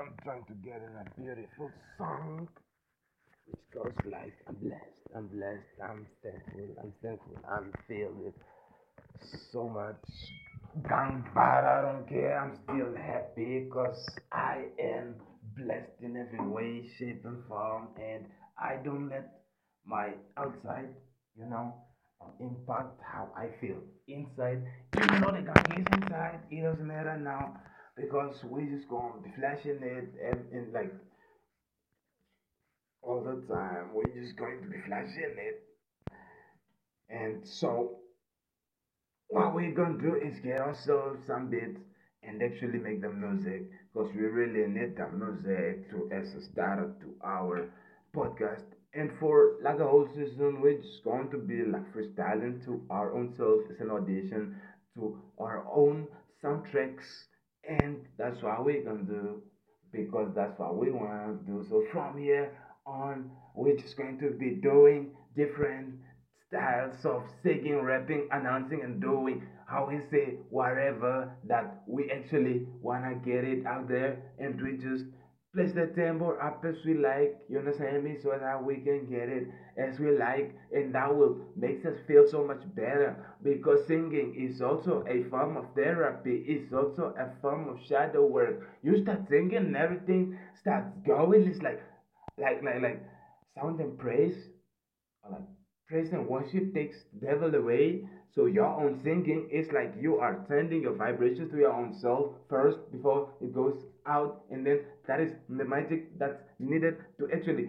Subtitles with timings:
[0.00, 2.48] I'm trying to get in a beautiful song.
[3.44, 8.34] Which goes like I'm blessed, I'm blessed, I'm thankful, I'm thankful, I'm filled with
[9.52, 10.00] so much
[10.88, 15.16] gang but I don't care, I'm still happy because I am
[15.58, 17.88] blessed in every way, shape and form.
[18.00, 18.24] And
[18.58, 19.42] I don't let
[19.84, 20.94] my outside,
[21.36, 21.74] you know,
[22.38, 23.76] impact how I feel
[24.08, 24.62] inside.
[24.96, 27.60] Even though the gang is inside, it doesn't matter now
[28.00, 30.92] because we just gonna be flashing it and, and like
[33.02, 33.92] all the time.
[33.92, 35.62] We're just going to be flashing it.
[37.10, 37.98] And so
[39.28, 41.80] what we're gonna do is get ourselves some beats
[42.22, 43.62] and actually make the music
[43.92, 47.70] because we really need the music to as a starter to our
[48.14, 48.64] podcast.
[48.92, 53.14] And for like a whole season, we're just going to be like freestyling to our
[53.14, 54.56] own self as an audition
[54.96, 56.06] to our own
[56.42, 57.26] soundtracks
[57.70, 59.42] and that's what we're gonna do
[59.92, 61.64] because that's what we want to do.
[61.68, 62.52] So from here
[62.86, 65.94] on, we're just going to be doing different
[66.48, 73.14] styles of singing, rapping, announcing, and doing how we say whatever that we actually wanna
[73.24, 75.04] get it out there, and we just
[75.54, 79.28] place the tempo up as we like, you understand me, so that we can get
[79.28, 79.48] it.
[79.76, 83.16] As we like, and that will makes us feel so much better.
[83.42, 88.68] Because singing is also a form of therapy, it's also a form of shadow work.
[88.82, 91.80] You start singing and everything starts going, it's like
[92.38, 93.02] like like like
[93.56, 94.48] sound and praise.
[95.22, 95.48] Or like
[95.88, 98.04] praise and worship takes devil away.
[98.34, 102.34] So your own singing is like you are sending your vibrations to your own self
[102.48, 107.68] first before it goes out and then that is the magic that's needed to actually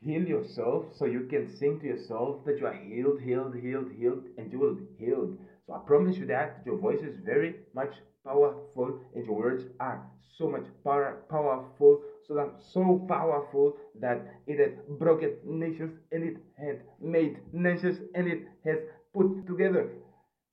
[0.00, 4.24] heal yourself so you can sing to yourself that you are healed healed healed healed
[4.38, 5.36] and you will be healed
[5.66, 10.00] so i promise you that your voice is very much powerful and your words are
[10.38, 16.36] so much power, powerful so that so powerful that it had broken nations and it
[16.58, 18.78] had made nations and it has
[19.12, 19.86] put together.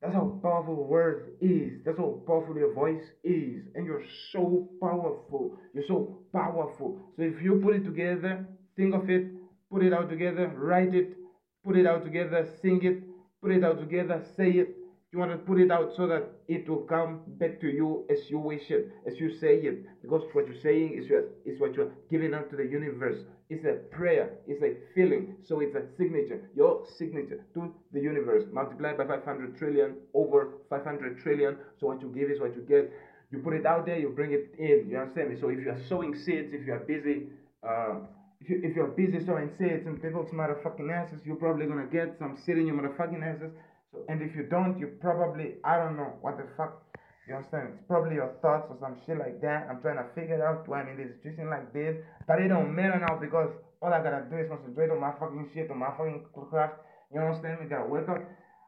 [0.01, 1.81] That's how powerful words is.
[1.83, 3.63] That's how powerful your voice is.
[3.73, 5.57] And you're so powerful.
[5.73, 6.99] You're so powerful.
[7.15, 9.27] So if you put it together, think of it,
[9.71, 11.17] put it out together, write it,
[11.65, 13.03] put it out together, sing it,
[13.41, 14.77] put it out together, say it,
[15.11, 18.29] you want to put it out so that it will come back to you as
[18.29, 19.85] you wish it, as you say it.
[20.01, 23.23] Because what you're saying is, your, is what you're giving out to the universe.
[23.49, 25.37] It's a prayer, it's a feeling.
[25.47, 28.43] So it's a signature, your signature to the universe.
[28.51, 31.57] Multiplied by 500 trillion over 500 trillion.
[31.79, 32.91] So what you give is what you get.
[33.31, 34.89] You put it out there, you bring it in.
[34.89, 35.39] You understand me?
[35.39, 37.27] So if you are sowing seeds, if you are busy,
[37.67, 37.99] uh,
[38.41, 42.15] if, you, if you're busy sowing seeds in people's motherfucking asses, you're probably gonna get
[42.19, 43.51] some seed in your motherfucking asses
[43.91, 46.83] so, and if you don't, you probably, I don't know what the fuck,
[47.27, 47.75] you understand?
[47.75, 49.67] It's probably your thoughts or some shit like that.
[49.69, 51.95] I'm trying to figure out why I'm in this situation like this.
[52.25, 53.51] But it don't matter now because
[53.81, 56.79] all I gotta do is concentrate on my fucking shit, on my fucking craft.
[57.13, 57.67] You understand me?
[57.67, 58.23] Gotta wake up.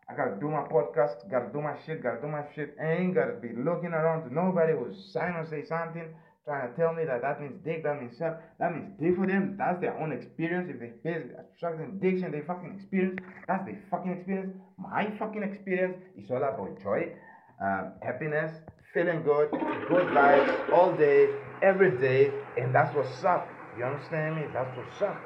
[0.09, 2.75] I gotta do my podcast, gotta do my shit, gotta do my shit.
[2.81, 6.09] I ain't gotta be looking around to nobody who's sign or say something
[6.50, 9.56] trying to tell me that that means dick, that means that means dick for them.
[9.58, 10.68] That's their own experience.
[10.74, 13.19] If they face attracting addiction, they fucking experience.
[13.48, 14.58] That's their fucking experience.
[14.78, 17.14] My fucking experience is all about joy,
[17.62, 18.52] um, happiness,
[18.94, 21.30] feeling good, good vibes all day,
[21.62, 23.47] every day, and that's what's up.
[23.78, 24.44] You understand me?
[24.53, 25.18] That's what's up.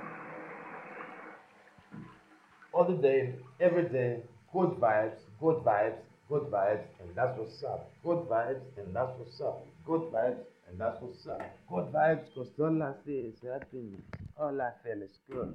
[2.73, 7.91] All the day, every day, good vibes, good vibes, good vibes, and that's what's up.
[8.03, 9.65] Good vibes, and that's what's up.
[9.85, 11.41] Good vibes, and that's what's up.
[11.69, 14.01] Good vibes, because all I see is happiness.
[14.39, 15.53] All I feel is good.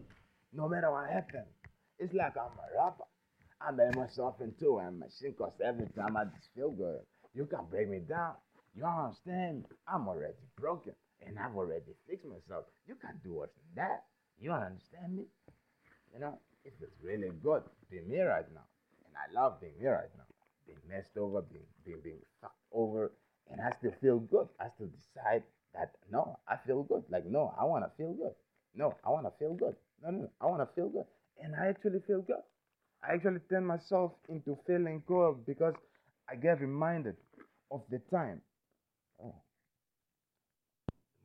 [0.53, 1.49] No matter what happens.
[1.99, 3.05] It's like I'm a rapper.
[3.61, 7.01] I made myself into a machine because every time I just feel good,
[7.35, 8.35] you can break me down.
[8.77, 9.65] You understand?
[9.87, 10.95] I'm already broken
[11.27, 12.65] and I've already fixed myself.
[12.87, 14.05] You can't do worse than that.
[14.41, 15.25] You understand me?
[16.15, 18.67] You know, it feels really good being me right now.
[19.05, 20.25] And I love being me right now.
[20.67, 23.13] Being messed over, being, being, being fucked over,
[23.51, 24.49] and I still feel good.
[24.61, 25.43] I still decide
[25.75, 27.05] that no, I feel good.
[27.09, 28.35] Like no, I want to feel good.
[28.75, 29.75] No, I want to feel good.
[30.03, 31.07] No, no, no, I want to feel good,
[31.43, 32.43] and I actually feel good.
[33.03, 35.75] I actually turn myself into feeling cold because
[36.31, 37.17] I get reminded
[37.71, 38.41] of the time.
[39.23, 39.35] Oh,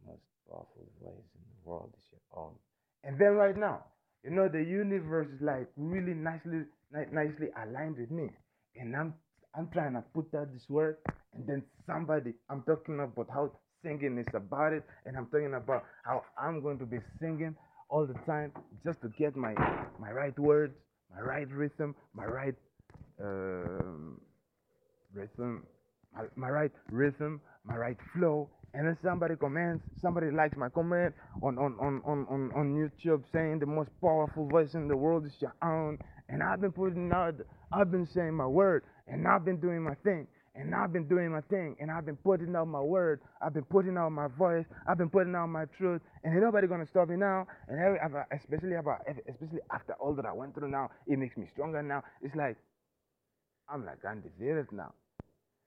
[0.05, 2.53] the most powerful voice in the world is your own.
[3.03, 3.83] And then right now,
[4.23, 8.29] you know, the universe is like really nicely, ni- nicely aligned with me,
[8.75, 9.13] and I'm
[9.55, 10.97] I'm trying to put out this word,
[11.33, 13.51] and then somebody, I'm talking about how
[13.83, 17.55] singing is about it, and I'm talking about how I'm going to be singing
[17.89, 18.51] all the time
[18.85, 19.53] just to get my
[19.99, 20.75] my right words,
[21.13, 22.55] my right rhythm, my right
[23.21, 24.19] um,
[25.13, 25.65] rhythm,
[26.15, 31.13] my, my right rhythm, my right flow, and then somebody comments, somebody likes my comment
[31.41, 35.25] on on, on, on, on, on YouTube saying the most powerful voice in the world
[35.25, 35.97] is your own.
[36.29, 37.35] And I've been putting out,
[37.71, 40.27] I've been saying my word, and I've been doing my thing.
[40.55, 43.21] And I've been doing my thing, and I've been putting out my word.
[43.41, 44.65] I've been putting out my voice.
[44.87, 47.47] I've been putting out my truth, and ain't nobody gonna stop me now.
[47.67, 51.17] And every, uh, especially about, uh, especially after all that I went through now, it
[51.17, 52.03] makes me stronger now.
[52.21, 52.57] It's like
[53.67, 54.93] I'm like undefeated now.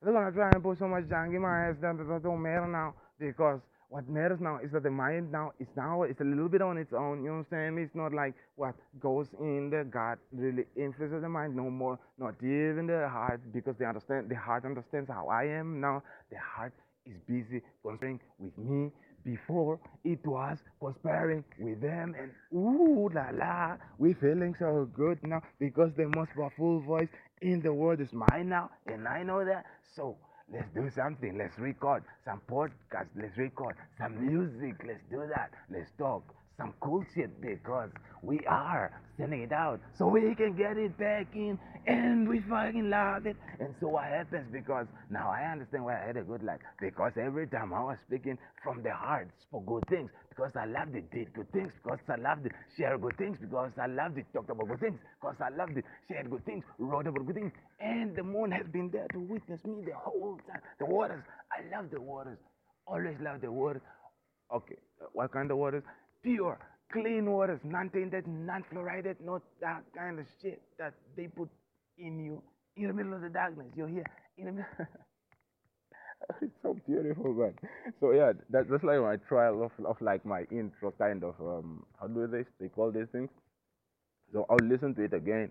[0.02, 2.68] They're gonna try and put so much junk in my ass that it don't matter
[2.68, 6.48] now because what matters now is that the mind now is now it's a little
[6.48, 7.22] bit on its own.
[7.22, 7.78] You know what I'm saying?
[7.78, 11.98] It's not like what goes in the gut really influences the mind no more.
[12.18, 16.02] Not even the heart because they understand the heart understands how I am now.
[16.30, 16.72] The heart
[17.06, 18.90] is busy conspiring with me
[19.24, 25.42] before it was conspiring with them and ooh la la we feeling so good now
[25.58, 27.08] because the most powerful voice
[27.42, 29.64] in the world is mine now and I know that
[29.96, 30.16] so
[30.52, 31.36] let's do something.
[31.38, 33.08] Let's record some podcast.
[33.16, 34.82] Let's record some music.
[34.86, 35.50] Let's do that.
[35.70, 36.22] Let's talk
[36.56, 37.90] some cool shit because
[38.22, 42.90] we are sending it out so we can get it back in and we fucking
[42.90, 43.36] love it.
[43.60, 47.12] And so what happens because now I understand why I had a good life because
[47.20, 51.10] every time I was speaking from the heart for good things because I loved it,
[51.10, 54.50] did good things because I loved it, shared good things because I loved it, talked
[54.50, 57.52] about good things because I loved it, shared good things, wrote about good things.
[57.80, 60.60] And the moon has been there to witness me the whole time.
[60.78, 61.22] The waters,
[61.52, 62.38] I love the waters,
[62.86, 63.82] always love the waters.
[64.54, 64.76] Okay,
[65.12, 65.82] what kind of waters?
[66.22, 66.58] Pure,
[66.92, 71.48] clean waters, non-tainted, non-fluoridated, not that kind of shit that they put
[71.98, 72.42] in you
[72.76, 73.66] in the middle of the darkness.
[73.76, 74.06] You're here
[74.38, 74.86] in the middle.
[76.42, 77.54] it's so beautiful, man.
[78.00, 81.84] So yeah, that, that's like my trial of, of like my intro kind of um
[82.00, 83.30] how do they they call these things.
[84.32, 85.50] So I'll listen to it again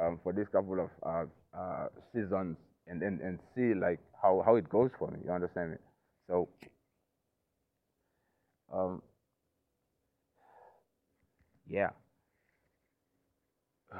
[0.00, 2.56] um for this couple of uh, uh seasons
[2.86, 5.20] and and and see like how how it goes for me.
[5.24, 5.76] You understand me?
[6.28, 6.48] So
[8.72, 9.02] um
[11.70, 11.90] yeah.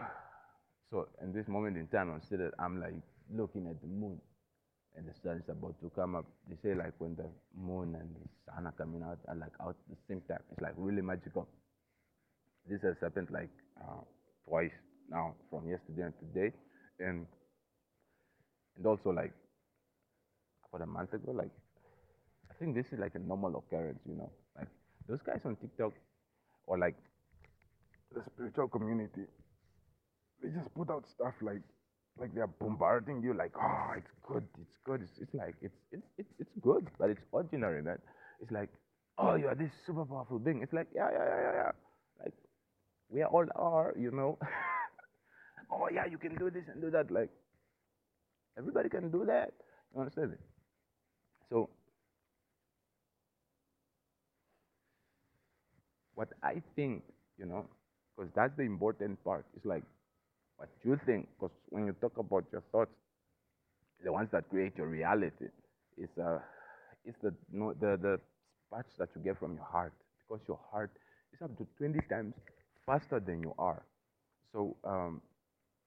[0.90, 2.94] So in this moment in time, I'm still I'm like
[3.32, 4.20] looking at the moon,
[4.96, 6.24] and the sun is about to come up.
[6.48, 9.76] They say like when the moon and the sun are coming out are like out
[9.88, 10.42] at the same time.
[10.50, 11.46] It's like really magical.
[12.68, 13.50] This has happened like
[13.80, 14.02] uh,
[14.48, 14.74] twice
[15.08, 16.52] now, from yesterday and today,
[16.98, 17.24] and
[18.76, 19.32] and also like
[20.74, 21.30] about a month ago.
[21.30, 21.54] Like
[22.50, 24.30] I think this is like a normal occurrence, you know.
[24.58, 24.66] Like
[25.06, 25.92] those guys on TikTok
[26.66, 26.96] or like
[28.14, 29.22] the spiritual community,
[30.42, 31.62] they just put out stuff like
[32.18, 35.02] like they're bombarding you like oh it's good it's good.
[35.02, 35.74] It's, it's like it's,
[36.18, 37.98] it's it's good but it's ordinary man.
[38.40, 38.70] It's like
[39.18, 40.62] oh you are this super powerful being.
[40.62, 41.72] It's like yeah yeah yeah yeah, yeah.
[42.24, 42.34] like
[43.10, 44.38] we all are you know?
[45.72, 47.12] Oh yeah you can do this and do that.
[47.12, 47.30] Like
[48.58, 49.52] everybody can do that.
[49.94, 50.40] You understand it
[51.50, 51.68] so
[56.14, 57.02] what i think
[57.38, 57.66] you know
[58.16, 59.44] because that's the important part.
[59.56, 59.84] It's like
[60.56, 62.92] what you think, because when you talk about your thoughts,
[64.04, 65.46] the ones that create your reality,
[65.98, 66.38] is uh,
[67.04, 68.20] it's the know, the the
[68.66, 69.92] sparks that you get from your heart,
[70.28, 70.90] because your heart
[71.32, 72.34] is up to 20 times
[72.86, 73.82] faster than you are.
[74.52, 75.20] So, um,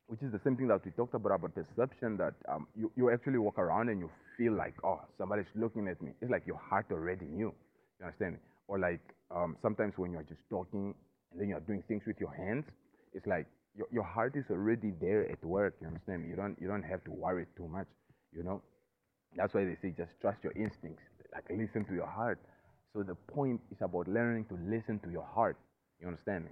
[0.07, 3.11] which is the same thing that we talked about about perception that um, you, you
[3.11, 6.11] actually walk around and you feel like, oh, somebody's looking at me.
[6.21, 7.53] It's like your heart already knew.
[7.99, 8.37] You understand?
[8.67, 10.93] Or like um, sometimes when you're just talking
[11.33, 12.65] and then you're doing things with your hands,
[13.13, 15.75] it's like your, your heart is already there at work.
[15.81, 16.25] You understand?
[16.29, 17.87] You don't you don't have to worry too much.
[18.31, 18.61] You know,
[19.35, 21.03] that's why they say just trust your instincts.
[21.33, 22.39] Like listen to your heart.
[22.93, 25.57] So the point is about learning to listen to your heart.
[25.99, 26.51] You understand me?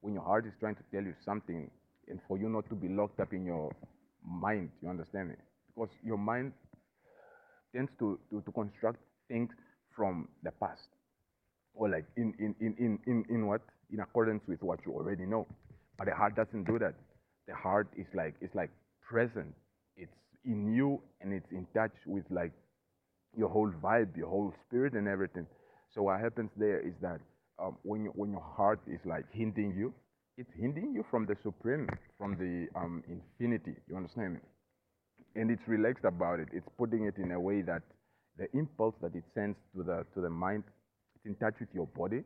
[0.00, 1.70] When your heart is trying to tell you something,
[2.08, 3.70] and for you not to be locked up in your
[4.26, 5.34] mind, you understand me?
[5.74, 6.52] Because your mind
[7.74, 8.98] tends to, to, to construct
[9.28, 9.50] things
[9.96, 10.88] from the past
[11.74, 13.60] or like in, in, in, in, in, in what?
[13.92, 15.46] In accordance with what you already know.
[15.98, 16.94] But the heart doesn't do that.
[17.46, 18.70] The heart is like, it's like
[19.08, 19.54] present.
[19.96, 20.12] It's
[20.44, 22.52] in you and it's in touch with like
[23.36, 25.46] your whole vibe, your whole spirit and everything.
[25.94, 27.20] So what happens there is that
[27.62, 29.92] um, when, you, when your heart is like hinting you,
[30.36, 31.88] it's hinting you from the supreme,
[32.18, 33.74] from the um, infinity.
[33.88, 34.40] You understand?
[35.36, 36.48] And it's relaxed about it.
[36.52, 37.82] It's putting it in a way that
[38.36, 40.64] the impulse that it sends to the to the mind
[41.24, 42.22] in touch with your body,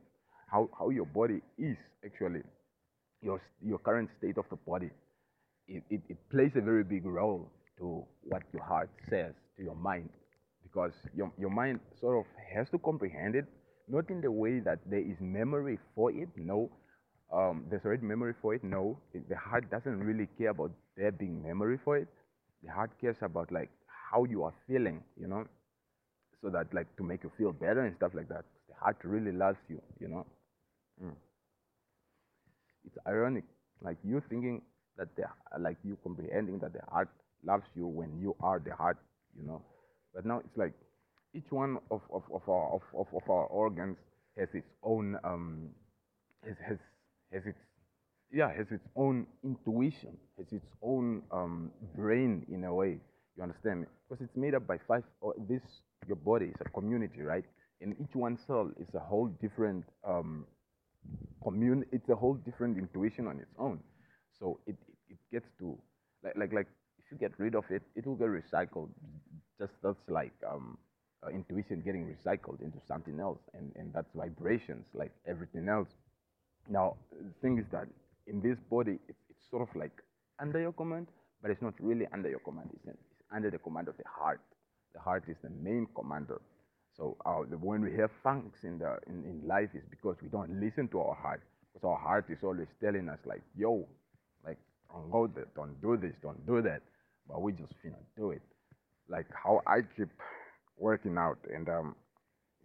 [0.51, 2.43] how, how your body is actually,
[3.23, 4.91] your, your current state of the body.
[5.67, 9.75] It, it, it plays a very big role to what your heart says to your
[9.75, 10.09] mind
[10.63, 12.25] because your, your mind sort of
[12.55, 13.47] has to comprehend it,
[13.89, 16.71] not in the way that there is memory for it, no.
[17.33, 18.99] Um, there's already memory for it, no.
[19.13, 22.09] It, the heart doesn't really care about there being memory for it.
[22.63, 23.71] The heart cares about like
[24.11, 25.45] how you are feeling, you know,
[26.43, 28.45] so that like to make you feel better and stuff like that.
[28.81, 30.27] Heart really loves you, you know.
[31.03, 31.15] Mm.
[32.85, 33.45] It's ironic,
[33.83, 34.63] like you thinking
[34.97, 35.25] that the
[35.59, 37.09] like you comprehending that the heart
[37.45, 38.99] loves you when you are the heart,
[39.37, 39.63] you know.
[40.15, 40.73] But now it's like
[41.35, 43.97] each one of, of, of our of, of, of our organs
[44.37, 45.69] has its own um
[46.47, 46.79] has has
[47.33, 47.59] has its
[48.33, 52.99] yeah has its own intuition, has its own um brain in a way.
[53.37, 53.87] You understand?
[54.09, 55.05] Because it's made up by five.
[55.21, 55.63] Or this
[56.07, 57.45] your body is a community, right?
[57.81, 60.47] And each one cell is a whole different um
[61.43, 61.85] commune.
[61.93, 63.81] It's a whole different intuition on its own.
[64.39, 65.79] So it, it, it gets to
[66.25, 66.67] like like like
[66.99, 68.89] if you get rid of it, it will get recycled.
[69.59, 70.79] Just that's like um
[71.25, 75.89] uh, intuition getting recycled into something else, and, and that's vibrations like everything else.
[76.69, 77.89] Now, the thing is that
[78.27, 79.93] in this body, it's, it's sort of like
[80.41, 81.09] under your command,
[81.43, 82.71] but it's not really under your command.
[82.73, 84.41] It's, it's under the command of the heart.
[84.95, 86.41] The heart is the main commander.
[86.99, 87.17] So
[87.61, 91.01] when we have funks in, the, in, in life is because we don't listen to
[91.01, 91.43] our heart.
[91.73, 93.87] Because our heart is always telling us like, yo,
[94.45, 94.59] like,
[94.93, 96.83] don't go there, don't do this, don't do that.
[97.29, 98.43] But we just finna do it.
[99.09, 100.09] Like how I keep
[100.77, 101.95] working out and um,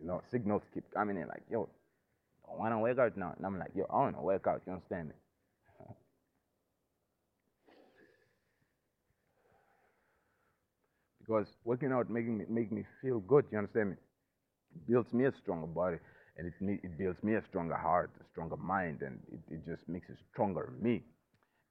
[0.01, 1.69] you know, signals keep coming in like, yo,
[2.47, 3.33] don't wanna work out now.
[3.37, 5.15] And I'm like, yo, I wanna work out, you understand me?
[11.19, 13.95] because working out making me make me feel good, you understand me?
[14.87, 15.97] Builds me a stronger body
[16.37, 16.53] and it
[16.83, 20.15] it builds me a stronger heart, a stronger mind, and it, it just makes a
[20.31, 21.03] stronger me.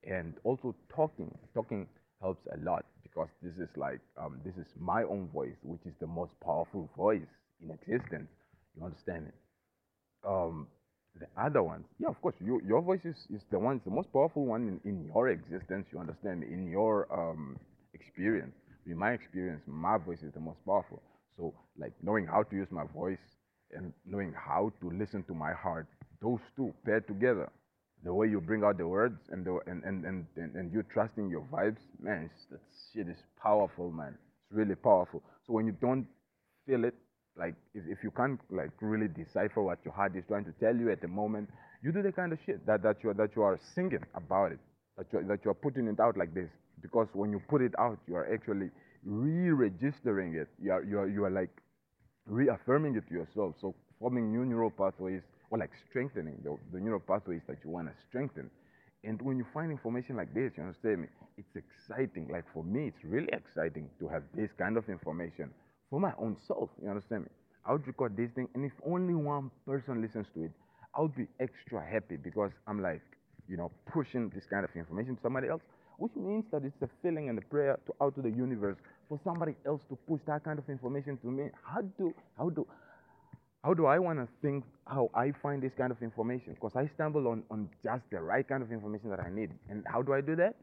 [0.05, 1.87] And also talking, talking
[2.21, 5.95] helps a lot because this is like um, this is my own voice, which is
[6.01, 7.27] the most powerful voice
[7.61, 8.29] in existence.
[8.77, 9.35] You understand it?
[10.27, 10.69] Um,
[11.19, 14.11] the other ones, yeah, of course, you, your voice is, is the one, the most
[14.13, 15.87] powerful one in, in your existence.
[15.93, 16.47] You understand me?
[16.47, 17.59] In your um,
[17.93, 18.55] experience,
[18.87, 21.03] in my experience, my voice is the most powerful.
[21.43, 23.19] So, like knowing how to use my voice
[23.73, 25.89] and knowing how to listen to my heart,
[26.23, 27.51] those two paired together
[28.05, 30.85] the way you bring out the words and the and and and, and, and you
[30.95, 32.61] trusting your vibes, man, that
[32.93, 34.17] shit is powerful, man.
[34.47, 35.21] It's really powerful.
[35.45, 36.07] So when you don't
[36.65, 36.95] feel it,
[37.37, 40.77] like if, if you can't like really decipher what your heart is trying to tell
[40.77, 41.49] you at the moment,
[41.83, 44.61] you do the kind of shit that, that you that you are singing about it,
[44.97, 46.51] that you that you are putting it out like this.
[46.81, 48.71] Because when you put it out, you are actually
[49.05, 50.49] re-registering it.
[50.61, 51.51] You are you are you are like
[52.27, 53.57] reaffirming it to yourself.
[53.61, 57.89] So forming new neural pathways or like strengthening the, the neural pathways that you want
[57.89, 58.51] to strengthen.
[59.05, 61.09] And when you find information like this, you understand me?
[61.37, 62.29] It's exciting.
[62.31, 65.51] Like for me, it's really exciting to have this kind of information
[65.91, 66.71] for my own self.
[66.83, 67.29] You understand me?
[67.67, 70.51] I would record this thing, and if only one person listens to it,
[70.97, 73.03] I would be extra happy because I'm like,
[73.49, 75.63] you know, pushing this kind of information to somebody else,
[75.99, 78.77] which means that it's a feeling and a prayer to out to the universe
[79.09, 81.51] for somebody else to push that kind of information to me.
[81.65, 82.67] How do how do
[83.65, 86.55] how do I want to think how I find this kind of information?
[86.55, 89.51] Because I stumble on, on just the right kind of information that I need.
[89.69, 90.57] And how do I do that?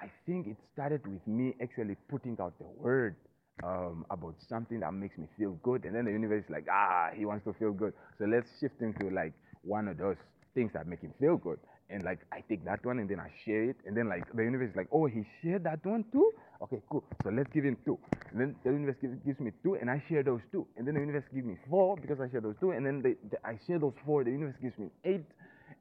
[0.00, 3.16] I think it started with me actually putting out the word
[3.64, 5.84] um, about something that makes me feel good.
[5.84, 7.92] And then the universe is like, ah, he wants to feel good.
[8.18, 10.16] So let's shift into like one of those
[10.54, 11.58] things that make him feel good.
[11.94, 13.76] And like I take that one and then I share it.
[13.86, 16.32] And then like the universe is like, oh, he shared that one too?
[16.62, 17.04] Okay, cool.
[17.22, 17.98] So let's give him two.
[18.32, 20.66] And then the universe gives, me two, and I share those two.
[20.76, 22.72] And then the universe gives me four because I share those two.
[22.72, 24.24] And then the, the, I share those four.
[24.24, 25.24] The universe gives me eight.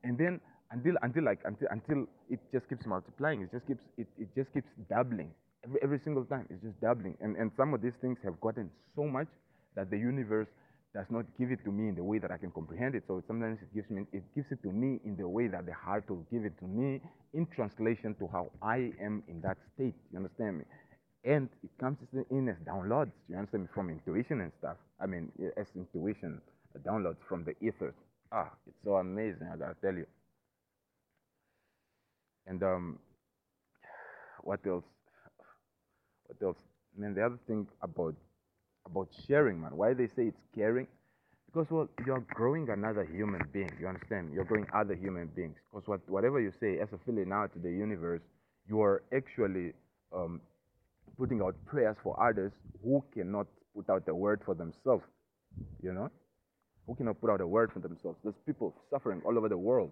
[0.03, 0.39] And then
[0.71, 3.41] until until like until until it just keeps multiplying.
[3.41, 5.31] It just keeps it, it just keeps doubling
[5.65, 6.45] every every single time.
[6.49, 7.17] It's just doubling.
[7.21, 9.27] And and some of these things have gotten so much
[9.75, 10.47] that the universe
[10.93, 13.03] does not give it to me in the way that I can comprehend it.
[13.07, 15.73] So sometimes it gives me it gives it to me in the way that the
[15.73, 17.01] heart will give it to me
[17.33, 19.95] in translation to how I am in that state.
[20.11, 20.65] You understand me?
[21.25, 21.97] And it comes
[22.29, 23.11] in as downloads.
[23.29, 23.69] You understand me?
[23.73, 24.77] From intuition and stuff.
[25.01, 26.41] I mean, as intuition,
[26.85, 27.95] downloads from the ethers.
[28.31, 29.47] Ah, it's so amazing.
[29.51, 30.05] I gotta tell you.
[32.45, 32.99] And um,
[34.43, 34.83] what else?
[36.27, 36.57] What else?
[36.97, 38.15] I mean, the other thing about
[38.85, 39.71] about sharing, man.
[39.75, 40.87] Why they say it's caring?
[41.47, 43.71] Because well, you're growing another human being.
[43.79, 44.33] You understand?
[44.33, 45.55] You're growing other human beings.
[45.71, 48.21] Because what whatever you say as a filling out to the universe,
[48.67, 49.73] you are actually
[50.13, 50.41] um,
[51.17, 52.51] putting out prayers for others
[52.83, 55.03] who cannot put out the word for themselves.
[55.81, 56.09] You know,
[56.87, 58.17] who cannot put out a word for themselves.
[58.23, 59.91] There's people suffering all over the world,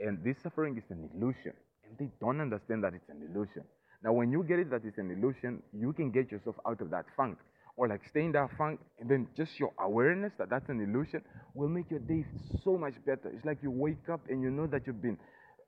[0.00, 1.52] and this suffering is an illusion,
[1.84, 3.64] and they don't understand that it's an illusion.
[4.02, 6.90] Now, when you get it that it's an illusion, you can get yourself out of
[6.90, 7.38] that funk
[7.76, 11.22] or like stay in that funk and then just your awareness that that's an illusion
[11.54, 12.24] will make your day
[12.64, 13.30] so much better.
[13.34, 15.18] It's like you wake up and you know that you've been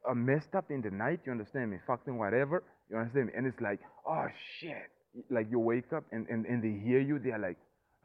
[0.08, 3.46] uh, messed up in the night you understand me fucking whatever you understand me and
[3.46, 4.26] it's like oh
[4.60, 4.90] shit.
[5.30, 7.56] Like you wake up and, and, and they hear you, they're like,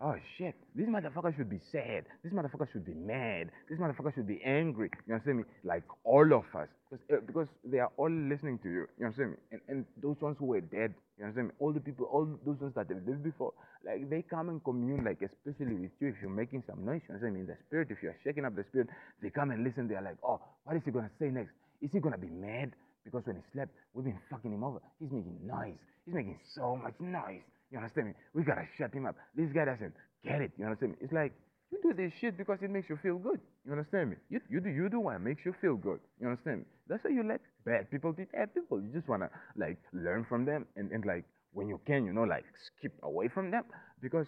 [0.01, 2.05] oh shit, this motherfucker should be sad.
[2.23, 3.49] This motherfucker should be mad.
[3.69, 4.89] This motherfucker should be angry.
[5.07, 5.43] You understand me?
[5.63, 6.67] Like all of us.
[6.89, 8.87] Because, uh, because they are all listening to you.
[8.97, 9.37] You understand me?
[9.51, 11.53] And, and those ones who were dead, you understand me?
[11.59, 13.53] All the people, all those ones that have lived before,
[13.85, 17.15] like they come and commune, like especially with you if you're making some noise, you
[17.15, 17.41] understand me?
[17.41, 18.87] In the spirit, if you're shaking up the spirit,
[19.21, 19.87] they come and listen.
[19.87, 21.51] They're like, oh, what is he going to say next?
[21.81, 22.73] Is he going to be mad?
[23.05, 24.79] Because when he slept, we've been fucking him over.
[24.99, 25.77] He's making noise.
[26.05, 27.41] He's making so much noise.
[27.71, 28.13] You understand me?
[28.33, 29.15] We gotta shut him up.
[29.35, 30.51] This guy doesn't get it.
[30.57, 30.97] You understand me?
[31.01, 31.33] It's like
[31.71, 33.39] you do this shit because it makes you feel good.
[33.65, 34.15] You understand me?
[34.29, 35.99] You, you do you do what makes you feel good.
[36.19, 36.65] You understand me?
[36.87, 38.81] That's why you let bad people be bad people.
[38.81, 42.23] You just wanna like learn from them and, and like when you can, you know,
[42.23, 42.45] like
[42.77, 43.63] skip away from them
[44.01, 44.27] because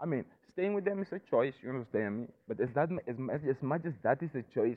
[0.00, 1.54] I mean staying with them is a choice.
[1.62, 2.26] You understand me?
[2.46, 4.76] But as that as, much as much as that is a choice,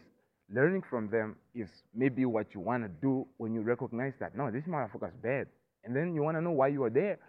[0.49, 4.63] learning from them is maybe what you wanna do when you recognize that no, this
[4.63, 5.47] motherfucker's bad,
[5.83, 7.19] and then you wanna know why you are there.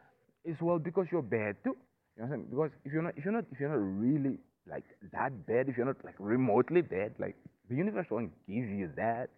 [0.45, 1.77] It's well because you're bad too.
[2.17, 2.47] You know what I'm saying?
[2.51, 5.77] Because if you're not if you're not if you're not really like that bad, if
[5.77, 7.37] you're not like remotely bad, like
[7.69, 9.29] the universe won't give you that.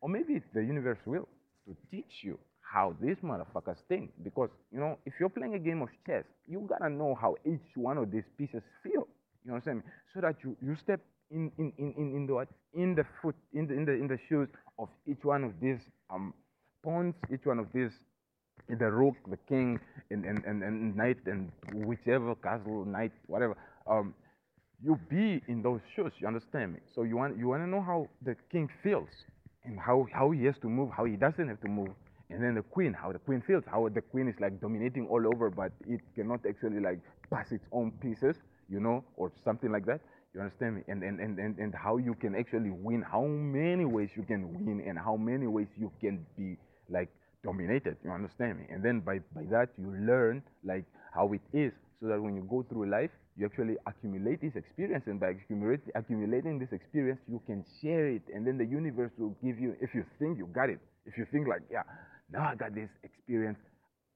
[0.00, 1.28] Or maybe the universe will
[1.66, 4.10] to teach you how these motherfuckers think.
[4.22, 7.74] Because, you know, if you're playing a game of chess, you gotta know how each
[7.74, 9.08] one of these pieces feel.
[9.44, 9.82] You know what I'm saying?
[10.14, 11.00] So that you, you step
[11.30, 14.06] in in, in, in, in the what in the foot in the in the in
[14.08, 16.34] the shoes of each one of these um
[16.82, 17.92] pawns, each one of these
[18.68, 19.78] the rook, the king,
[20.10, 23.56] and, and, and, and knight, and whichever castle, knight, whatever.
[23.86, 24.14] Um,
[24.82, 26.12] you be in those shoes.
[26.18, 26.80] You understand me?
[26.94, 29.08] So you want you want to know how the king feels
[29.64, 31.90] and how how he has to move, how he doesn't have to move,
[32.30, 35.26] and then the queen, how the queen feels, how the queen is like dominating all
[35.26, 37.00] over, but it cannot actually like
[37.30, 38.36] pass its own pieces,
[38.68, 40.00] you know, or something like that.
[40.34, 40.82] You understand me?
[40.88, 44.52] And and, and, and, and how you can actually win, how many ways you can
[44.64, 46.56] win, and how many ways you can be
[46.88, 47.08] like
[47.44, 47.96] dominated.
[48.04, 48.64] You understand me?
[48.70, 52.46] And then by, by that you learn like how it is so that when you
[52.48, 55.04] go through life, you actually accumulate this experience.
[55.06, 58.22] And by accumulate, accumulating this experience, you can share it.
[58.34, 61.26] And then the universe will give you, if you think you got it, if you
[61.30, 61.82] think like, yeah,
[62.30, 63.58] now I got this experience,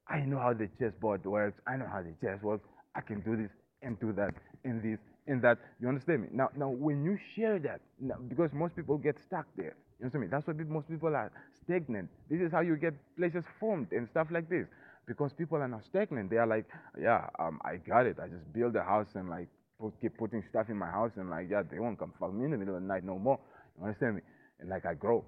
[0.09, 3.37] I know how the chessboard works, I know how the chess works, I can do
[3.37, 3.51] this
[3.83, 5.59] and do that and this and that.
[5.81, 6.29] You understand me?
[6.33, 10.23] Now, now when you share that, now, because most people get stuck there, you understand
[10.23, 10.29] me?
[10.31, 11.31] That's why most people are
[11.65, 12.11] stagnant.
[12.29, 14.67] This is how you get places formed and stuff like this.
[15.07, 16.31] Because people are not stagnant.
[16.31, 16.67] They are like,
[17.01, 18.17] yeah, um, I got it.
[18.23, 19.49] I just build a house and like
[19.81, 22.45] put, keep putting stuff in my house and like, yeah, they won't come fuck me
[22.45, 23.39] in the middle of the night no more.
[23.79, 24.23] You understand me?
[24.61, 25.25] And like I grow.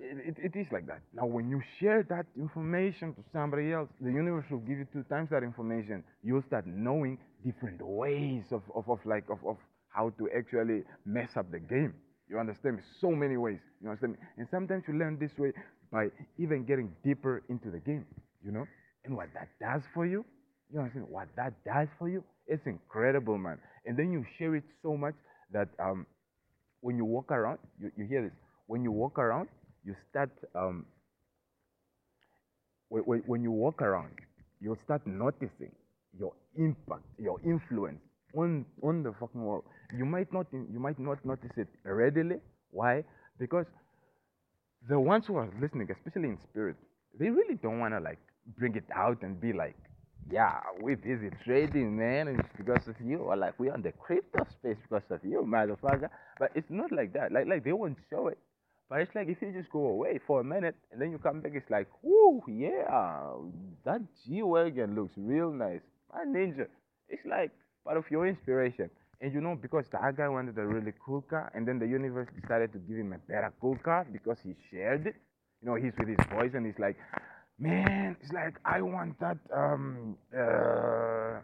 [0.00, 1.00] It, it, it is like that.
[1.14, 5.04] Now, when you share that information to somebody else, the universe will give you two
[5.04, 6.02] times that information.
[6.22, 9.56] You'll start knowing different ways of, of, of like of, of
[9.88, 11.94] how to actually mess up the game.
[12.28, 12.82] You understand me?
[13.00, 13.60] So many ways.
[13.82, 14.18] You understand me?
[14.38, 15.52] And sometimes you learn this way
[15.92, 16.08] by
[16.38, 18.06] even getting deeper into the game,
[18.44, 18.66] you know?
[19.04, 20.24] And what that does for you,
[20.72, 22.24] you understand what that does for you?
[22.46, 23.58] It's incredible, man.
[23.84, 25.14] And then you share it so much
[25.52, 26.06] that um,
[26.80, 28.32] when you walk around, you, you hear this.
[28.66, 29.48] When you walk around,
[29.84, 30.86] you start, um,
[32.88, 34.12] when, when you walk around,
[34.60, 35.72] you'll start noticing
[36.18, 38.00] your impact, your influence
[38.36, 39.64] on, on the fucking world.
[39.96, 42.36] You might not you might not notice it readily.
[42.70, 43.04] Why?
[43.38, 43.66] Because
[44.88, 46.76] the ones who are listening, especially in spirit,
[47.18, 48.18] they really don't want to like
[48.58, 49.76] bring it out and be like,
[50.30, 53.92] yeah, we're busy trading, man, and it's because of you, or like we're on the
[53.92, 56.08] crypto space because of you, motherfucker.
[56.38, 57.32] But it's not like that.
[57.32, 58.38] Like like they won't show it.
[58.90, 61.40] But it's like if you just go away for a minute and then you come
[61.40, 63.32] back, it's like, whoo, yeah,
[63.84, 65.80] that G wagon looks real nice.
[66.12, 66.66] My ninja.
[67.08, 67.50] It's like
[67.84, 68.90] part of your inspiration.
[69.20, 72.28] And you know, because that guy wanted a really cool car, and then the universe
[72.40, 75.14] decided to give him a better cool car because he shared it.
[75.62, 76.96] You know, he's with his boys and he's like,
[77.58, 79.38] man, it's like I want that.
[79.54, 81.40] Um, uh,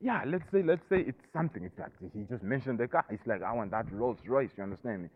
[0.00, 1.64] yeah, let's say, let's say it's something.
[1.64, 3.04] It's like he just mentioned the car.
[3.08, 4.50] It's like I want that Rolls Royce.
[4.56, 5.08] You understand me?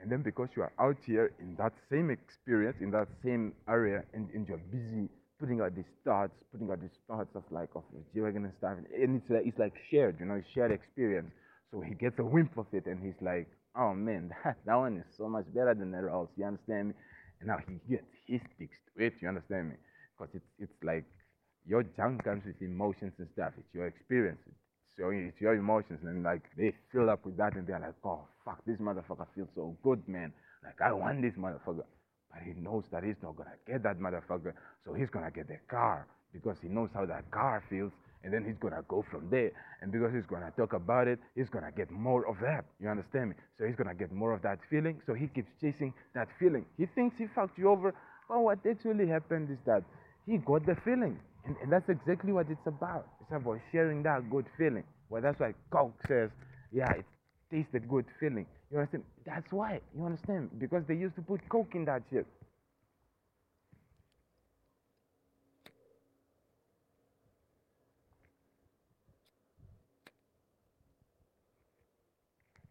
[0.00, 4.02] And then because you are out here in that same experience, in that same area,
[4.12, 5.08] and, and you're busy
[5.42, 7.82] putting out these thoughts, putting out these thoughts of like of
[8.14, 11.32] G-Wagon and stuff, and it's like it's like shared, you know, it's shared experience.
[11.72, 14.98] So he gets a whimp of it, and he's like, "Oh man, that that one
[14.98, 16.94] is so much better than the Rolls." You understand me?
[17.40, 19.14] And now he gets he sticks to it.
[19.20, 19.76] You understand me?
[20.16, 21.04] Because it's it's like
[21.66, 23.52] your junk comes with emotions and stuff.
[23.58, 24.38] It's your experience.
[24.96, 28.20] Your it's your emotions, and like they fill up with that, and they're like, "Oh
[28.44, 30.32] fuck, this motherfucker feels so good, man.
[30.62, 31.86] Like I want this motherfucker."
[32.32, 35.58] But he knows that he's not gonna get that motherfucker, so he's gonna get the
[35.68, 37.92] car because he knows how that car feels,
[38.24, 39.50] and then he's gonna go from there.
[39.82, 42.64] And because he's gonna talk about it, he's gonna get more of that.
[42.80, 43.36] You understand me?
[43.58, 46.64] So he's gonna get more of that feeling, so he keeps chasing that feeling.
[46.78, 47.94] He thinks he fucked you over,
[48.28, 49.82] but what actually happened is that
[50.24, 51.18] he got the feeling.
[51.44, 53.08] And, and that's exactly what it's about.
[53.20, 54.84] It's about sharing that good feeling.
[55.10, 56.30] Well, that's why Coke says,
[56.72, 57.04] yeah, it
[57.52, 58.46] tastes the good feeling.
[58.72, 59.04] You understand?
[59.26, 59.80] That's why.
[59.96, 60.50] You understand?
[60.58, 62.26] Because they used to put Coke in that shit.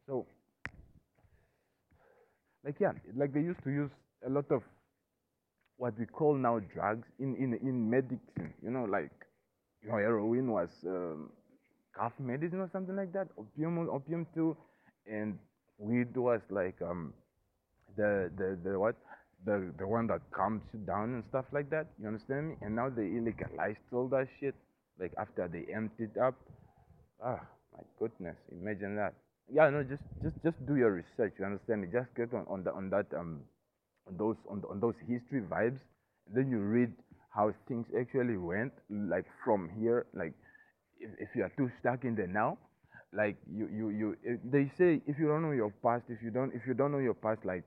[0.07, 0.25] So,
[2.65, 3.91] like yeah, like they used to use
[4.25, 4.63] a lot of
[5.77, 8.53] what we call now drugs in in in medicine.
[8.63, 9.11] You know, like
[9.83, 11.31] you know, heroin was um,
[11.95, 13.29] cough medicine or something like that.
[13.37, 14.55] Opium, opium too,
[15.09, 15.37] and
[15.77, 17.13] weed was like um
[17.97, 18.95] the the the what
[19.45, 21.87] the the one that calms you down and stuff like that.
[21.99, 22.55] You understand me?
[22.61, 24.55] And now they illegalized all that shit.
[24.99, 26.35] Like after they emptied up.
[27.23, 27.41] Ah,
[27.73, 28.35] my goodness!
[28.51, 29.13] Imagine that.
[29.51, 31.33] Yeah, no, just just just do your research.
[31.39, 31.87] You understand me?
[31.91, 33.41] Just get on on the on that um
[34.07, 35.79] on those on, on those history vibes.
[36.33, 36.93] Then you read
[37.33, 40.33] how things actually went, like from here, like
[40.99, 42.57] if, if you are too stuck in the now,
[43.13, 46.31] like you you you eh, they say if you don't know your past, if you
[46.31, 47.63] don't if you don't know your past, like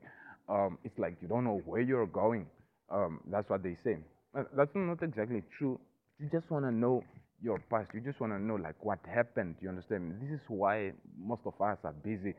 [0.48, 2.46] um it's like you don't know where you're going.
[2.90, 3.96] Um, that's what they say.
[4.36, 5.80] Uh, That's not exactly true.
[6.18, 7.02] You just want to know
[7.42, 7.90] your past.
[7.94, 9.56] You just want to know like what happened.
[9.60, 10.14] You understand?
[10.20, 12.34] This is why most of us are busy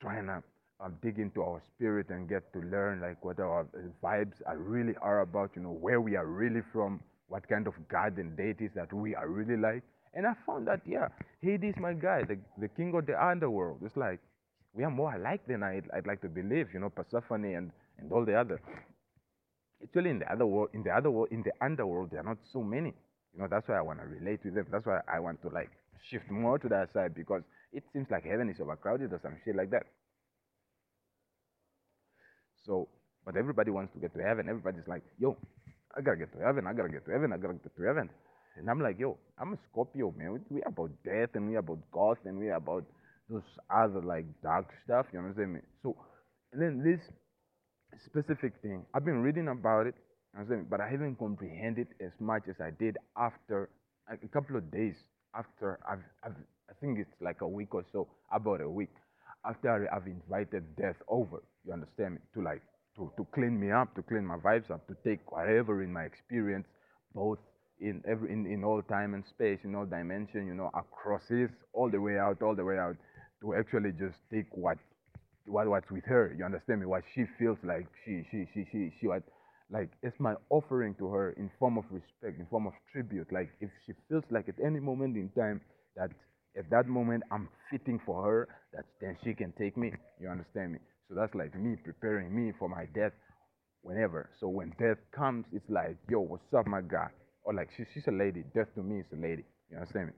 [0.00, 0.42] trying to
[0.80, 3.66] um, dig into our spirit and get to learn like what our
[4.02, 5.50] vibes are really are about.
[5.56, 9.14] You know where we are really from, what kind of god and deities that we
[9.14, 9.82] are really like.
[10.16, 11.08] And I found that yeah,
[11.42, 13.80] Hades, my guy, the the king of the underworld.
[13.84, 14.18] It's like
[14.72, 16.68] we are more alike than I'd, I'd like to believe.
[16.72, 18.60] You know, Persephone and and all the other.
[19.82, 22.38] Actually, in the other world, in the other world, in the underworld, there are not
[22.50, 22.94] so many.
[23.34, 24.66] You know, that's why I want to relate with them.
[24.72, 25.70] That's why I want to like
[26.10, 29.54] shift more to that side because it seems like heaven is overcrowded or some shit
[29.54, 29.84] like that.
[32.64, 32.88] So,
[33.26, 34.48] but everybody wants to get to heaven.
[34.48, 35.36] Everybody's like, yo,
[35.94, 36.66] I gotta get to heaven.
[36.66, 37.32] I gotta get to heaven.
[37.34, 38.08] I gotta get to heaven.
[38.56, 40.32] And I'm like, yo, I'm a Scorpio, man.
[40.32, 42.84] We, we about death and we about goth and we about
[43.28, 45.06] those other like dark stuff.
[45.12, 45.60] You understand me?
[45.82, 45.96] So,
[46.52, 47.00] and then this
[48.04, 49.94] specific thing, I've been reading about it,
[50.32, 50.66] you understand me?
[50.70, 53.68] but I haven't comprehended as much as I did after
[54.08, 54.94] like, a couple of days
[55.34, 56.36] after I've, I've,
[56.70, 58.90] I think it's like a week or so, about a week
[59.44, 61.42] after I've invited death over.
[61.66, 62.20] You understand me?
[62.34, 62.62] To like
[62.96, 66.04] to, to clean me up, to clean my vibes up, to take whatever in my
[66.04, 66.66] experience,
[67.14, 67.38] both
[67.80, 71.50] in every in, in all time and space, in all dimension, you know, across this,
[71.72, 72.96] all the way out, all the way out,
[73.42, 74.78] to actually just take what
[75.46, 76.34] what what's with her.
[76.36, 76.86] You understand me?
[76.86, 79.22] What she feels like she she she she she what
[79.70, 83.32] like it's my offering to her in form of respect, in form of tribute.
[83.32, 85.60] Like if she feels like at any moment in time
[85.96, 86.10] that
[86.56, 89.92] at that moment I'm fitting for her, that then she can take me.
[90.20, 90.78] You understand me?
[91.08, 93.12] So that's like me preparing me for my death
[93.82, 94.30] whenever.
[94.40, 97.08] So when death comes, it's like, yo, what's up, my guy?
[97.46, 98.42] Or like she, she's a lady.
[98.54, 99.44] Death to me is a lady.
[99.70, 100.12] You understand me?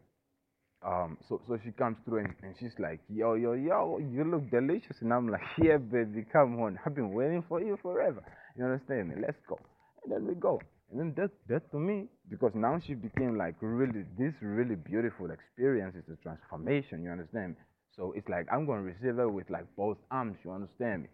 [0.80, 4.50] Um, so so she comes through and, and she's like, yo, yo, yo, you look
[4.50, 4.96] delicious.
[5.02, 6.78] And I'm like, yeah, baby, come on.
[6.86, 8.22] I've been waiting for you forever.
[8.56, 9.16] You understand me?
[9.20, 9.58] Let's go.
[10.02, 10.60] And then we go.
[10.90, 15.30] And then that that to me, because now she became like really this really beautiful
[15.30, 15.96] experience.
[15.96, 17.56] is a transformation, you understand me?
[17.94, 21.08] So it's like I'm gonna receive her with like both arms, you understand me?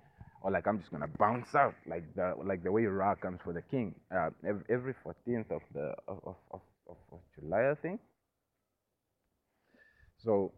[0.45, 3.53] Or like I'm just gonna bounce out like the like the way Ra comes for
[3.55, 3.97] the king.
[4.15, 8.01] Uh, every, every 14th of the of, of, of of July, I think.
[10.25, 10.53] So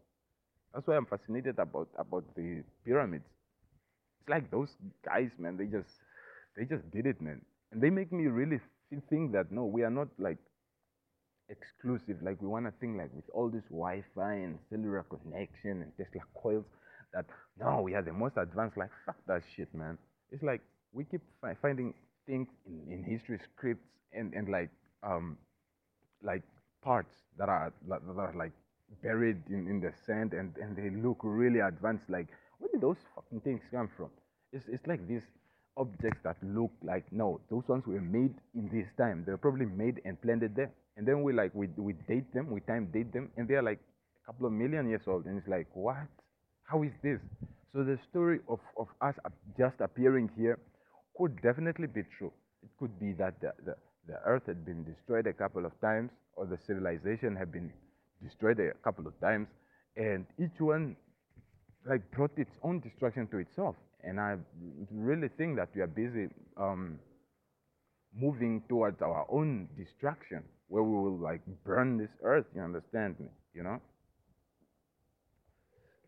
[0.75, 3.27] that's why I'm fascinated about about the pyramids.
[4.21, 4.71] It's like those
[5.05, 5.57] guys, man.
[5.59, 5.91] They just
[6.57, 8.61] they just did it, man, and they make me really
[9.11, 10.39] think that no, we are not like
[11.49, 12.19] exclusive.
[12.23, 16.23] Like we want to think like with all this Wi-Fi and cellular connection and Tesla
[16.35, 16.67] coils
[17.13, 17.27] that
[17.59, 18.77] no, we are the most advanced.
[18.77, 19.99] Like fuck that shit, man.
[20.31, 20.61] It's like
[20.93, 21.95] we keep fi- finding
[22.27, 24.71] things in, in history scripts and and like
[25.03, 25.37] um
[26.23, 26.43] like
[26.83, 28.53] parts that are that are like
[29.03, 32.09] buried in, in the sand and, and they look really advanced.
[32.09, 32.27] Like
[32.59, 34.11] where did those fucking things come from?
[34.53, 35.23] It's it's like these
[35.77, 39.23] objects that look like no, those ones were made in this time.
[39.25, 40.71] They were probably made and planted there.
[40.97, 43.81] And then we like we we date them, we time date them, and they're like
[44.23, 45.27] a couple of million years old.
[45.27, 46.09] And it's like what?
[46.67, 47.21] How is this?
[47.73, 49.15] So the story of, of us
[49.57, 50.59] just appearing here
[51.17, 52.33] could definitely be true.
[52.63, 53.77] It could be that the, the,
[54.09, 57.73] the earth had been destroyed a couple of times, or the civilization had been
[58.23, 59.47] destroyed a couple of times,
[59.97, 60.97] and each one
[61.89, 63.77] like brought its own destruction to itself.
[64.03, 64.37] And I
[64.91, 66.99] really think that we are busy um,
[68.15, 72.47] moving towards our own destruction, where we will like burn this earth.
[72.55, 73.27] You understand me?
[73.55, 73.81] You know,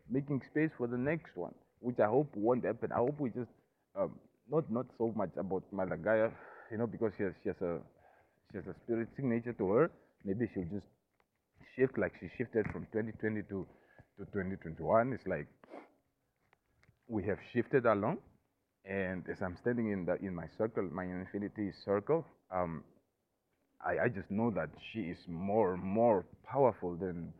[0.09, 2.91] making space for the next one, which I hope won't happen.
[2.91, 3.51] I hope we just
[3.99, 4.19] um,
[4.49, 6.29] not not so much about Mother Gaia,
[6.71, 7.79] you know, because she has she has a
[8.51, 9.91] she has a spirit signature to her.
[10.25, 10.87] maybe she'll just
[11.75, 13.67] shift like she shifted from 2020 to,
[14.17, 15.13] to 2021.
[15.13, 15.47] It's like
[17.07, 18.17] we have shifted along.
[18.85, 22.83] And as I'm standing in the in my circle, my infinity circle, um,
[23.85, 27.33] I, I just know that she is more more powerful than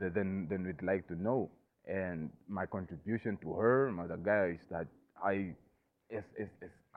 [0.00, 1.50] than than we'd like to know.
[1.88, 4.86] And my contribution to her, Mother Gaia, is that
[5.22, 5.54] I,
[6.14, 6.48] as, as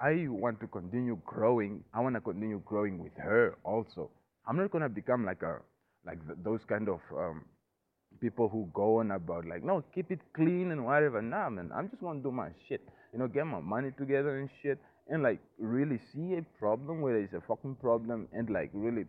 [0.01, 4.11] I want to continue growing, I want to continue growing with her also.
[4.47, 5.59] I'm not gonna become like a
[6.05, 7.45] like th- those kind of um,
[8.21, 11.21] people who go on about like no keep it clean and whatever.
[11.21, 12.81] Nah, man, I'm just gonna do my shit.
[13.13, 17.17] You know, get my money together and shit, and like really see a problem where
[17.17, 19.05] it's a fucking problem, and like really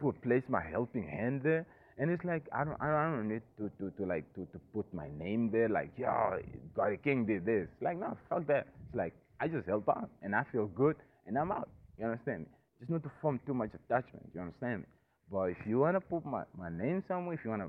[0.00, 1.66] put place my helping hand there.
[1.98, 4.86] And it's like I don't I don't need to, to, to like to, to put
[4.94, 6.38] my name there like yo
[6.74, 7.68] God King did this.
[7.80, 8.68] Like no fuck that.
[8.86, 11.68] It's like I just help out and I feel good and I'm out.
[11.98, 12.46] You understand me?
[12.78, 14.30] Just not to form too much attachment.
[14.34, 14.86] You understand me?
[15.30, 17.68] But if you wanna put my, my name somewhere, if you wanna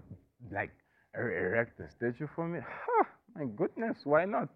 [0.51, 0.71] like
[1.15, 3.03] er- erect a statue for me, huh,
[3.35, 4.49] my goodness, why not?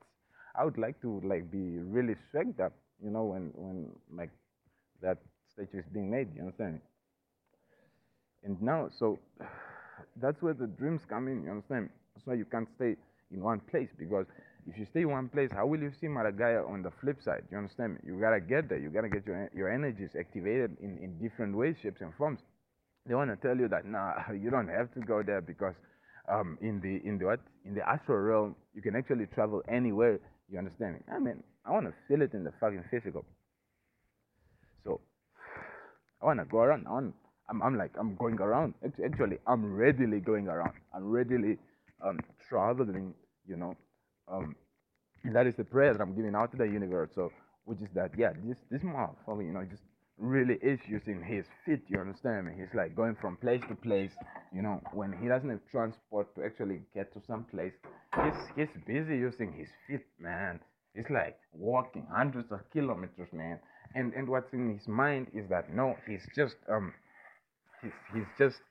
[0.56, 4.30] I would like to like be really swagged up, you know, when when like
[5.02, 5.18] that
[5.54, 6.30] statue is being made.
[6.36, 6.80] You understand me?
[8.44, 9.20] And now, so
[10.22, 11.44] that's where the dreams come in.
[11.44, 11.90] You understand?
[12.16, 12.96] That's why you can't stay
[13.32, 14.26] in one place because
[14.68, 17.44] if you stay in one place, how will you see Gaia on the flip side?
[17.52, 18.00] You understand?
[18.06, 18.78] You gotta get there.
[18.78, 22.40] You gotta get your your energies activated in in different ways, shapes, and forms.
[23.06, 25.76] They want to tell you that nah, you don't have to go there because
[26.30, 30.20] um, in the in the what in the astral realm, you can actually travel anywhere.
[30.50, 31.00] You understand me?
[31.12, 33.26] I mean, I want to feel it in the fucking physical.
[34.84, 35.02] So
[36.22, 36.88] I want to go around.
[36.88, 37.16] I want
[37.50, 38.74] I'm, I'm like, I'm going around.
[38.86, 40.74] Actually, I'm readily going around.
[40.96, 41.58] I'm readily
[42.04, 43.14] um, traveling,
[43.48, 43.76] you know.
[44.32, 44.56] Um,
[45.34, 47.10] that is the prayer that I'm giving out to the universe.
[47.16, 47.32] So,
[47.66, 49.84] which is that, yeah, this this motherfucker, you know, just
[50.18, 51.82] really is using his feet.
[51.88, 52.54] You understand me?
[52.58, 54.12] He's like going from place to place.
[54.54, 57.74] You know, when he doesn't have transport to actually get to some place,
[58.24, 60.60] he's he's busy using his feet, man.
[60.96, 63.60] He's like walking hundreds of kilometers, man.
[63.96, 66.94] And and what's in his mind is that no, he's just um
[67.84, 68.62] he's, he's just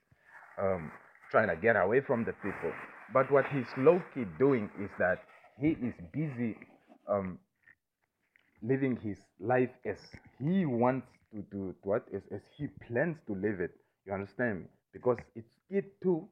[0.59, 0.90] um,
[1.31, 2.72] trying to get away from the people.
[3.12, 5.25] But what he's low key doing is that
[5.61, 6.57] he is busy
[7.09, 7.38] um,
[8.62, 9.98] living his life as
[10.38, 13.72] he wants to do what as, as he plans to live it.
[14.07, 14.66] You understand me?
[14.92, 16.29] Because it's it too.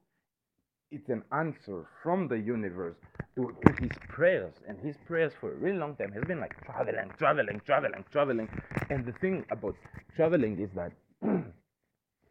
[0.90, 2.96] It's an answer from the universe
[3.36, 6.54] to, to his prayers, and his prayers for a really long time has been like
[6.64, 8.48] traveling, traveling, traveling, traveling.
[8.90, 9.76] And the thing about
[10.16, 10.92] traveling is that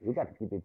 [0.06, 0.64] you gotta keep it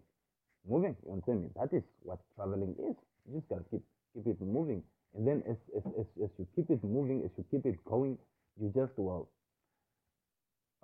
[0.69, 0.97] moving.
[1.07, 1.49] You understand me?
[1.57, 2.97] That is what traveling is.
[3.29, 3.83] You just gotta keep
[4.15, 4.83] keep it moving.
[5.17, 8.19] And then as as, as, as you keep it moving, as you keep it going,
[8.61, 9.29] you just well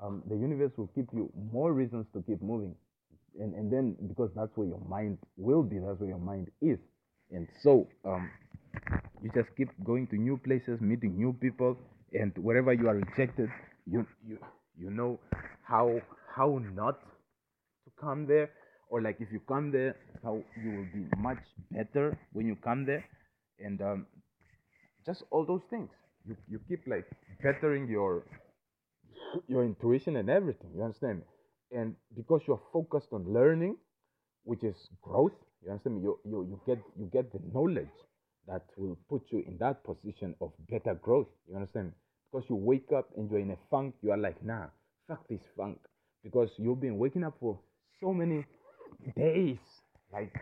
[0.02, 2.74] um, the universe will give you more reasons to keep moving.
[3.38, 6.78] And and then because that's where your mind will be, that's where your mind is.
[7.30, 8.30] And so um,
[9.22, 11.76] you just keep going to new places, meeting new people,
[12.12, 13.48] and wherever you are rejected,
[13.86, 14.38] you you
[14.78, 15.18] you know
[15.62, 16.00] how
[16.34, 16.98] how not
[18.00, 18.50] come there
[18.88, 21.38] or like if you come there how you will be much
[21.70, 23.04] better when you come there.
[23.58, 24.06] And um,
[25.04, 25.90] just all those things.
[26.26, 27.06] You, you keep like
[27.42, 28.24] bettering your
[29.48, 31.22] your intuition and everything you understand
[31.72, 33.76] and because you're focused on learning
[34.44, 35.32] which is growth
[35.62, 36.02] you understand me?
[36.02, 37.96] You, you, you get you get the knowledge
[38.48, 41.92] that will put you in that position of better growth you understand
[42.30, 44.66] because you wake up and you're in a funk you are like nah
[45.06, 45.78] fuck this funk
[46.24, 47.58] because you've been waking up for
[48.00, 48.44] so many
[49.16, 49.58] days,
[50.12, 50.34] like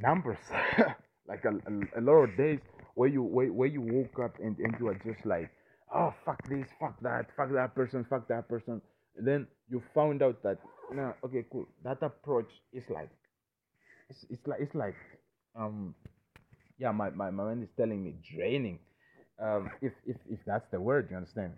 [0.00, 0.38] numbers,
[1.28, 2.60] like a, a, a, lot of days
[2.94, 5.50] where you where, where you woke up and, and you are just like,
[5.94, 8.80] oh fuck this, fuck that, fuck that person, fuck that person.
[9.16, 10.58] And then you found out that
[10.92, 11.66] no, okay, cool.
[11.84, 13.10] That approach is like
[14.08, 14.94] it's, it's like it's like
[15.56, 15.94] um
[16.78, 18.78] yeah, my, my, my mind is telling me draining.
[19.42, 21.52] Um if if if that's the word, you understand?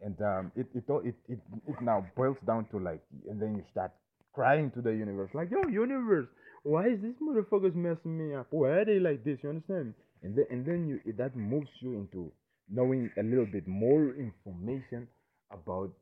[0.00, 3.64] And um, it, it it it it now boils down to like, and then you
[3.70, 3.92] start
[4.32, 6.26] crying to the universe, like, yo, universe,
[6.64, 8.46] why is this motherfuckers messing me up?
[8.50, 9.38] Why are they like this?
[9.42, 9.94] You understand?
[10.22, 12.32] And then and then you that moves you into
[12.68, 15.06] knowing a little bit more information
[15.52, 15.92] about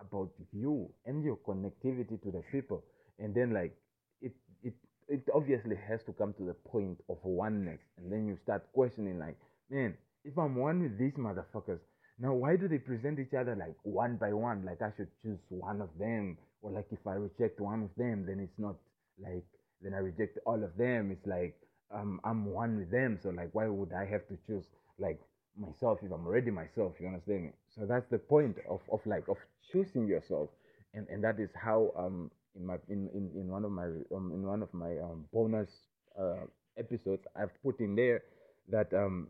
[0.00, 2.82] about you and your connectivity to the people,
[3.18, 3.76] and then like
[4.20, 4.32] it
[4.62, 4.74] it
[5.08, 9.18] it obviously has to come to the point of oneness, and then you start questioning
[9.18, 9.36] like,
[9.70, 11.80] man, if I'm one with these motherfuckers
[12.18, 14.64] now, why do they present each other like one by one?
[14.64, 18.26] Like I should choose one of them, or like if I reject one of them,
[18.26, 18.74] then it's not
[19.22, 19.44] like
[19.82, 21.12] then I reject all of them.
[21.12, 21.54] It's like
[21.94, 23.18] um, I'm one with them.
[23.22, 24.64] So like, why would I have to choose
[24.98, 25.20] like
[25.56, 26.94] myself if I'm already myself?
[27.00, 27.50] You understand me?
[27.76, 29.36] So that's the point of, of like of
[29.70, 30.48] choosing yourself,
[30.94, 34.32] and and that is how um in my in, in, in one of my um,
[34.34, 35.70] in one of my um, bonus
[36.18, 38.22] uh, episodes, I've put in there
[38.70, 39.28] that um,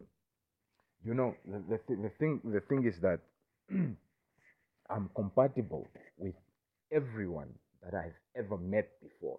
[1.04, 3.20] you know the the, th- the thing the thing is that
[4.90, 6.34] I'm compatible with
[6.92, 7.50] everyone
[7.82, 9.38] that I've ever met before,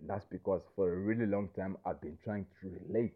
[0.00, 3.14] and that's because for a really long time I've been trying to relate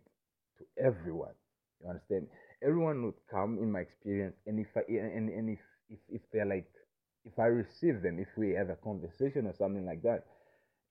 [0.59, 1.35] to everyone.
[1.83, 2.29] You understand?
[2.63, 5.61] Everyone would come in my experience, and if I and, and if,
[5.91, 6.69] if if they're like
[7.25, 10.25] if I receive them, if we have a conversation or something like that,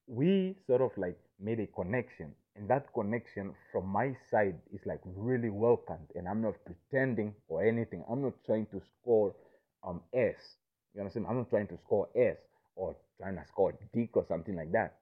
[0.07, 2.33] we sort of like made a connection.
[2.55, 6.07] And that connection from my side is like really welcomed.
[6.15, 8.03] And I'm not pretending or anything.
[8.09, 9.35] I'm not trying to score
[9.83, 10.55] um S.
[10.93, 11.27] You understand?
[11.29, 12.37] I'm not trying to score S
[12.75, 14.95] or trying to score dick or something like that.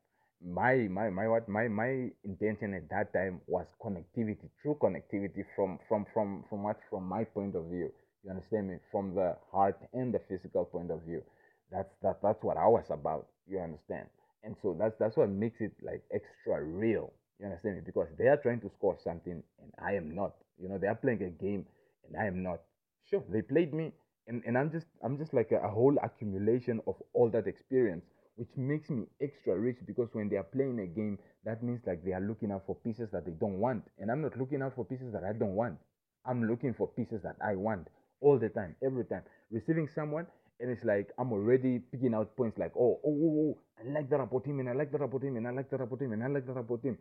[0.44, 5.80] My my my what my my intention at that time was connectivity, true connectivity from
[5.88, 7.92] from from from what from my point of view.
[8.24, 8.78] You understand me?
[8.92, 11.24] From the heart and the physical point of view.
[11.72, 13.28] That's that that's what I was about.
[13.48, 14.08] You understand?
[14.44, 17.14] And so that's that's what makes it like extra real.
[17.40, 17.82] You understand me?
[17.86, 20.34] Because they are trying to score something and I am not.
[20.58, 21.66] You know, they are playing a game
[22.08, 22.62] and I am not.
[23.10, 23.92] Sure, they played me
[24.28, 28.06] and, and I'm just I'm just like a, a whole accumulation of all that experience
[28.36, 32.04] which makes me extra rich because when they are playing a game, that means like
[32.04, 33.84] they are looking out for pieces that they don't want.
[34.00, 35.78] And I'm not looking out for pieces that I don't want.
[36.26, 37.90] I'm looking for pieces that I want
[38.22, 39.22] all the time, every time.
[39.52, 40.26] Receiving someone,
[40.60, 44.10] and it's like I'm already picking out points like, oh, oh, oh, oh, I like
[44.10, 46.14] that about him, and I like that about him, and I like that about him,
[46.14, 46.98] and I like that about him.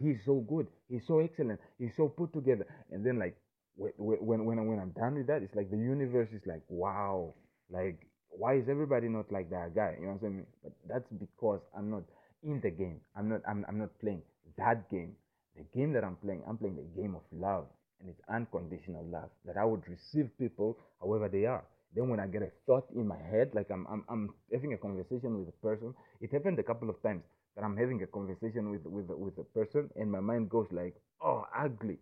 [0.00, 0.66] He's so good.
[0.88, 1.60] He's so excellent.
[1.78, 2.66] He's so put together.
[2.90, 3.36] And then like
[3.76, 7.34] when when when, when I'm done with that, it's like the universe is like, wow,
[7.70, 7.98] like
[8.30, 9.96] why is everybody not like that guy?
[9.98, 10.46] You know what I'm saying?
[10.62, 12.02] But that's because I'm not
[12.42, 13.00] in the game.
[13.16, 14.22] I'm not I'm, I'm not playing
[14.56, 15.12] that game.
[15.56, 17.66] The game that I'm playing, I'm playing the game of love
[18.00, 21.64] and it's unconditional love that I would receive people however they are.
[21.94, 24.78] Then when I get a thought in my head, like I'm, I'm, I'm having a
[24.78, 27.22] conversation with a person, it happened a couple of times
[27.56, 30.94] that I'm having a conversation with, with, with a person and my mind goes like,
[31.22, 31.98] oh, ugly.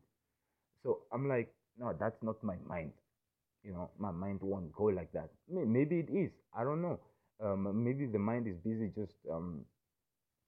[0.83, 2.93] So I'm like, no, that's not my mind.
[3.65, 5.31] You know, my mind won't go like that.
[5.49, 6.31] Maybe it is.
[6.57, 7.01] I don't know.
[7.43, 9.65] Um, maybe the mind is busy just um,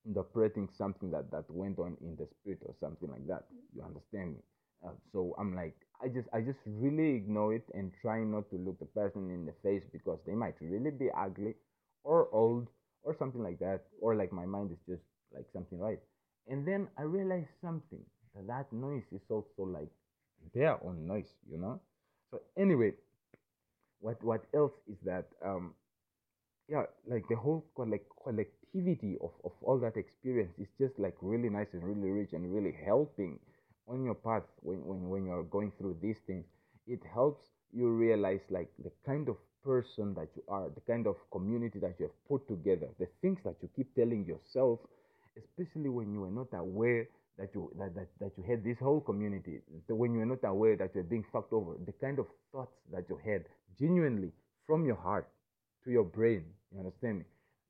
[0.07, 3.45] interpreting something that, that went on in the spirit or something like that.
[3.75, 4.41] You understand me?
[4.85, 8.57] Uh, so I'm like, I just, I just really ignore it and try not to
[8.57, 11.55] look the person in the face because they might really be ugly
[12.05, 12.69] or old
[13.03, 15.03] or something like that, or like my mind is just
[15.35, 15.99] like something right.
[16.47, 19.91] And then I realized something that that noise is also like
[20.55, 21.81] their own noise, you know.
[22.31, 22.93] So anyway,
[24.01, 25.27] what what else is that?
[25.45, 25.75] Um,
[26.69, 31.49] yeah, like the whole like collectivity of of all that experience is just like really
[31.51, 33.39] nice and really rich and really helping
[33.89, 36.45] on your path when, when, when you're going through these things
[36.87, 41.17] it helps you realize like the kind of person that you are the kind of
[41.31, 44.81] community that you have put together the things that you keep telling yourself
[45.37, 49.01] especially when you are not aware that you that, that, that you had this whole
[49.01, 52.77] community when you are not aware that you're being fucked over the kind of thoughts
[52.93, 53.45] that you had
[53.79, 54.31] genuinely
[54.67, 55.29] from your heart
[55.85, 57.25] to your brain you understand me?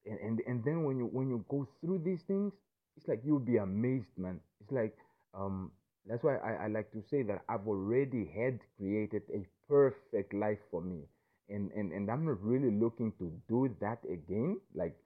[0.06, 2.52] And, and and then when you when you go through these things
[2.96, 4.40] it's like you'll be amazed man.
[4.60, 4.96] It's like
[5.34, 5.70] um
[6.08, 10.58] that's why I, I like to say that I've already had created a perfect life
[10.70, 11.02] for me.
[11.48, 14.96] And, and, and I'm not really looking to do that again, like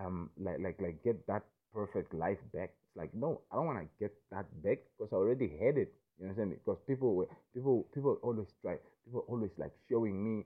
[0.00, 2.70] um like like like get that perfect life back.
[2.88, 5.92] It's like no, I don't want to get that back because I already had it.
[6.18, 6.56] You understand me?
[6.64, 10.44] Because people were people people always try people always like showing me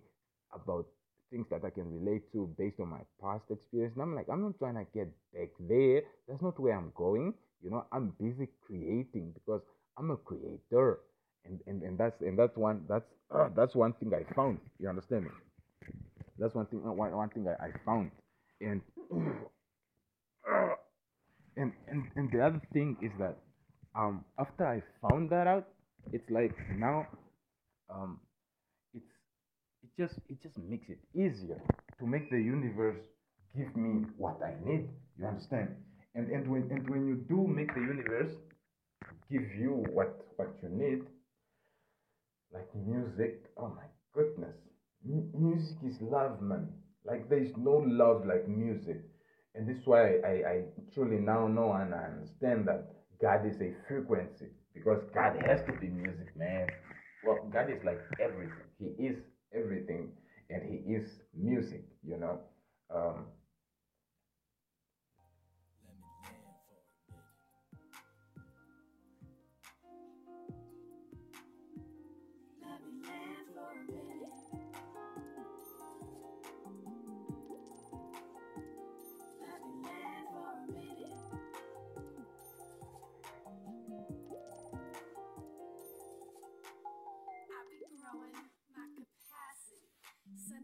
[0.53, 0.87] about
[1.31, 3.95] things that I can relate to based on my past experience.
[3.95, 6.03] And I'm like, I'm not trying to get back there.
[6.29, 7.35] That's not where I'm going.
[7.63, 9.63] You know, I'm busy creating because
[9.99, 11.01] I'm a creator,
[11.45, 14.59] and and, and that's and that's one that's uh, that's one thing I found.
[14.79, 15.31] You understand me?
[16.39, 18.11] That's one thing one, one thing I, I found,
[18.61, 18.81] and
[21.57, 23.37] and and and the other thing is that
[23.95, 25.67] um after I found that out,
[26.13, 27.07] it's like now
[27.91, 28.21] um
[28.95, 29.13] it's
[29.83, 31.61] it just it just makes it easier
[31.99, 33.01] to make the universe
[33.57, 34.89] give me what I need.
[35.19, 35.77] You understand?
[36.15, 38.33] And and when and when you do make the universe
[39.31, 41.03] give you what what you need.
[42.53, 44.57] Like music oh my goodness.
[45.05, 46.69] M- music is love man.
[47.05, 49.03] Like there's no love like music.
[49.55, 50.63] And this is why I, I
[50.93, 52.89] truly now know and I understand that
[53.21, 56.69] God is a frequency because God has to be music man.
[57.25, 58.69] Well God is like everything.
[58.79, 59.17] He is
[59.55, 60.13] everything
[60.51, 62.39] and he is music you know?
[62.95, 63.27] Um,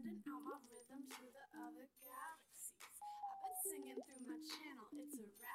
[0.03, 2.75] sending out my rhythm to the other galaxies.
[2.99, 5.52] I've been singing through my channel, it's a rap.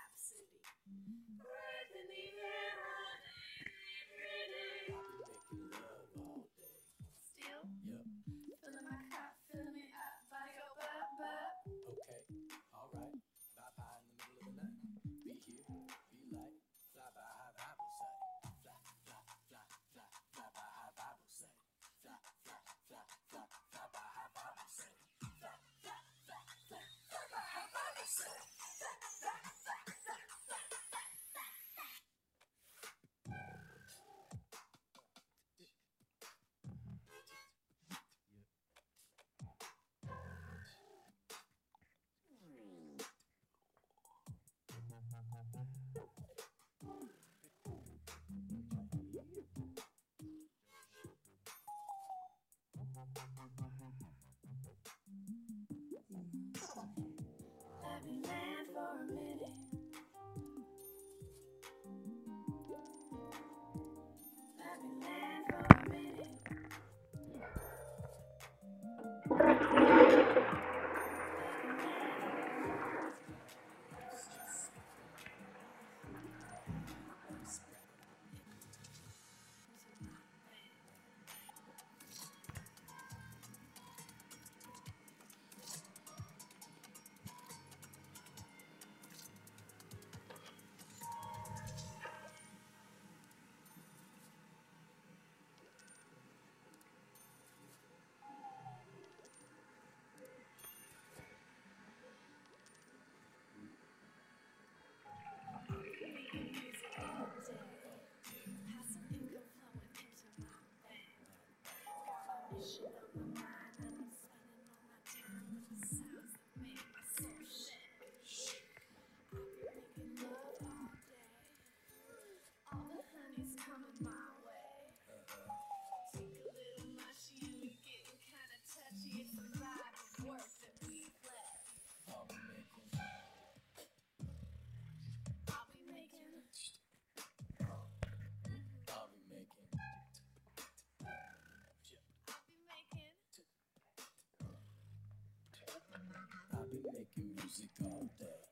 [147.16, 148.44] Music all day.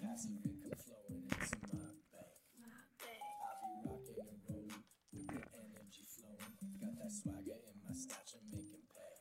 [0.00, 2.36] Passive income flowing into my bank.
[2.64, 6.52] I be rocking and rolling with the energy flowing.
[6.80, 9.16] Got that swagger in my stature making pay.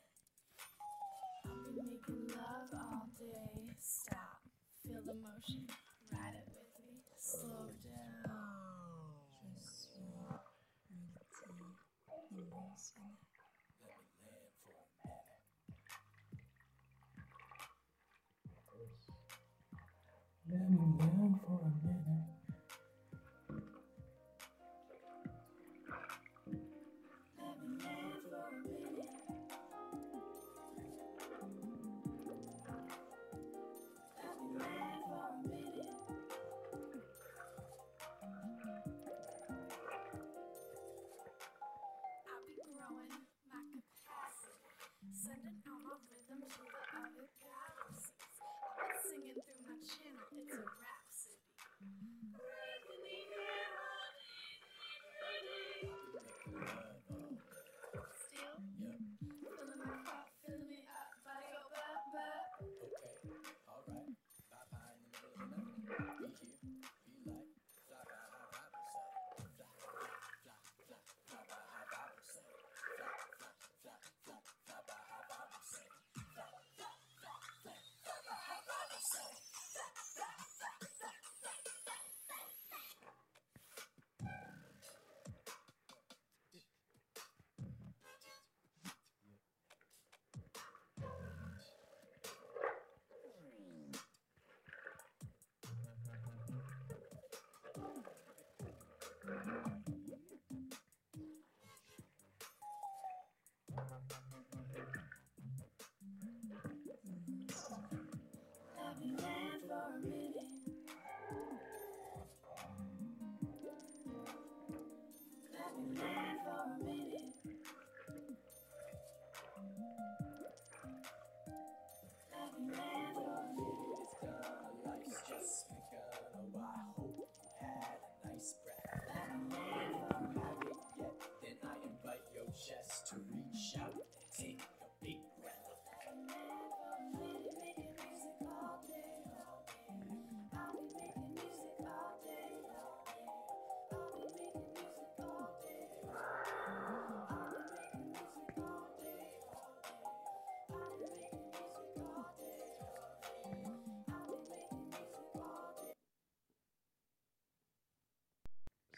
[1.45, 3.75] I've been making love all day.
[3.79, 4.41] Stop.
[4.83, 5.68] Feel the motion.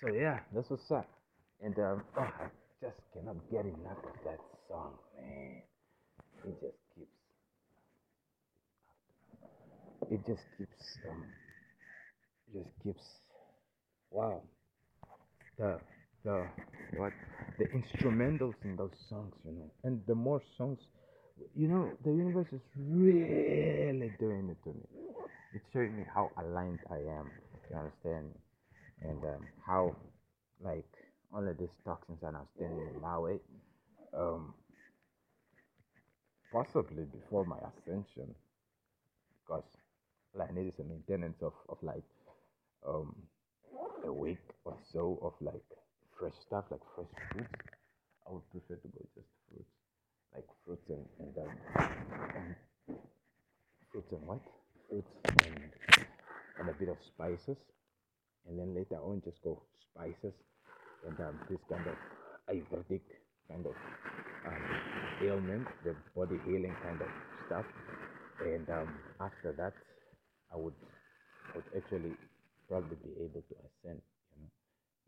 [0.02, 1.08] So yeah, that's what's up.
[1.62, 2.48] And um, oh, I
[2.82, 5.62] just cannot get enough of that song, man.
[6.46, 7.12] It just keeps.
[10.12, 10.98] It just keeps.
[11.10, 11.26] Um,
[12.54, 13.04] it just keeps.
[14.12, 14.44] Wow.
[15.58, 15.80] The
[16.24, 16.46] the
[16.98, 17.14] what
[17.58, 20.80] the instrumentals in those songs, you know, and the more songs,
[21.56, 24.88] you know, the universe is really doing it to me.
[25.54, 27.32] It's showing me how aligned I am.
[27.70, 28.36] You understand?
[29.02, 29.96] And um, how
[30.64, 30.86] like
[31.34, 33.40] all of these toxins are now standing in my way.
[34.18, 34.54] Um,
[36.52, 38.36] possibly before my ascension,
[39.42, 39.64] because
[40.36, 42.04] all I need is a maintenance of, of like
[42.88, 43.16] um,
[44.06, 45.64] a week or so of like
[46.20, 47.54] fresh stuff, like fresh fruits.
[48.28, 49.72] I would prefer to go just fruits,
[50.36, 51.58] like fruits and and, um,
[52.36, 52.56] and
[53.92, 54.42] fruits and what?
[54.90, 55.12] Fruits
[55.46, 55.72] and
[56.60, 57.58] and a bit of spices
[58.48, 59.62] and then later on just go
[59.94, 60.34] spices
[61.08, 61.98] and um, this kind of
[62.50, 63.02] ayurvedic
[63.50, 63.76] kind of
[64.48, 64.64] um,
[65.24, 67.08] ailment, the body healing kind of
[67.48, 67.66] stuff.
[68.42, 68.90] And um,
[69.20, 69.74] after that,
[70.54, 70.74] I would,
[71.56, 72.14] would actually
[72.68, 74.02] probably be able to ascend.
[74.34, 74.50] You know,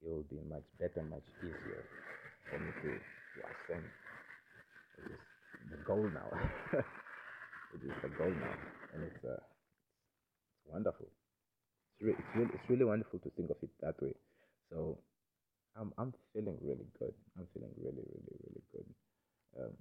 [0.03, 1.83] it will be much better, much easier
[2.49, 3.85] for me to, to ascend.
[4.97, 5.21] It is
[5.71, 6.29] the goal now.
[6.77, 8.55] it is the goal now,
[8.93, 11.07] and it's uh, it's wonderful
[12.03, 14.15] re- it's really it's really wonderful to think of it that way.
[14.71, 14.99] So
[15.75, 17.15] I'm I'm feeling really good.
[17.37, 18.87] I'm feeling really really really good.
[19.59, 19.73] Um,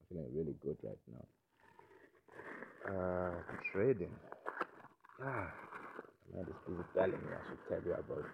[0.00, 1.26] I'm feeling really good right now.
[2.88, 3.42] Uh,
[3.72, 4.14] trading.
[5.20, 5.54] Ah,
[6.32, 8.26] my mind is busy telling me I should tell you about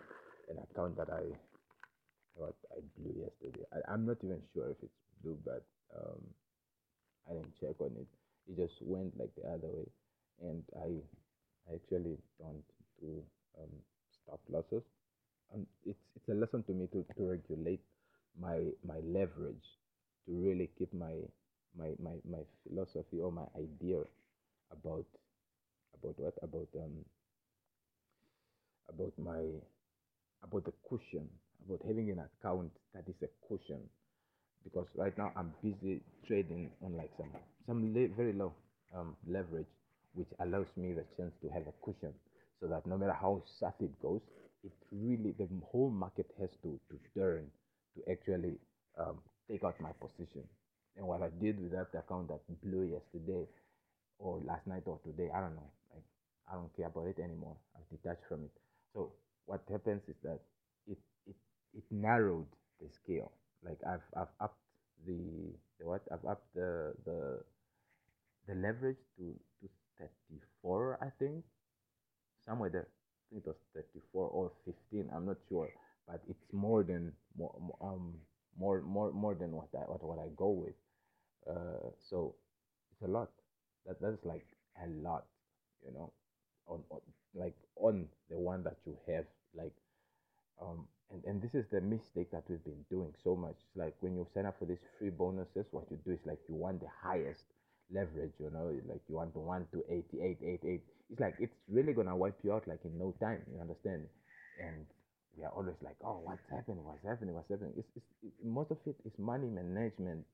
[0.51, 1.25] an account that I
[2.35, 3.67] what I blew yesterday.
[3.73, 5.67] I, I'm not even sure if it's blue, but
[5.97, 6.23] um,
[7.29, 8.09] I didn't check on it.
[8.49, 9.89] It just went like the other way,
[10.43, 10.89] and I
[11.71, 12.65] I actually don't
[13.01, 13.23] do
[13.59, 13.71] um,
[14.23, 14.83] stop losses.
[15.55, 17.81] Um, it's it's a lesson to me to, to regulate
[18.41, 19.67] my my leverage,
[20.27, 21.15] to really keep my
[21.79, 24.01] my, my my philosophy or my idea
[24.73, 25.07] about
[25.95, 27.05] about what about um
[28.89, 29.43] about my
[30.43, 31.29] about the cushion
[31.67, 33.81] about having an account that is a cushion
[34.65, 37.31] because right now I'm busy trading on like some
[37.67, 38.53] some le- very low
[38.95, 39.67] um, leverage,
[40.15, 42.15] which allows me the chance to have a cushion,
[42.61, 44.23] so that no matter how south it goes,
[44.65, 47.51] it really the whole market has to to turn
[47.97, 48.55] to actually
[48.99, 49.19] um,
[49.51, 50.43] take out my position.
[50.97, 53.47] And what I did with that account that blew yesterday
[54.19, 55.71] or last night or today, I don't know.
[55.93, 56.05] Like
[56.51, 57.57] I don't care about it anymore.
[57.77, 58.53] I've detached from it.
[58.95, 59.13] So
[59.47, 60.41] what happens is that
[60.87, 61.37] it it
[61.75, 62.47] it narrowed
[62.81, 63.33] the scale.
[63.65, 64.61] Like I've I've upped
[65.07, 67.41] the the what I've upped the the
[68.47, 69.54] the leverage to to
[69.99, 71.45] 34 I think
[72.47, 72.89] somewhere there.
[72.89, 75.11] I think it was 34 or 15.
[75.15, 75.71] I'm not sure,
[76.07, 78.15] but it's more than more um
[78.59, 80.75] more more more than what I what, what I go with.
[81.49, 82.35] Uh, so
[82.93, 83.31] it's a lot.
[83.87, 84.47] That that's like
[84.83, 85.25] a lot,
[85.87, 86.13] you know,
[86.67, 87.01] on, on
[87.35, 89.25] like on the one that you have
[89.55, 89.73] like
[90.61, 93.57] um, and, and this is the mistake that we've been doing so much.
[93.77, 96.55] Like when you sign up for these free bonuses, what you do is like you
[96.55, 97.45] want the highest
[97.95, 100.83] leverage, you know, like you want the one to 88, 88.
[101.11, 104.09] It's like it's really gonna wipe you out like in no time, you understand?
[104.61, 104.87] And
[105.37, 106.85] we are always like, oh, what's happening?
[106.85, 107.35] What's happening?
[107.35, 107.73] What's happening?
[107.79, 110.25] It's, it's, it, most of it is money management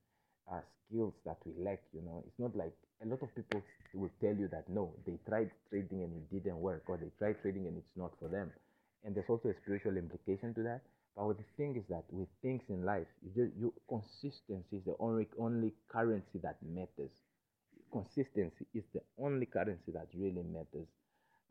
[0.51, 2.23] uh, skills that we lack, you know.
[2.27, 3.63] It's not like a lot of people
[3.95, 7.41] will tell you that no, they tried trading and it didn't work, or they tried
[7.43, 8.51] trading and it's not for them
[9.05, 10.81] and there's also a spiritual implication to that.
[11.17, 14.97] But the thing is that with things in life, you just you consistency is the
[15.01, 17.11] only only currency that matters.
[17.93, 20.89] Consistency is the only currency that really matters,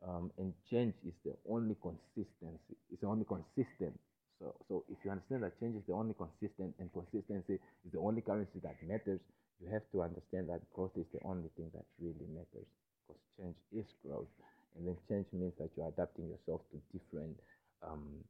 [0.07, 2.75] um, and change is the only consistency.
[2.91, 3.99] It's the only consistent.
[4.39, 7.99] So, so if you understand that change is the only consistent and consistency is the
[7.99, 9.19] only currency that matters,
[9.59, 12.67] you have to understand that growth is the only thing that really matters
[13.03, 14.31] because change is growth.
[14.77, 17.35] And then change means that you're adapting yourself to different
[17.83, 18.23] um,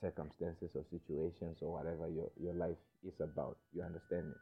[0.00, 3.56] circumstances or situations or whatever your, your life is about.
[3.74, 4.38] You understand me?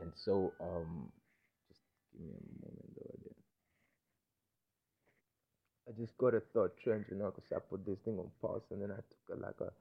[0.00, 1.10] And so, um,
[2.18, 3.38] give me a moment over there.
[5.88, 8.62] I just got a thought trend, you know, because I put this thing on pause
[8.70, 9.72] and then I took a, like a,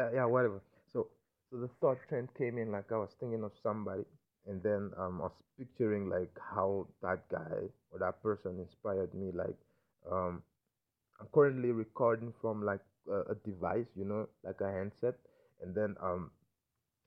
[0.00, 0.60] uh, yeah, whatever.
[0.92, 1.08] So,
[1.50, 4.04] so the thought trend came in like I was thinking of somebody,
[4.46, 9.32] and then um, I was picturing like how that guy or that person inspired me.
[9.32, 9.56] Like,
[10.10, 10.42] um,
[11.20, 12.80] I'm currently recording from like
[13.10, 15.14] a, a device, you know, like a handset,
[15.62, 16.30] and then um,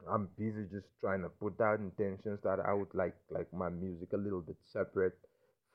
[0.07, 4.09] I'm busy just trying to put out intentions that I would like like my music
[4.13, 5.17] a little bit separate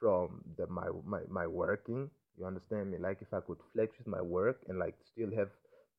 [0.00, 2.10] from the my my, my working.
[2.38, 2.98] You understand me?
[2.98, 5.50] Like if I could flex with my work and like still have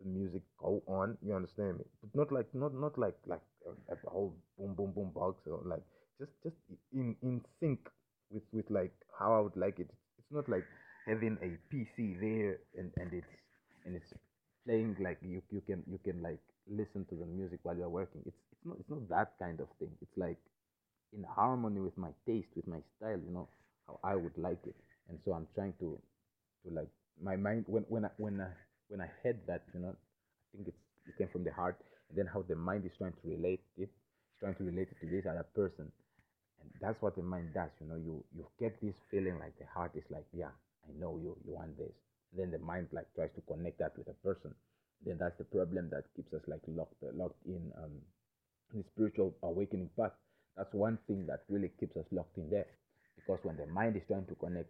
[0.01, 1.85] the music go on, you understand me?
[2.01, 3.41] But not like not not like like
[3.89, 5.83] a, a whole boom boom boom box or like
[6.19, 6.57] just just
[6.93, 7.79] in in sync
[8.31, 9.89] with with like how I would like it.
[10.19, 10.65] It's not like
[11.07, 13.33] having a PC there and and it's
[13.85, 14.11] and it's
[14.65, 18.21] playing like you you can you can like listen to the music while you're working.
[18.25, 19.91] It's it's not it's not that kind of thing.
[20.01, 20.37] It's like
[21.15, 23.47] in harmony with my taste, with my style, you know,
[23.87, 24.75] how I would like it.
[25.09, 25.99] And so I'm trying to
[26.65, 26.89] to like
[27.21, 28.49] my mind when when I when I
[28.89, 31.77] when I had that, you know, I think it's it came from the heart,
[32.09, 33.89] and then how the mind is trying to relate it,
[34.39, 35.91] trying to relate it to this other person,
[36.61, 37.71] and that's what the mind does.
[37.81, 40.53] You know, you you get this feeling like the heart is like, yeah,
[40.87, 41.93] I know you, you want this.
[42.31, 44.53] And then the mind like tries to connect that with a person.
[45.05, 47.91] Then that's the problem that keeps us like locked locked in um
[48.73, 50.13] the spiritual awakening path.
[50.57, 52.67] That's one thing that really keeps us locked in there.
[53.15, 54.69] Because when the mind is trying to connect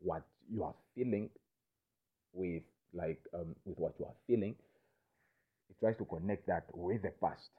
[0.00, 1.30] what you are feeling
[2.32, 2.62] with
[2.94, 4.54] like um, with what you are feeling,
[5.70, 7.50] it tries to connect that with the past.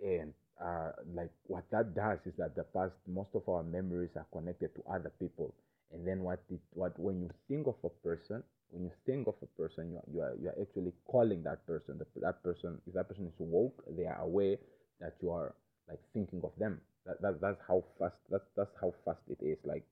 [0.00, 4.26] And uh, like what that does is that the past, most of our memories are
[4.32, 5.54] connected to other people.
[5.92, 9.34] And then what it, what when you think of a person, when you think of
[9.42, 11.98] a person, you are, you are, you are actually calling that person.
[11.98, 14.56] The, that person, if that person is woke, they are aware
[15.00, 15.54] that you are
[15.88, 16.80] like thinking of them.
[17.06, 19.58] That, that that's how fast that's that's how fast it is.
[19.64, 19.84] Like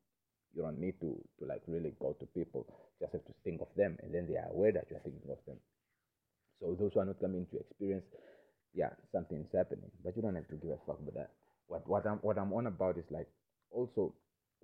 [0.54, 2.66] you don't need to to like really go to people.
[3.00, 5.00] You just have to think of them, and then they are aware that you are
[5.04, 5.56] thinking of them.
[6.60, 8.04] So those who are not coming to experience,
[8.74, 11.30] yeah, something is happening, but you don't have to give a fuck about that.
[11.68, 13.28] What what I'm what I'm on about is like
[13.70, 14.14] also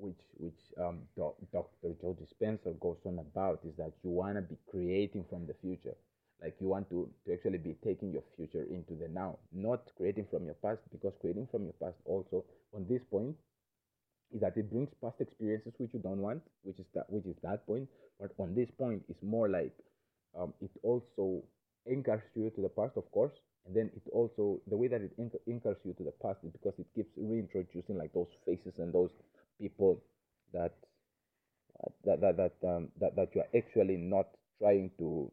[0.00, 1.94] which which um doc, Dr.
[2.00, 5.96] Joe Dispenza goes on about is that you wanna be creating from the future.
[6.42, 10.26] Like you want to, to actually be taking your future into the now, not creating
[10.30, 12.44] from your past, because creating from your past also
[12.74, 13.36] on this point
[14.32, 17.36] is that it brings past experiences which you don't want, which is that which is
[17.42, 17.88] that point.
[18.20, 19.74] But on this point, it's more like
[20.38, 21.42] um, it also
[21.90, 23.32] anchors you to the past, of course,
[23.66, 26.52] and then it also the way that it anch- anchors you to the past is
[26.52, 29.10] because it keeps reintroducing like those faces and those
[29.60, 30.02] people
[30.54, 30.74] that
[32.04, 34.26] that that that um, that that you are actually not
[34.58, 35.30] trying to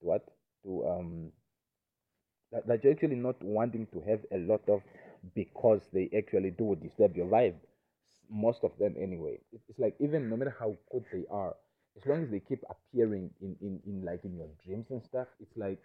[0.00, 0.24] what
[0.64, 1.32] to um
[2.52, 4.82] that, that you're actually not wanting to have a lot of
[5.34, 7.54] because they actually do disturb your vibe.
[8.30, 9.38] Most of them, anyway.
[9.52, 11.54] It's like even no matter how good they are,
[11.96, 15.28] as long as they keep appearing in, in, in like in your dreams and stuff,
[15.40, 15.80] it's like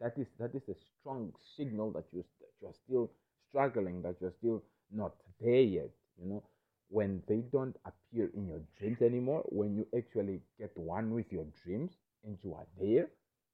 [0.00, 2.24] that is that is a strong signal that you
[2.60, 3.10] you're still
[3.48, 4.62] struggling, that you're still
[4.92, 5.90] not there yet.
[6.20, 6.42] You know,
[6.88, 11.44] when they don't appear in your dreams anymore, when you actually get one with your
[11.64, 11.92] dreams
[12.24, 13.08] and you are there,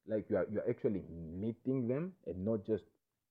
[0.07, 2.85] like you are you're actually meeting them and not just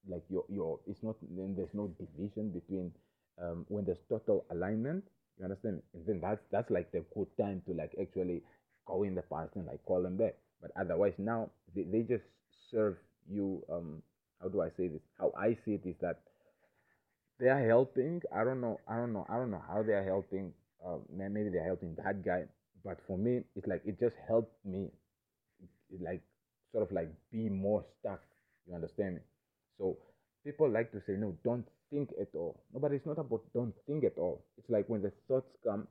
[0.08, 2.92] like your your it's not then there's no division between
[3.42, 5.04] um when there's total alignment
[5.40, 5.82] you understand?
[5.96, 8.44] And then that's that's like the good time to like actually
[8.86, 10.36] go in the past and like call them back.
[10.62, 12.26] But otherwise now they, they just
[12.70, 12.98] serve
[13.30, 14.02] you um
[14.42, 15.02] how do i say this?
[15.18, 16.20] How i see it is that
[17.40, 20.04] they are helping i don't know i don't know i don't know how they are
[20.04, 20.54] helping
[20.86, 22.44] uh, maybe they're helping that guy
[22.84, 24.90] but for me it's like it just helped me
[25.94, 26.22] it like
[26.74, 28.22] sort of like be more stuck.
[28.68, 29.22] You understand me?
[29.78, 29.98] So
[30.44, 32.60] people like to say, no, don't think at all.
[32.74, 34.44] No, but it's not about don't think at all.
[34.58, 35.88] It's like when the thoughts come,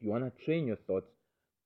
[0.00, 1.06] you want to train your thoughts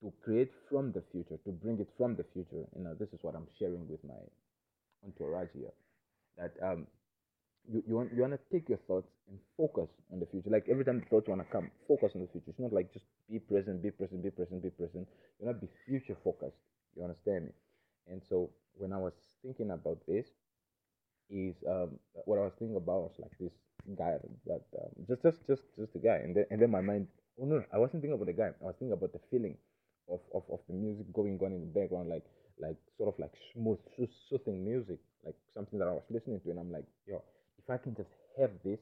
[0.02, 2.64] to create from the future, to bring it from the future.
[2.76, 4.14] You know, this is what I'm sharing with my
[5.04, 5.72] entourage here.
[6.36, 6.86] That um,
[7.70, 10.50] you, you want you want to take your thoughts and focus on the future.
[10.50, 12.50] Like every time the thoughts want to come, focus on the future.
[12.50, 15.06] It's not like just be present, be present, be present, be present.
[15.38, 16.56] You want to be future focused.
[16.96, 17.52] You understand me?
[18.10, 19.12] And so when I was
[19.42, 20.26] thinking about this,
[21.30, 23.52] is um what I was thinking about was like this
[23.96, 24.16] guy
[24.46, 27.06] that um, just just just just the guy, and then and then my mind.
[27.40, 28.50] Oh no, I wasn't thinking about the guy.
[28.60, 29.56] I was thinking about the feeling
[30.10, 32.24] of, of, of the music going on in the background, like
[32.58, 33.78] like sort of like smooth,
[34.28, 37.22] soothing music, like something that I was listening to, and I'm like, yo,
[37.68, 38.08] if I can just
[38.40, 38.78] have this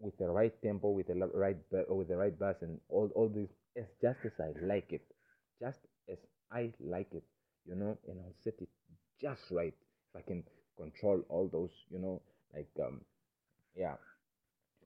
[0.00, 1.56] with the right tempo, with the right
[1.88, 5.02] with the right bass, and all all this, as just as I like it,
[5.60, 5.78] just
[6.10, 6.18] as
[6.52, 7.24] I like it,
[7.66, 8.68] you know, and I'll set it
[9.20, 9.74] just right.
[10.14, 10.42] If I can
[10.76, 12.22] control all those, you know,
[12.54, 13.00] like um,
[13.76, 13.94] yeah,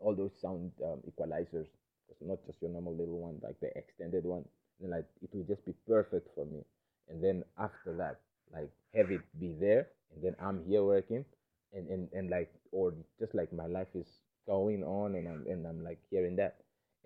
[0.00, 1.66] all those sound um, equalizers.
[2.10, 4.44] It's not just your normal little one, like the extended one.
[4.80, 6.64] Like it will just be perfect for me.
[7.08, 8.20] And then after that,
[8.52, 11.24] like have it be there, and then I'm here working,
[11.72, 14.06] and and, and like or just like my life is
[14.46, 16.56] going on, and I'm and I'm like hearing that,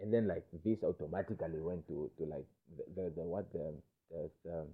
[0.01, 2.47] and then like this automatically went to to like
[2.77, 3.75] the the, the what the
[4.11, 4.67] the, the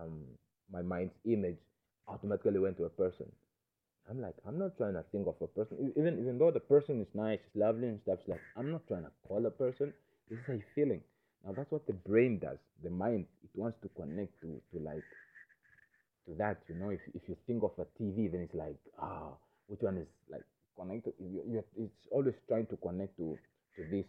[0.00, 0.24] um
[0.72, 1.58] my mind's image
[2.08, 3.26] automatically went to a person
[4.08, 7.00] I'm like, I'm not trying to think of a person, even even though the person
[7.00, 8.18] is nice, is lovely and stuff.
[8.26, 9.92] Like I'm not trying to call a person.
[10.28, 11.02] This is a feeling.
[11.44, 12.58] Now that's what the brain does.
[12.82, 15.04] The mind it wants to connect to to like
[16.26, 16.62] to that.
[16.68, 19.32] You know, if if you think of a TV, then it's like ah,
[19.68, 20.44] which one is like
[20.76, 21.14] connected?
[21.18, 23.38] You, you, it's always trying to connect to
[23.76, 24.06] to this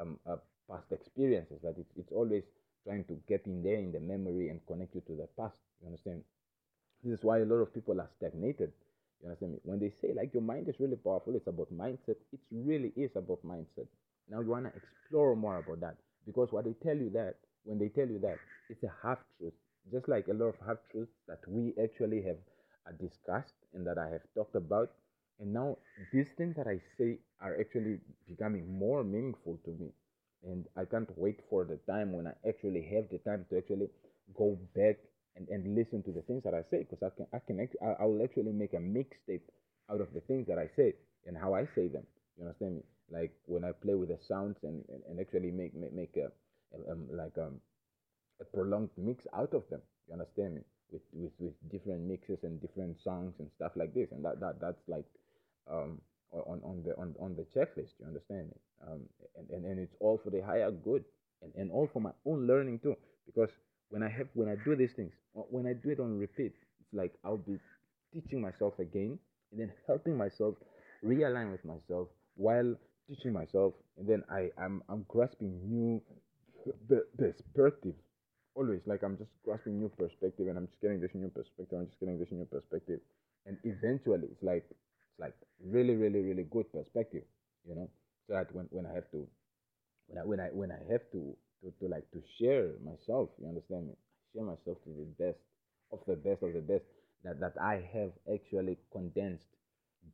[0.00, 0.36] um uh,
[0.70, 1.60] past experiences.
[1.62, 2.44] That it's it's always
[2.84, 5.58] trying to get in there in the memory and connect you to the past.
[5.80, 6.22] You understand?
[7.02, 8.72] This is why a lot of people are stagnated.
[9.20, 9.60] You understand me?
[9.64, 12.16] When they say like your mind is really powerful, it's about mindset.
[12.32, 13.86] It really is about mindset.
[14.28, 15.96] Now you wanna explore more about that
[16.26, 18.38] because what they tell you that when they tell you that
[18.68, 19.54] it's a half truth,
[19.92, 22.38] just like a lot of half truths that we actually have
[22.86, 24.90] uh, discussed and that I have talked about.
[25.40, 25.78] And now
[26.12, 29.90] these things that I say are actually becoming more meaningful to me
[30.44, 33.88] and I can't wait for the time when I actually have the time to actually
[34.36, 34.96] go back
[35.36, 37.68] and, and listen to the things that I say because I can I can
[38.00, 39.42] I, will actually make a mixtape
[39.90, 40.94] out of the things that I say
[41.26, 42.04] and how I say them.
[42.36, 42.82] You understand me?
[43.10, 46.30] Like when I play with the sounds and, and, and actually make make, make a,
[46.76, 47.60] a- um, like um
[48.40, 49.80] a prolonged mix out of them.
[50.08, 50.60] You understand me?
[50.90, 54.60] With with with different mixes and different songs and stuff like this, and that that
[54.60, 55.06] that's like
[55.70, 56.00] um
[56.32, 57.92] on on the on, on the checklist.
[58.00, 58.56] You understand me?
[58.86, 59.00] Um,
[59.36, 61.04] and, and and it's all for the higher good,
[61.42, 62.96] and and all for my own learning too.
[63.26, 63.50] Because
[63.90, 66.92] when I have when I do these things, when I do it on repeat, it's
[66.92, 67.58] like I'll be
[68.12, 69.18] teaching myself again,
[69.50, 70.54] and then helping myself
[71.04, 72.74] realign with myself while
[73.08, 76.02] teaching myself, and then I I'm I'm grasping new
[76.88, 77.94] the perspective
[78.54, 81.86] always like i'm just grasping new perspective and i'm just getting this new perspective i'm
[81.86, 83.00] just getting this new perspective.
[83.46, 85.34] And eventually it's like it's like
[85.64, 87.24] really really really good perspective
[87.68, 87.88] you know?
[88.26, 89.26] So that when, when i have to
[90.06, 93.48] when i when i when i have to to, to like to share myself you
[93.48, 93.94] understand me?
[94.34, 95.38] Share myself to the best
[95.92, 96.84] of the best of the best
[97.24, 99.46] that that i have actually condensed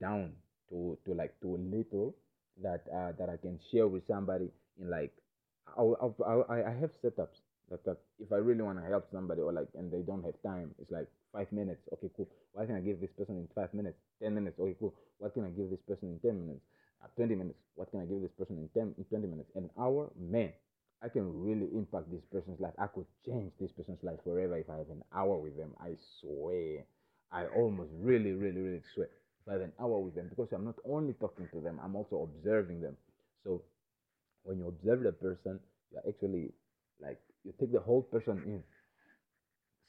[0.00, 0.32] down
[0.68, 2.14] to to like to little
[2.62, 5.12] that uh, that I can share with somebody in like
[5.76, 5.96] I'll,
[6.48, 7.40] I I have setups
[7.70, 10.34] that, that if I really want to help somebody or like and they don't have
[10.42, 12.28] time it's like five minutes okay cool.
[12.52, 13.98] What can I give this person in five minutes?
[14.22, 14.94] Ten minutes okay cool.
[15.18, 16.64] What can I give this person in ten minutes?
[17.02, 17.58] Uh, 20 minutes.
[17.76, 19.50] What can I give this person in 10 in 20 minutes?
[19.56, 20.10] An hour?
[20.18, 20.52] Man
[21.02, 22.74] I can really impact this person's life.
[22.78, 25.96] I could change this person's life forever if I have an hour with them, I
[26.20, 26.84] swear,
[27.32, 29.08] I almost really, really, really swear.
[29.40, 31.96] If I have an hour with them, because I'm not only talking to them, I'm
[31.96, 32.96] also observing them.
[33.44, 33.62] So
[34.42, 35.58] when you observe the person,
[35.90, 36.52] you're actually
[37.00, 38.62] like you take the whole person in.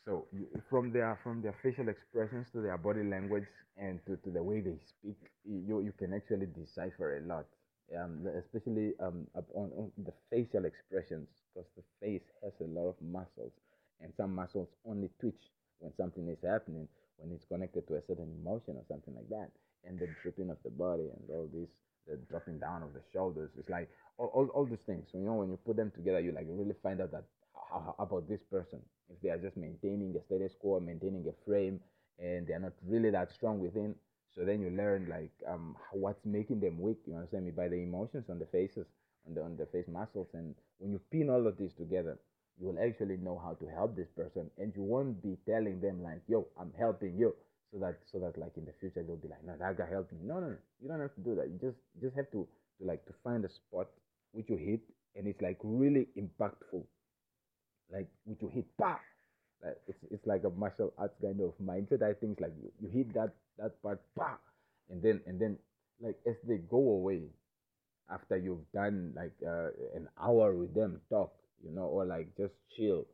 [0.06, 3.46] So you, from their from their facial expressions to their body language
[3.78, 7.46] and to, to the way they speak, you you can actually decipher a lot.
[7.92, 12.96] Um, especially um on, on the facial expressions, because the face has a lot of
[13.02, 13.52] muscles,
[14.00, 15.44] and some muscles only twitch
[15.80, 16.88] when something is happening,
[17.18, 19.52] when it's connected to a certain emotion or something like that,
[19.86, 21.70] and the dripping of the body and all this,
[22.08, 23.52] the dropping down of the shoulders.
[23.60, 25.10] It's like all, all, all these things.
[25.14, 28.04] You know, when you put them together, you like really find out that how, how
[28.04, 28.80] about this person
[29.10, 31.80] if they are just maintaining a status quo, maintaining a frame,
[32.20, 33.96] and they are not really that strong within.
[34.36, 36.98] So then you learn like um what's making them weak.
[37.06, 38.88] You understand me by the emotions on the faces,
[39.28, 42.18] on the on the face muscles, and when you pin all of this together,
[42.60, 46.02] you will actually know how to help this person, and you won't be telling them
[46.04, 47.36] like, "Yo, I'm helping you."
[47.72, 50.14] So that so that like in the future they'll be like, "No, that guy helped
[50.14, 50.58] me." No, no, no.
[50.82, 51.50] You don't have to do that.
[51.50, 52.48] You just you just have to
[52.80, 53.88] to like to find a spot
[54.32, 54.82] which you hit,
[55.16, 56.84] and it's like really impactful
[57.92, 59.00] like which you hit pa
[59.64, 62.90] like it's it's like a martial arts kind of mindset i think like you, you
[62.90, 64.38] hit that that part pa
[64.90, 65.58] and then and then
[66.02, 67.24] like as they go away
[68.10, 71.34] after you've done like uh, an hour with them talk
[71.64, 73.06] you know or like just chill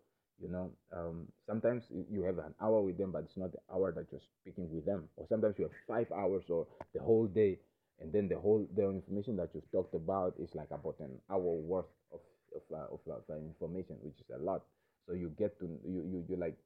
[0.41, 3.91] you know um, sometimes you have an hour with them but it's not the hour
[3.91, 5.03] that you're speaking with them.
[5.17, 7.59] Or sometimes you have five hours or the whole day
[7.99, 11.39] and then the whole the information that you've talked about is like about an hour
[11.39, 12.19] worth of
[12.55, 14.63] of, uh, of, uh, of information which is a lot.
[15.07, 16.57] So you get to you you, you like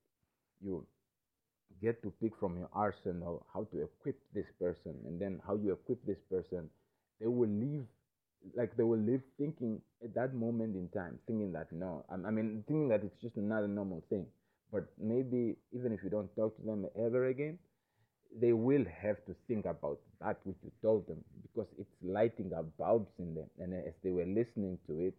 [0.62, 0.86] you
[1.82, 5.72] get to pick from your arsenal how to equip this person and then how you
[5.74, 6.70] equip this person
[7.20, 7.86] they will leave
[8.56, 12.32] like they will live thinking at that moment in time thinking that no I, I
[12.32, 14.26] mean thinking that it's just another normal thing.
[14.72, 17.60] But maybe even if you don't talk to them ever again
[18.40, 22.66] they will have to think about that which you told them because it's lighting up
[22.78, 23.50] bulbs in them.
[23.60, 25.14] And as they were listening to it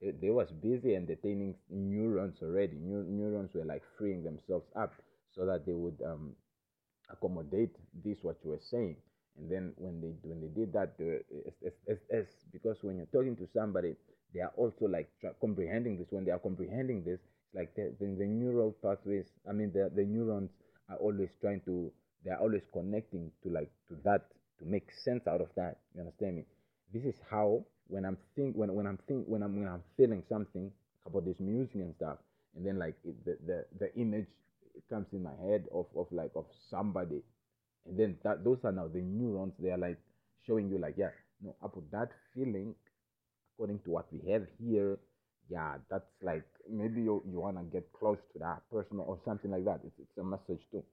[0.00, 2.76] they, they was busy entertaining neurons already.
[2.78, 4.92] Neu- neurons were like freeing themselves up
[5.34, 6.32] so that they would um,
[7.10, 7.74] accommodate
[8.04, 8.96] this what you were saying.
[9.38, 10.98] And then when they when they did that
[12.52, 13.94] because when you're talking to somebody
[14.34, 16.08] they are also like tra- comprehending this.
[16.10, 19.90] When they are comprehending this it's like the, the, the neural pathways i mean the,
[19.94, 20.50] the neurons
[20.90, 21.90] are always trying to
[22.24, 24.26] they are always connecting to like to that
[24.58, 25.76] to make sense out of that.
[25.94, 26.44] You understand me?
[26.92, 30.22] This is how when i'm think when, when i'm think when i'm when i'm feeling
[30.28, 30.70] something
[31.06, 32.18] about this music and stuff
[32.56, 34.26] and then like it, the, the the image
[34.88, 37.22] comes in my head of, of like of somebody.
[37.86, 39.54] And then that those are now the neurons.
[39.58, 39.98] They are like
[40.46, 41.10] showing you like yeah
[41.42, 42.74] no about that feeling
[43.54, 44.98] according to what we have here
[45.50, 49.50] yeah that's like maybe you, you want to get close to that person or something
[49.50, 49.80] like that.
[49.84, 50.84] It's, it's a message too.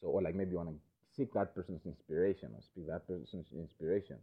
[0.00, 0.76] So or like maybe you want to
[1.16, 4.16] seek that person's inspiration or speak that person's inspiration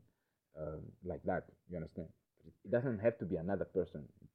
[0.60, 2.08] um, like that you understand?
[2.66, 4.04] It doesn't have to be another person.
[4.24, 4.34] It's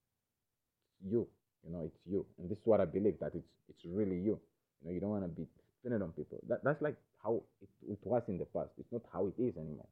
[1.11, 1.27] you
[1.65, 2.27] you know it's you.
[2.39, 4.39] And this is what i believe that it's it's really you.
[4.81, 5.47] You know you don't want to be
[5.83, 6.39] dependent on people.
[6.49, 8.71] That, that's like how it, it was in the past.
[8.79, 9.89] It's not how it is anymore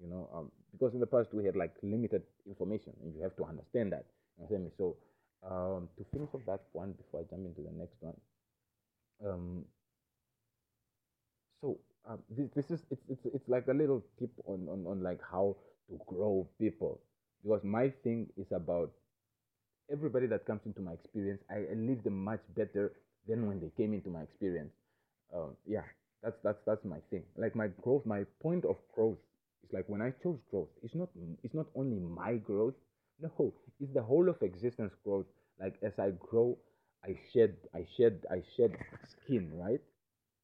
[0.00, 3.36] you know um, because in the past we had like limited information and you have
[3.36, 4.04] to understand that
[4.36, 4.96] you understand me so
[5.48, 8.14] um, to finish off that one before i jump into the next one
[9.24, 9.64] um,
[11.60, 11.78] so
[12.08, 15.20] um, this, this is it's, it's it's like a little tip on, on on like
[15.30, 15.56] how
[15.88, 17.00] to grow people.
[17.42, 18.90] Because my thing is about
[19.90, 22.92] everybody that comes into my experience i, I leave them much better
[23.28, 24.72] than when they came into my experience.
[25.34, 25.82] Um, yeah
[26.22, 27.22] that's that's that's my thing.
[27.36, 29.18] Like my growth my point of growth
[29.64, 31.08] is like when i chose growth it's not
[31.42, 32.74] it's not only my growth.
[33.20, 35.26] No it's the whole of existence growth.
[35.60, 36.56] Like as i grow
[37.04, 38.76] i shed i shed i shed
[39.12, 39.80] skin right?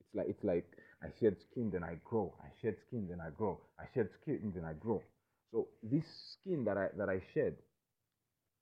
[0.01, 0.67] It's like it's like
[1.03, 2.35] I shed skin, then I grow.
[2.43, 3.59] I shed skin, then I grow.
[3.79, 5.03] I shed skin, then I grow.
[5.51, 7.57] So this skin that I that I shed,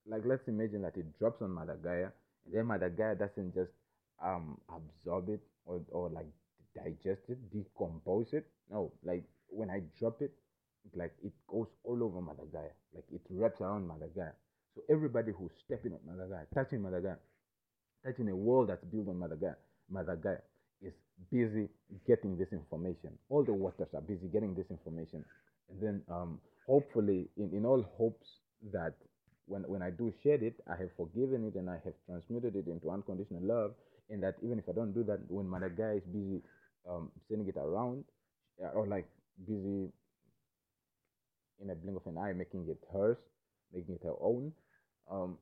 [0.07, 2.09] like let's imagine that it drops on Mother Gaia,
[2.47, 3.73] and then Mother Gaia doesn't just
[4.25, 6.27] um absorb it or or like
[6.75, 8.47] digest it, decompose it.
[8.71, 10.33] No, like when I drop it,
[10.95, 12.73] like it goes all over Mother Gaia.
[12.95, 14.33] Like it wraps around Mother Gaia.
[14.75, 17.17] So everybody who's stepping on Mother Gaia, touching Mother Gaia,
[18.07, 19.57] touching a wall that's built on Mother Gaia,
[19.91, 20.39] Mother Gaia
[20.83, 20.93] is
[21.31, 21.69] busy
[22.07, 23.11] getting this information.
[23.29, 25.25] All the waters are busy getting this information.
[25.71, 28.27] And then um, hopefully, in, in all hopes
[28.73, 28.95] that
[29.47, 32.67] when, when I do shed it, I have forgiven it and I have transmuted it
[32.67, 33.75] into unconditional love.
[34.11, 36.43] And that even if I don't do that, when Mother Gaia is busy
[36.89, 38.05] um, sending it around,
[38.63, 39.09] uh, or like
[39.47, 39.91] busy
[41.61, 43.19] in a blink of an eye making it hers,
[43.73, 44.53] making it her own,
[45.11, 45.39] um,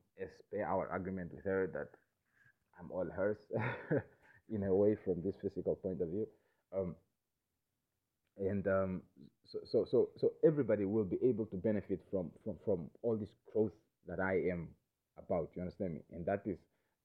[0.51, 1.89] per our agreement with her that
[2.79, 3.37] I'm all hers.
[4.49, 6.27] in a way from this physical point of view.
[6.75, 6.95] Um,
[8.37, 9.01] and um,
[9.45, 13.29] so, so so so everybody will be able to benefit from from from all this
[13.51, 13.71] growth
[14.07, 14.69] that I am
[15.17, 15.49] about.
[15.55, 16.01] You understand me?
[16.11, 16.57] And that is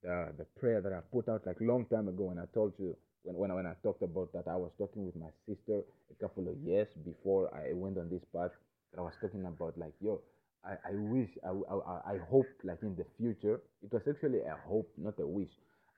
[0.03, 2.31] the the prayer that I put out like long time ago.
[2.31, 5.07] And I told you when when I, when I talked about that, I was talking
[5.07, 8.53] with my sister a couple of years before I went on this path.
[8.93, 10.21] That I was talking about like yo.
[10.65, 14.57] I, I wish I, I, I hope like in the future it was actually a
[14.65, 15.51] hope not a wish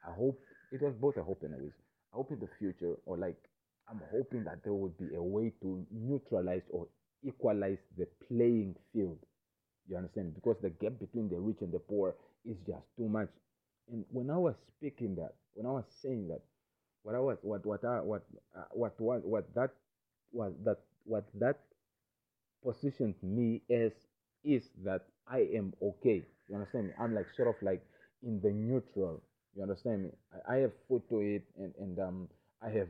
[0.08, 0.40] I hope
[0.74, 1.72] it was both a hope and a wish
[2.12, 3.38] I hope in the future or like
[3.88, 6.86] I'm hoping that there would be a way to neutralize or
[7.26, 9.18] equalize the playing field.
[9.88, 10.34] You understand?
[10.34, 12.14] Because the gap between the rich and the poor
[12.46, 13.28] is just too much.
[13.92, 16.40] And when I was speaking that, when I was saying that,
[17.02, 18.22] what I was, what, what, I, what,
[18.56, 19.70] uh, what, what, what that
[20.32, 21.58] was that, what that
[22.62, 23.92] positioned me as
[24.42, 26.24] is that I am okay.
[26.48, 26.92] You understand me?
[26.98, 27.84] I'm like sort of like
[28.22, 29.22] in the neutral.
[29.56, 30.10] You understand me?
[30.48, 32.28] I, I have foot to it, and and um,
[32.62, 32.88] I have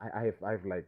[0.00, 0.86] I, I have I have like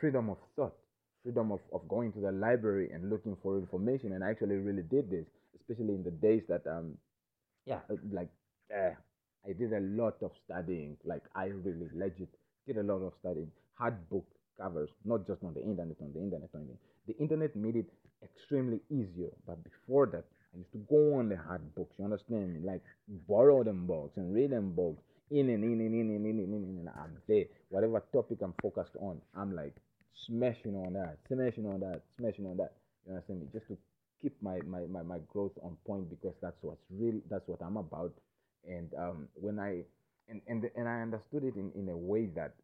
[0.00, 0.74] freedom of thought,
[1.22, 4.12] freedom of, of going to the library and looking for information.
[4.12, 5.26] And I actually really did this,
[5.58, 6.96] especially in the days that um
[7.66, 8.28] yeah uh, like
[8.74, 8.92] uh,
[9.46, 10.96] I did a lot of studying.
[11.04, 12.28] Like I really legit
[12.66, 13.50] did a lot of studying.
[13.74, 14.26] Hard book
[14.60, 16.76] covers, not just on the internet, on the internet only.
[17.06, 17.86] The internet made it
[18.22, 20.24] extremely easier, but before that,
[20.54, 21.94] I used to go on the hard books.
[21.98, 22.60] You understand me?
[22.64, 22.82] Like
[23.28, 26.54] borrow them books and read them books in and in and in and in and
[26.54, 26.88] in and in.
[26.88, 27.46] I'm there.
[27.70, 29.74] Whatever topic I'm focused on, I'm like
[30.14, 32.72] smashing on that, smashing on that, smashing on that.
[33.06, 33.48] You understand me?
[33.52, 33.78] Just to
[34.22, 37.20] keep my my, my, my growth on point because that's what's real.
[37.28, 38.12] That's what I'm about.
[38.66, 39.82] And um, when I
[40.28, 42.54] and and and I understood it in, in a way that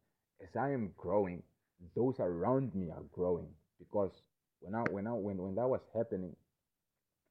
[0.41, 1.43] as I am growing,
[1.95, 4.11] those around me are growing because
[4.61, 6.35] when I when I when when that was happening,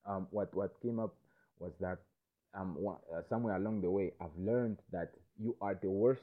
[0.07, 1.15] um, what what came up
[1.59, 1.99] was that
[2.55, 6.23] um, uh, somewhere along the way, I've learned that you are the worst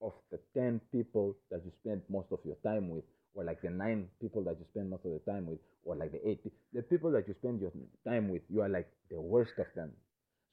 [0.00, 3.04] of the 10 people that you spend most of your time with,
[3.34, 6.12] or like the nine people that you spend most of the time with, or like
[6.12, 6.40] the eight,
[6.72, 7.72] the people that you spend your
[8.06, 9.92] time with, you are like the worst of them.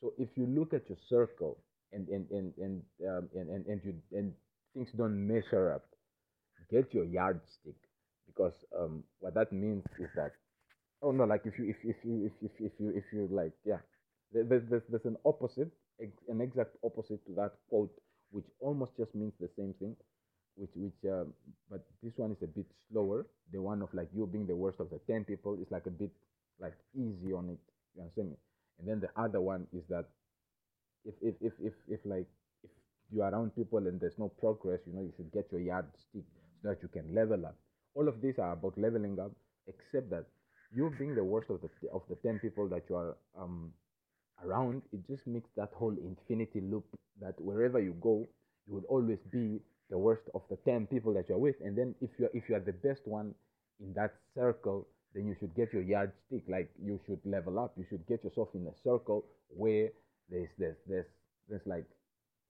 [0.01, 1.57] So if you look at your circle
[1.93, 4.33] and and and and um, and, and, and you and
[4.73, 5.85] things don't measure up,
[6.71, 7.75] get your yardstick
[8.27, 10.33] because um, what that means is that
[11.05, 13.53] oh no like if you if, if you if, if, if you if you like
[13.65, 13.79] yeah.
[14.33, 15.71] There- there's, there's, there's an opposite
[16.29, 17.93] an exact opposite to that quote
[18.31, 19.95] which almost just means the same thing
[20.57, 21.33] which which um,
[21.71, 23.25] but this one is a bit slower.
[23.53, 25.91] The one of like you being the worst of the 10 people is like a
[25.91, 26.11] bit
[26.61, 27.59] like easy on it.
[27.95, 28.37] You understand me?
[28.79, 30.05] And then the other one is that
[31.05, 32.27] if if if if, if like
[32.63, 32.71] if
[33.11, 36.25] you're around people and there's no progress you know you should get your yardstick
[36.61, 37.55] so that you can level up.
[37.95, 39.31] All of these are about leveling up
[39.67, 40.25] except that
[40.75, 43.71] you being the worst of the of the 10 people that you are um
[44.43, 46.85] around it just makes that whole infinity loop
[47.21, 48.25] that wherever you go
[48.67, 49.59] you will always be
[49.89, 51.55] the worst of the 10 people that you're with.
[51.63, 53.33] And then if you're if you are the best one
[53.79, 56.43] in that circle then you should get your yardstick.
[56.47, 57.73] Like you should level up.
[57.77, 59.89] You should get yourself in a circle where
[60.29, 61.05] there's there's there's
[61.47, 61.85] there's like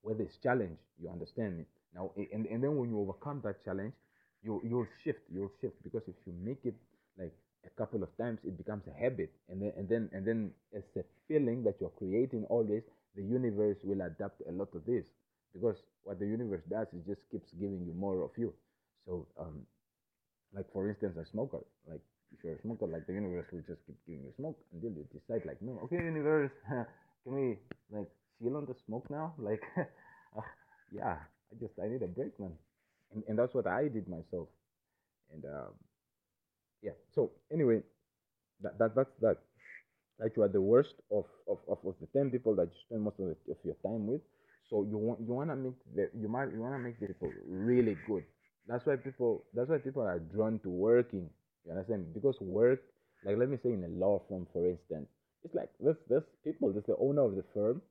[0.01, 1.65] where there's challenge you understand me?
[1.93, 3.93] Now and, and then when you overcome that challenge
[4.43, 5.75] you you'll shift you'll shift.
[5.83, 6.75] Because if you make it
[7.19, 7.33] like
[7.65, 9.31] a couple of times it becomes a habit.
[9.49, 12.83] And then and then and then it's a feeling that you're creating always
[13.15, 15.05] the universe will adapt a lot of this.
[15.53, 18.53] Because what the universe does is just keeps giving you more of you.
[19.05, 19.65] So um
[20.53, 21.59] like for instance a smoker
[21.89, 22.01] like
[22.33, 25.05] if you're a smoker like the universe will just keep giving you smoke until you
[25.13, 27.57] decide like no okay universe can we
[27.91, 28.09] like
[28.39, 29.33] chill on the smoke now?
[29.39, 30.41] Like uh,
[30.91, 31.17] yeah
[31.51, 32.53] i just i need a break man.
[33.13, 34.47] And, and that's what i did myself.
[35.33, 35.73] And um
[36.85, 36.97] yeah.
[37.15, 37.81] So anyway
[38.61, 39.37] that, that that's that.
[40.19, 43.03] Like you are the worst of, of, of, of the 10 people that you spend
[43.03, 44.21] most of, the, of your time with.
[44.69, 47.07] So you want you want to make the you might you want to make the
[47.07, 48.23] people really good.
[48.67, 51.29] That's why people that's why people are drawn to working.
[51.65, 52.81] You understand because work
[53.25, 55.07] like let me say in a law firm for instance
[55.43, 57.81] it's like this this people this the owner of the firm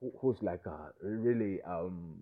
[0.00, 2.16] who, who's like a really um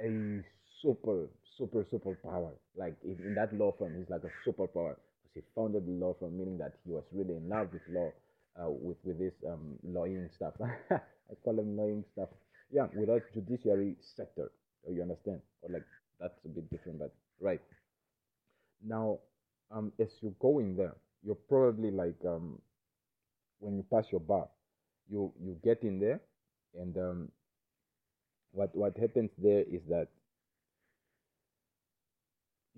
[0.00, 0.42] a
[0.82, 2.52] super super super power.
[2.76, 6.14] Like in, in that law firm he's like a superpower because he founded the law
[6.18, 8.12] firm meaning that he was really in love with law
[8.60, 9.78] uh, with with this um
[10.34, 10.54] stuff.
[10.90, 12.28] I call him lawyering stuff.
[12.70, 14.50] Yeah without judiciary sector
[14.84, 15.40] so you understand?
[15.62, 15.84] Or like
[16.20, 17.60] that's a bit different but right.
[18.84, 19.18] Now
[19.70, 22.60] um as you go in there you're probably like um
[23.60, 24.48] when you pass your bar
[25.08, 26.20] you you get in there
[26.78, 27.28] and um
[28.52, 30.08] what what happens there is that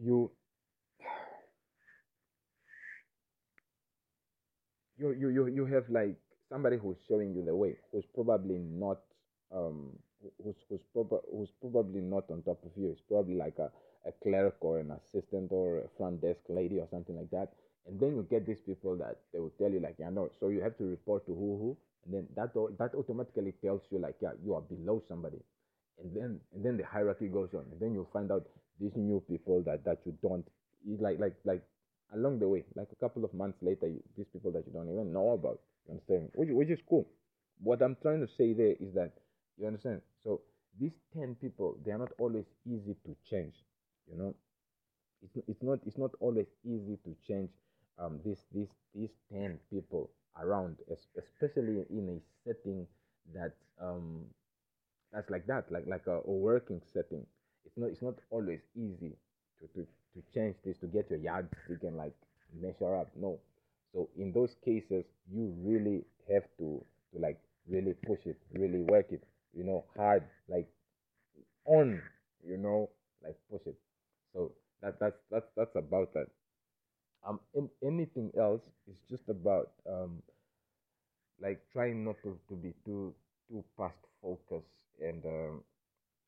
[0.02, 0.30] you
[4.98, 6.16] you you you, you have like
[6.48, 8.98] somebody who's showing you the way who's probably not
[9.54, 9.90] um
[10.42, 12.90] who's who's, prob- who's probably not on top of you.
[12.90, 13.70] It's probably like a,
[14.06, 17.52] a clerk or an assistant or a front desk lady or something like that.
[17.86, 20.48] And then you get these people that they will tell you like, yeah, no, so
[20.48, 24.16] you have to report to who who, and then that that automatically tells you like,
[24.20, 25.38] yeah, you are below somebody
[26.02, 28.46] and then and then the hierarchy goes on and then you'll find out
[28.80, 30.46] these new people that that you don't
[31.00, 31.62] like like like
[32.14, 34.90] along the way like a couple of months later you, these people that you don't
[34.90, 36.30] even know about you understand?
[36.34, 37.06] Which, which is cool.
[37.62, 39.12] What i'm trying to say there is that
[39.58, 40.00] you understand?
[40.22, 40.40] So
[40.80, 43.54] these 10 people they are not always easy to change
[44.10, 44.34] you know?
[45.22, 47.50] It's, it's not it's not always easy to change
[47.98, 50.10] um these these these 10 people
[50.40, 50.76] around
[51.18, 52.86] especially in a setting
[53.34, 54.24] that um
[55.12, 57.26] that's like that like like a, a working setting
[57.78, 59.16] not it's not always easy
[59.60, 62.14] to, to to change this to get your yardstick and like
[62.60, 63.38] measure up no.
[63.92, 69.06] So in those cases you really have to to like really push it really work
[69.12, 69.24] it
[69.54, 70.68] you know hard like
[71.66, 72.02] on
[72.46, 72.90] you know
[73.24, 73.76] like push it.
[74.34, 74.52] So
[74.82, 76.28] that that's that's that's about that.
[77.26, 80.22] Um in, anything else is just about um
[81.40, 83.14] like trying not to, to be too
[83.48, 84.64] too past focus
[85.00, 85.62] and um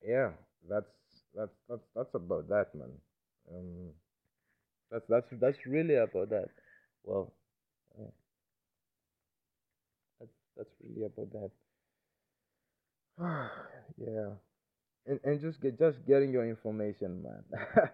[0.07, 0.31] yeah
[0.69, 0.93] that's
[1.35, 2.93] that's that's that's about that man.
[3.53, 3.91] Um
[4.91, 6.49] that's that's that's really about that.
[7.05, 7.33] Well
[7.99, 8.11] uh,
[10.19, 11.51] that's that's really about that.
[13.99, 14.31] Yeah.
[15.07, 17.45] And and just get just getting your information man.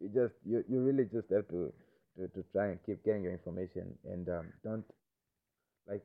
[0.00, 1.72] You just you, you really just have to,
[2.18, 4.84] to to try and keep getting your information and um don't
[5.86, 6.02] like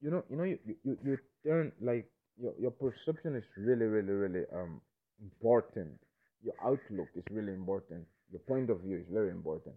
[0.00, 2.08] you know you know you, you, you you turn like
[2.40, 4.80] your your perception is really really really um
[5.20, 5.98] important.
[6.42, 8.04] Your outlook is really important.
[8.30, 9.74] Your point of view is very important.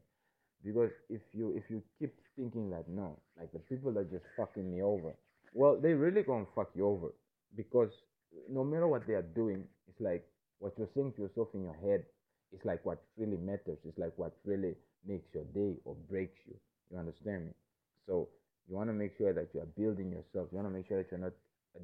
[0.63, 4.71] Because if you if you keep thinking like no like the people that just fucking
[4.71, 5.13] me over
[5.53, 7.09] well they really gonna fuck you over.
[7.55, 7.91] Because
[8.49, 10.25] no matter what they are doing it's like
[10.59, 12.05] what you're saying to yourself in your head
[12.53, 13.77] is like what really matters.
[13.83, 14.75] It's like what really
[15.05, 16.55] makes your day or breaks you.
[16.91, 17.51] You understand me?
[18.07, 18.29] So
[18.69, 20.47] you want to make sure that you are building yourself.
[20.51, 21.33] You want to make sure that you're not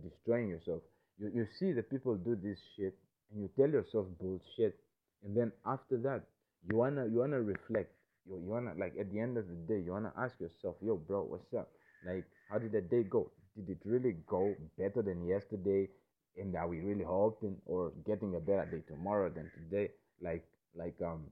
[0.02, 0.82] destroying yourself.
[1.18, 2.96] You, you see the people do this shit
[3.32, 4.76] and you tell yourself bullshit
[5.24, 6.24] and then after that
[6.70, 7.92] you wanna you wanna reflect.
[8.28, 10.98] You, you wanna like at the end of the day you wanna ask yourself yo
[10.98, 11.70] bro what's up?
[12.06, 13.32] Like how did the day go?
[13.56, 15.90] Did it really go better than yesterday
[16.38, 19.92] and are we really hoping or getting a better day tomorrow than today?
[20.22, 21.26] Like like um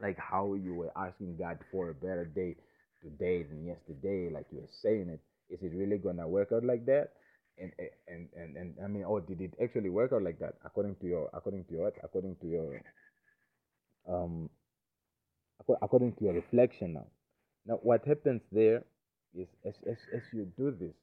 [0.00, 2.56] like how you were asking god for a better day
[3.02, 5.20] today than yesterday like you were saying it.
[5.48, 7.12] Is it really gonna work out like that
[7.58, 7.72] and
[8.08, 11.06] and and and i mean oh did it actually work out like that according to
[11.06, 12.80] your according to your what according to your
[14.08, 14.50] um
[15.82, 17.06] according to your reflection now.
[17.66, 18.84] Now, what happens there
[19.36, 20.94] is as, as, as you do this,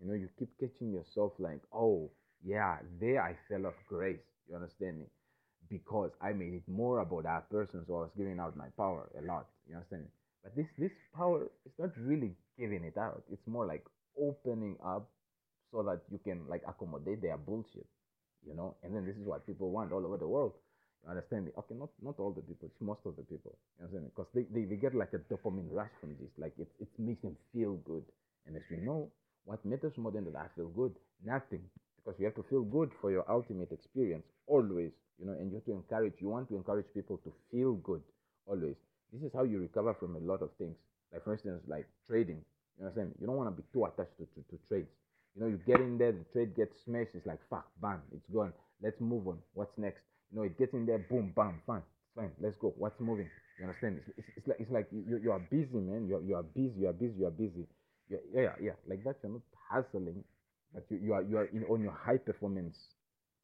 [0.00, 2.10] you know, you keep catching yourself like, oh,
[2.44, 4.20] yeah, there I fell off grace.
[4.48, 5.06] You understand me?
[5.68, 9.10] Because I made it more about that person, so I was giving out my power
[9.18, 9.46] a lot.
[9.68, 10.08] You understand me?
[10.42, 13.22] But this this power is not really giving it out.
[13.30, 13.84] It's more like
[14.18, 15.10] opening up
[15.70, 17.86] so that you can like accommodate their bullshit
[18.46, 18.76] you know?
[18.82, 20.52] And then this is what people want all over the world.
[21.04, 21.52] You understand me?
[21.58, 24.10] Okay not not all the people most of the people you understand me?
[24.14, 26.30] Because they, they, they get like a dopamine rush from this.
[26.36, 28.04] Like it, it makes them feel good.
[28.46, 29.10] And as we know
[29.44, 30.94] what matters more than that i feel good
[31.24, 31.62] nothing.
[31.96, 35.32] Because you have to feel good for your ultimate experience always you know?
[35.32, 38.02] And you have to encourage you want to encourage people to feel good
[38.46, 38.76] always.
[39.12, 40.76] This is how you recover from a lot of things.
[41.12, 42.42] Like for instance like trading
[42.78, 43.14] you understand me?
[43.20, 44.90] You don't want to be too attached to, to, to trades
[45.34, 47.14] you know, you get in there, the trade gets smashed.
[47.14, 48.52] It's like, fuck, bam, it's gone.
[48.82, 49.38] Let's move on.
[49.54, 50.02] What's next?
[50.32, 51.82] You know, it gets in there, boom, bam, fine,
[52.16, 52.30] fine.
[52.40, 52.74] Let's go.
[52.76, 53.28] What's moving?
[53.58, 54.00] You understand?
[54.06, 56.06] It's, it's, it's like it's like you, you are busy, man.
[56.08, 56.80] You are, you are busy.
[56.80, 57.14] You are busy.
[57.18, 57.66] You are busy.
[58.10, 58.72] Yeah, yeah, yeah.
[58.88, 60.24] Like that, you're not hustling,
[60.74, 62.76] but you, you are you are in on your high performance,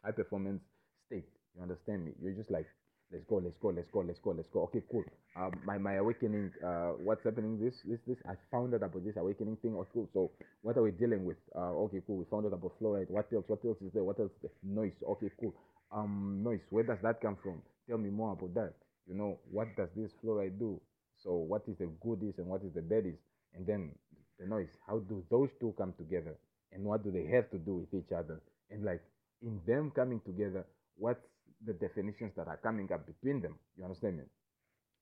[0.05, 0.63] high performance
[1.07, 1.27] state.
[1.57, 2.13] You understand me?
[2.23, 2.67] You're just like,
[3.15, 4.63] let's go, let's go, let's go, let's go, let's go.
[4.65, 5.05] Okay, cool.
[5.37, 6.51] Um, my my awakening.
[6.65, 7.61] Uh, what's happening?
[7.63, 8.19] This this this.
[8.29, 9.75] I found out about this awakening thing.
[9.79, 10.09] Oh, cool.
[10.13, 11.37] So what are we dealing with?
[11.55, 12.17] Uh, okay, cool.
[12.19, 13.09] We found out about fluoride.
[13.11, 13.45] What else?
[13.47, 14.03] What else is there?
[14.03, 14.33] What else?
[14.63, 14.99] Noise.
[15.09, 15.55] Okay, cool.
[15.93, 16.61] Um, noise.
[16.71, 17.63] Where does that come from?
[17.89, 18.75] Tell me more about that.
[19.07, 20.81] You know, what does this fluoride do?
[21.23, 23.19] So what is the goodies and what is the baddies?
[23.55, 23.93] And then
[24.41, 24.75] the noise.
[24.87, 26.37] How do those two come together?
[26.73, 28.41] And what do they have to do with each other?
[28.71, 29.03] And like
[29.43, 31.25] in them coming together, what's
[31.67, 33.59] the definitions that are coming up between them?
[33.77, 34.25] You understand me?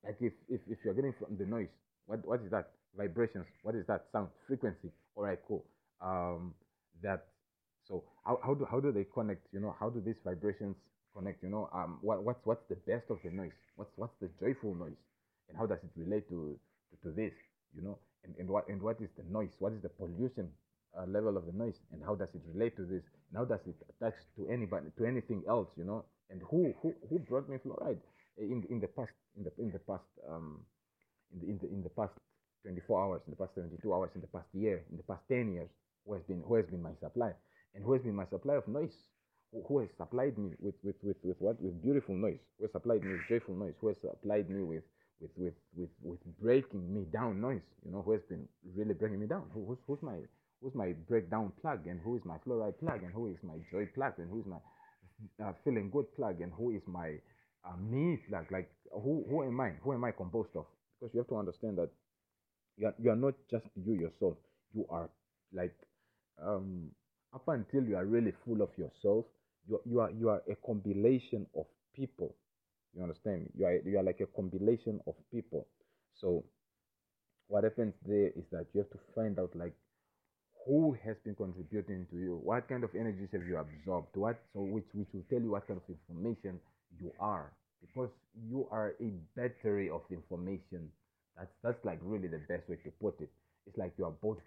[0.05, 1.69] Like if, if, if you're getting from the noise,
[2.07, 2.71] what what is that?
[2.97, 3.47] Vibrations.
[3.63, 4.07] What is that?
[4.13, 4.91] Sound frequency.
[5.15, 5.65] All right, cool.
[6.01, 6.55] Um,
[7.03, 7.27] that.
[7.89, 9.47] So how, how do how do they connect?
[9.53, 10.77] You know, how do these vibrations
[11.17, 11.43] connect?
[11.43, 13.53] You know, um, what what's what's the best of the noise?
[13.77, 14.99] What's what's the joyful noise?
[15.49, 16.59] And how does it relate to
[16.91, 17.33] to, to this?
[17.75, 19.51] You know, and, and what and what is the noise?
[19.59, 20.51] What is the pollution
[20.99, 23.61] uh, level of the noise and how does it relate to this and how does
[23.67, 27.59] it attach to anybody to anything else you know and who who who brought me
[27.59, 28.01] fluoride
[28.39, 30.61] in in the past in the in the past um
[31.35, 32.15] in the in the, in the past
[32.65, 35.53] 24 hours in the past 72 hours in the past year in the past 10
[35.55, 35.71] years
[36.07, 37.33] who has been who has been my supply
[37.75, 38.95] and who has been my supply of noise?
[39.53, 41.61] Who, who has supplied me with, with with with what?
[41.63, 42.41] With beautiful noise.
[42.59, 43.75] Who has supplied me with joyful noise?
[43.81, 44.85] Who has supplied me with
[45.21, 47.63] with with with with breaking me down noise?
[47.85, 49.51] You know who has been really breaking me down?
[49.55, 50.19] Who, who's who's my
[50.63, 51.87] who's my breakdown plug?
[51.87, 53.03] And who is my fluoride plug?
[53.05, 54.15] And who is my joy plug?
[54.19, 54.59] And who is my
[55.45, 57.15] uh, feeling good plug and who is my
[57.65, 58.47] uh, me plug?
[58.51, 59.73] Like who who am i?
[59.83, 60.67] Who am i composed of?
[61.01, 61.91] Because you have to understand that
[62.77, 64.37] you are, you are not just you yourself.
[64.75, 65.09] You are
[65.53, 65.75] like
[66.43, 66.91] um
[67.35, 69.27] up until you are really full of yourself
[69.69, 72.35] you, you are you are a compilation of people.
[72.95, 75.67] You understand you are you are like a compilation of people.
[76.21, 76.45] So
[77.49, 79.75] what happens there is that you have to find out like
[80.67, 82.41] who has been contributing to you?
[82.43, 84.17] What kind of energies have you absorbed?
[84.17, 86.61] What so which which will tell you what kind of information
[86.99, 87.53] you are.
[87.81, 88.11] Because
[88.49, 90.89] you are a battery of information.
[91.37, 93.31] That's that's like really the best way to put it.
[93.67, 94.39] It's like you are both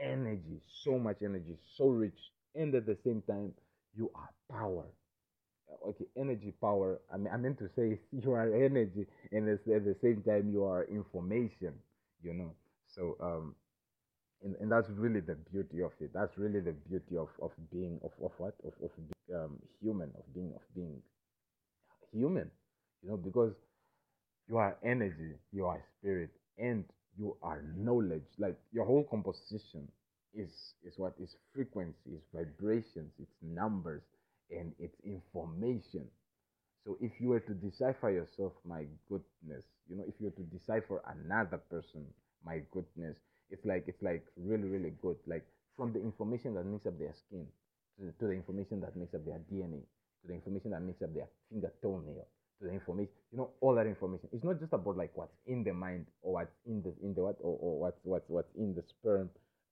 [0.00, 2.18] energy so much energy so rich
[2.54, 3.52] and at the same time
[3.94, 4.84] you are power.
[5.86, 9.96] Okay energy power i mean i meant to say you are energy and at the
[10.02, 11.72] same time you are information
[12.22, 12.52] you know?
[12.86, 13.54] So um
[14.42, 16.10] and, and that's really the beauty of it.
[16.14, 18.54] That's really the beauty of of being of, of what?
[18.64, 21.02] Of, of being um, human of being of being
[22.12, 22.50] human.
[23.02, 23.52] You know because
[24.48, 26.84] you are energy you are spirit and
[27.18, 29.88] you are knowledge like your whole composition
[30.34, 30.50] is
[30.84, 31.14] is what?
[31.22, 34.02] Is frequency is vibrations it's numbers
[34.50, 36.06] and it's information.
[36.86, 40.58] So if you were to decipher yourself my goodness you know if you were to
[40.58, 42.06] decipher another person
[42.44, 43.16] my goodness
[43.50, 45.16] it's like it's like really really good.
[45.26, 45.46] Like
[45.76, 47.46] from the information that makes up their skin
[47.98, 49.80] to the, to the information that makes up their dna
[50.22, 52.26] to the information that makes up their finger toenail
[52.60, 54.28] to the information you know all that information.
[54.32, 57.22] It's not just about like what's in the mind or what's in the in the
[57.22, 59.30] what or, or what's what's what's in the sperm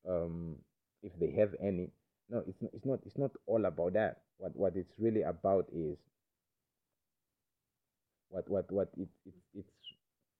[0.09, 0.57] um
[1.03, 1.89] if they have any.
[2.31, 4.19] No it's not it's not it's not all about that.
[4.39, 5.99] What what it's really about is
[8.31, 9.73] what what what it, it it's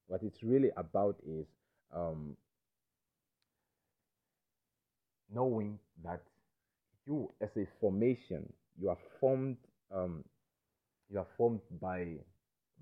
[0.07, 1.47] what it's really about is
[1.95, 2.37] um
[5.35, 6.23] knowing that
[7.07, 8.51] you as a formation
[8.81, 9.57] you are formed
[9.95, 10.25] um
[11.11, 12.07] you are formed by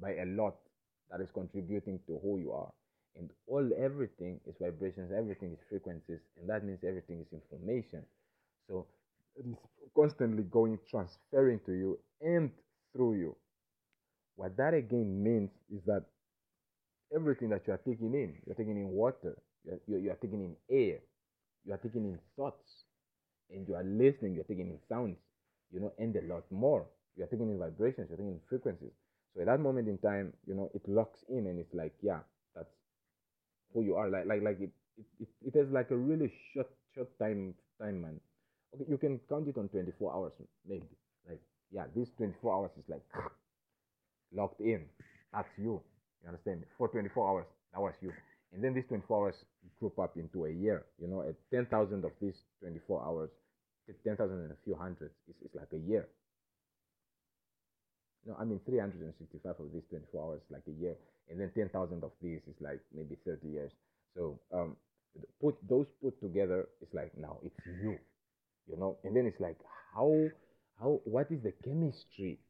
[0.01, 0.57] by a lot
[1.11, 2.71] that is contributing to who you are.
[3.17, 8.03] And all everything is vibrations everything is frequencies and that means everything is information.
[8.69, 8.87] So
[9.37, 9.57] it is
[9.95, 12.51] constantly going transferring to you and
[12.93, 13.37] through you.
[14.35, 16.05] What that again means is that
[17.15, 19.39] everything that you are taking in you're taking in water
[19.87, 20.99] you're, you're, taking in air
[21.67, 22.85] you are taking in thoughts
[23.51, 25.19] and you are listening you're taking in sounds
[25.73, 26.87] you know and a lot more.
[27.17, 28.93] You're taking in vibrations you're taking in frequencies.
[29.35, 32.21] So at that moment in time you know it locks in and it's like yeah
[32.55, 32.73] that's
[33.75, 34.09] who you are.
[34.09, 34.71] Like like like it
[35.21, 38.21] it, it, has like a really short short time time man.
[38.75, 40.33] Okay you can count it on 24 hours
[40.69, 40.87] maybe.
[41.29, 41.41] Like
[41.73, 43.03] yeah this 24 hours is like
[44.33, 44.85] locked in.
[45.33, 45.83] That's you.
[46.23, 48.13] You understand for 24 hours that was you
[48.53, 49.35] and then these 24 hours
[49.79, 53.31] group up into a year you know at 10000 of these 24 hours
[54.05, 56.09] 10000 and a few hundreds is, is like a year
[58.27, 60.97] no, I mean 365 of these 24 hours like a year,
[61.31, 63.71] and then 10,000 of these is like maybe 30 years.
[64.17, 64.77] So um,
[65.41, 67.99] put those put together, it's like now it's you,
[68.69, 68.97] you know.
[69.05, 69.59] And then it's like
[69.95, 70.13] how
[70.81, 72.41] how what is the chemistry?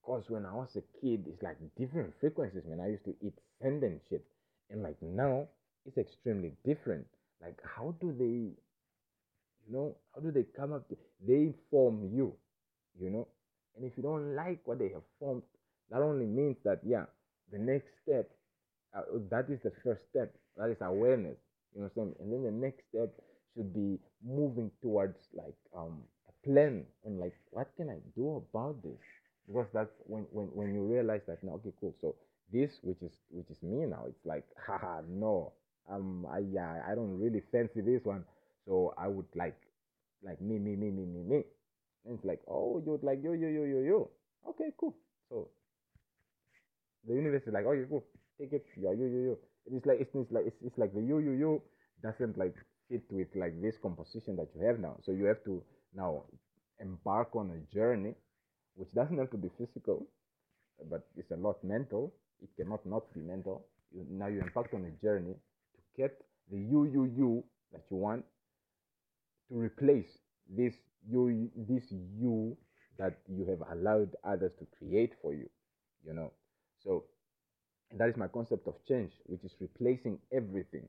[0.00, 2.62] Because when I was a kid, it's like different frequencies.
[2.64, 4.24] Man, I used to eat sand and shit,
[4.72, 5.48] and like now
[5.86, 7.06] it's extremely different.
[7.42, 8.56] Like how do they,
[9.66, 10.88] you know, how do they come up?
[10.88, 10.96] To,
[11.26, 12.34] they form you,
[13.00, 13.28] you know.
[13.76, 15.42] And if you don't like what they have formed,
[15.90, 17.04] that only means that, yeah,
[17.52, 18.30] the next step,
[18.96, 20.34] uh, that is the first step.
[20.56, 21.38] That is awareness.
[21.74, 22.16] You know what I'm saying?
[22.20, 23.10] And then the next step
[23.54, 28.82] should be moving towards like um, a plan and like, what can I do about
[28.82, 29.00] this?
[29.46, 31.94] Because that's when, when, when you realize that now, okay, cool.
[32.00, 32.14] So
[32.52, 35.52] this, which is which is me now, it's like, haha, no,
[35.90, 38.24] um, I yeah, I don't really fancy this one.
[38.66, 39.58] So I would like,
[40.22, 41.42] like me, me, me, me, me, me.
[42.04, 44.10] And it's like, oh, you're like, yo, yo, yo, yo, yo.
[44.48, 44.96] Okay, cool.
[45.28, 45.48] So
[47.06, 48.04] the universe is like, okay, cool.
[48.38, 48.66] Take it.
[48.76, 49.38] Yeah, yo, yo, yo.
[49.66, 51.62] It's like, it's, it's like, it's, it's like the yo, yo, yo
[52.02, 52.54] doesn't like
[52.88, 54.96] fit with like this composition that you have now.
[55.04, 55.62] So you have to
[55.94, 56.24] now
[56.80, 58.14] embark on a journey,
[58.74, 60.06] which doesn't have to be physical,
[60.90, 62.12] but it's a lot mental.
[62.42, 63.66] It cannot not be mental.
[63.92, 66.20] You, now you embark on a journey to get
[66.50, 68.24] the you, you, you that you want
[69.48, 70.74] to replace this
[71.08, 71.84] you this
[72.18, 72.56] you
[72.98, 75.48] that you have allowed others to create for you
[76.06, 76.32] you know.
[76.84, 77.04] So
[77.98, 80.88] that is my concept of change which is replacing everything.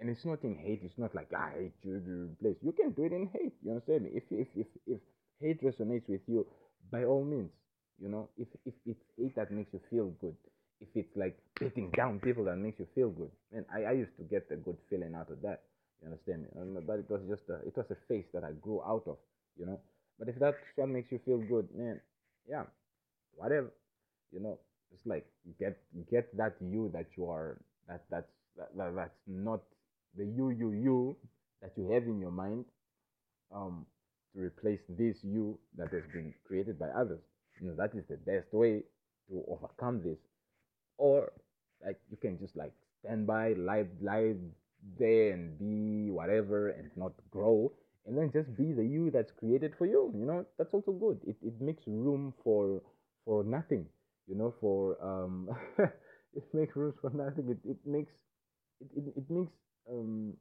[0.00, 2.56] And it's not in hate it's not like "Ah, i hate you to replace.
[2.62, 4.10] You can do it in hate you understand me?
[4.14, 5.00] If if if, if
[5.40, 6.46] hate resonates with you
[6.92, 7.52] by all means
[8.00, 10.36] you know if if it's hate that makes you feel good
[10.80, 13.30] if it's like beating down people that makes you feel good.
[13.52, 15.62] And i, I used to get a good feeling out of that
[16.02, 16.48] you understand me?
[16.60, 19.18] Um, but it was just a, it was a phase that i grew out of
[19.58, 19.78] you know?
[20.18, 22.00] But if that's what makes you feel good man
[22.48, 22.64] yeah
[23.36, 23.70] whatever
[24.32, 24.58] you know?
[24.92, 25.26] It's like
[25.58, 25.78] get
[26.10, 27.58] get that you that you are
[27.88, 29.60] that that's that, that that's not
[30.16, 31.16] the you you you
[31.62, 32.64] that you have in your mind
[33.54, 33.86] um
[34.34, 37.20] to replace this you that has been created by others.
[37.60, 38.82] You know that is the best way
[39.28, 40.18] to overcome this
[41.00, 41.32] or
[41.84, 44.36] like you can just like stand by lie live
[44.98, 47.72] there and be whatever and not grow
[48.06, 51.18] and then just be the you that's created for you you know that's also good
[51.26, 52.80] it, it makes room for
[53.24, 53.86] for nothing
[54.28, 55.48] you know for um
[56.34, 58.12] it makes room for nothing it, it makes
[58.80, 59.52] it, it, it makes
[59.90, 60.34] um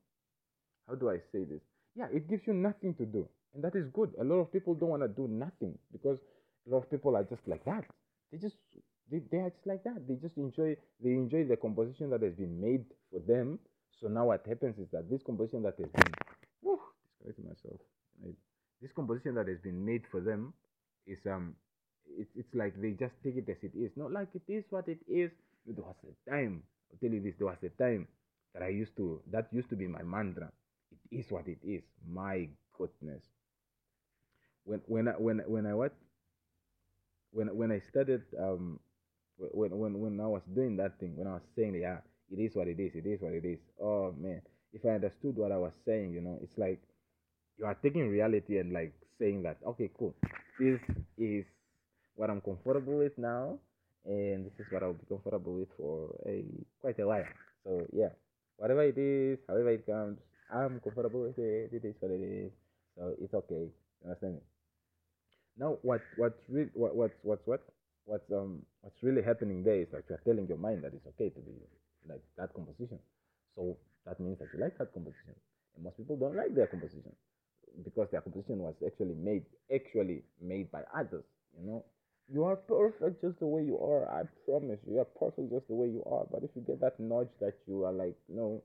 [0.87, 1.61] how do I say this?
[1.95, 3.27] Yeah, it gives you nothing to do.
[3.53, 4.13] And that is good.
[4.19, 6.17] A lot of people don't want to do nothing because
[6.67, 7.85] a lot of people are just like that.
[8.31, 8.55] They just
[9.11, 10.07] they, they are just like that.
[10.07, 13.59] They just enjoy they enjoy the composition that has been made for them.
[13.99, 16.13] So now what happens is that this composition that has been
[16.61, 16.79] whew,
[17.25, 17.81] myself.
[18.81, 20.53] This composition that has been made for them
[21.05, 21.55] is um
[22.17, 23.91] it's it's like they just take it as it is.
[23.95, 25.31] Not like it is what it is.
[25.65, 28.07] There was a time, I'll tell you this, there was a time
[28.53, 30.51] that I used to that used to be my mantra.
[31.11, 31.83] It is what it is.
[32.09, 33.23] My goodness.
[34.63, 35.93] When when I when when I what
[37.31, 38.79] when when I started um
[39.39, 41.99] when when when I was doing that thing when I was saying yeah
[42.31, 43.59] it is what it is it is what it is.
[43.81, 44.41] Oh man.
[44.73, 46.79] If I understood what I was saying you know it's like
[47.57, 50.13] you are taking reality and like saying that okay cool.
[50.59, 50.79] This
[51.17, 51.45] is
[52.15, 53.57] what I'm comfortable with now
[54.05, 56.43] and this is what I'll be comfortable with for a
[56.81, 57.25] quite a while.
[57.63, 58.09] So yeah.
[58.57, 60.19] Whatever it is however it comes
[60.53, 62.51] I'm comfortable with it it is what it is.
[62.97, 63.71] So it's okay.
[64.03, 64.41] You understand me?
[65.57, 67.61] Now what what's re- what what's what's what
[68.09, 71.29] what's um what's really happening there is that you're telling your mind that it's okay
[71.29, 71.53] to be
[72.09, 72.97] like that composition.
[73.55, 75.37] So that means that you like that composition.
[75.75, 77.13] And most people don't like their composition
[77.85, 81.23] because their composition was actually made actually made by others
[81.57, 81.85] you know?
[82.31, 84.93] You are perfect just the way you are i promise you.
[84.93, 86.25] You are perfect just the way you are.
[86.31, 88.61] But if you get that nudge that you are like no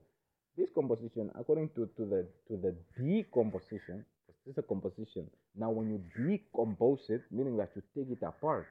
[0.57, 5.27] this composition according to, to the to the decomposition this is a composition.
[5.55, 8.67] Now when you decompose it meaning that you take it apart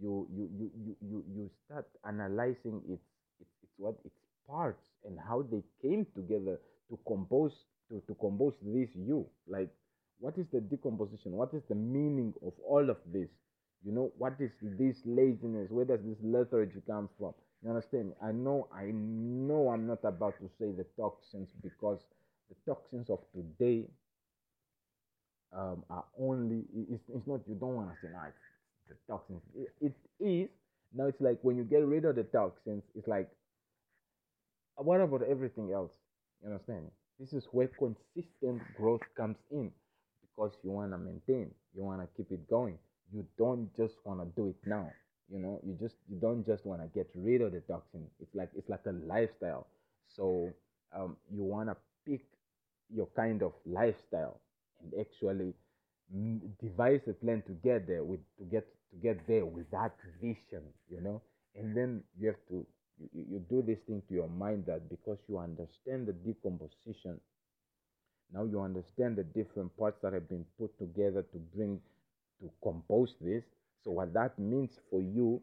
[0.00, 3.02] you you you you you, start analyzing its,
[3.40, 4.14] its its what its
[4.48, 6.60] parts and how they came together
[6.90, 7.52] to compose
[7.88, 9.26] to, to compose this you.
[9.46, 9.70] Like
[10.20, 11.32] what is the decomposition?
[11.32, 13.28] What is the meaning of all of this?
[13.84, 15.70] You know what is this laziness?
[15.70, 17.34] Where does this lethargy come from?
[17.62, 18.12] You understand?
[18.22, 22.00] I know i know i'm not about to say the toxins because
[22.48, 23.84] the toxins of today
[25.52, 28.36] um, are only it's, it's not you don't want to say it's
[28.88, 29.42] the toxins.
[29.54, 29.94] It, it
[30.24, 30.48] is.
[30.94, 33.28] Now it's like when you get rid of the toxins it's like
[34.76, 35.92] what about everything else?
[36.42, 36.90] You understand?
[37.18, 39.72] This is where consistent growth comes in
[40.22, 42.78] because you want to maintain you want to keep it going.
[43.12, 44.90] You don't just want to do it now
[45.32, 45.60] you know?
[45.66, 48.06] You just you don't just want to get rid of the toxin.
[48.20, 49.66] It's like it's like a lifestyle.
[50.14, 50.52] So
[50.96, 51.76] um, you want to
[52.08, 52.22] pick
[52.94, 54.40] your kind of lifestyle
[54.80, 55.52] and actually
[56.62, 60.62] devise a plan to get there with to get to get there with that vision
[60.90, 61.22] you know?
[61.54, 62.66] And then you have to
[62.98, 67.20] you, you do this thing to your mind that because you understand the decomposition
[68.32, 71.80] now you understand the different parts that have been put together to bring
[72.40, 73.44] to compose this.
[73.84, 75.40] So what that means for you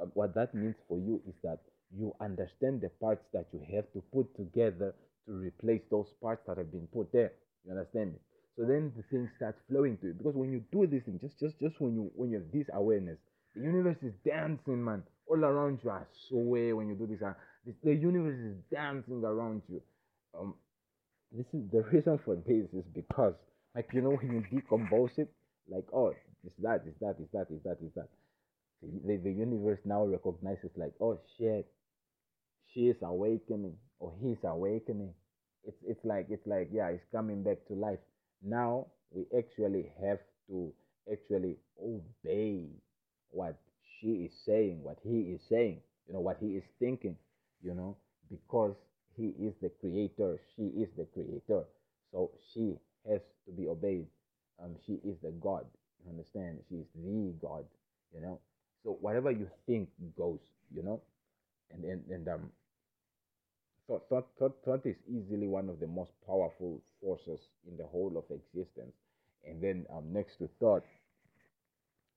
[0.00, 1.58] uh, what that means for you is that
[1.94, 4.94] you understand the parts that you have to put together
[5.26, 7.32] to replace those parts that have been put there.
[7.64, 8.18] You understand me
[8.56, 11.38] so then the thing starts flowing to you because when you do this thing just
[11.40, 13.18] just just when you when you have this awareness
[13.54, 15.02] the universe is dancing man.
[15.26, 17.32] All around you i swear when you do this uh,
[17.66, 19.80] the, the universe is dancing around you.
[20.38, 20.54] Um
[21.30, 23.34] this is the reason for this is because
[23.74, 25.32] like you know when you decompose it
[25.70, 26.12] like oh
[26.44, 28.08] it's that it's that it's that it's that it's that.
[28.82, 31.66] The, the, the universe now recognizes like oh shit
[32.74, 35.12] she is awakening or he's awakening.
[35.64, 38.00] It's it's like it's like yeah it's coming back to life
[38.44, 40.72] now we actually have to
[41.10, 42.66] actually obey
[43.30, 43.56] what
[44.00, 47.16] she is saying what he is saying you know what he is thinking
[47.62, 47.96] you know
[48.30, 48.74] because
[49.16, 51.64] he is the creator she is the creator
[52.12, 52.76] so she
[53.08, 54.06] has to be obeyed.
[54.62, 55.64] Um, she is the God.
[56.04, 56.58] You understand?
[56.68, 57.64] She is the God.
[58.14, 58.40] You know.
[58.84, 60.40] So whatever you think goes.
[60.74, 61.00] You know.
[61.72, 62.50] And and and um.
[64.08, 68.24] Thought, thought, thought, is easily one of the most powerful forces in the whole of
[68.30, 68.94] existence.
[69.44, 70.84] And then um, next to thought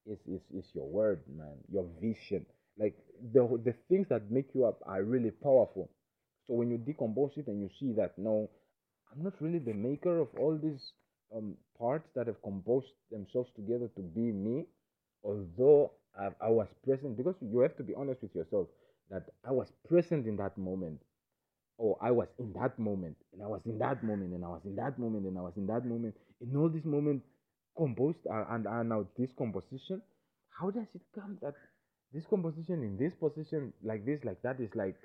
[0.05, 2.45] is, is, is your word, man, your vision.
[2.77, 2.95] Like
[3.33, 5.89] the, the things that make you up are really powerful.
[6.47, 8.49] So when you decompose it and you see that, no,
[9.11, 10.93] I'm not really the maker of all these
[11.35, 14.65] um, parts that have composed themselves together to be me,
[15.25, 18.67] although I, I was present, because you have to be honest with yourself
[19.11, 21.01] that I was present in that moment
[21.77, 24.61] or I was in that moment, and I was in that moment, and I was
[24.65, 27.21] in that moment, and I was in that moment, in all this moment
[27.77, 30.01] composed uh, and, and now this composition,
[30.59, 31.53] how does it come that
[32.13, 34.95] this composition in this position like this, like that is like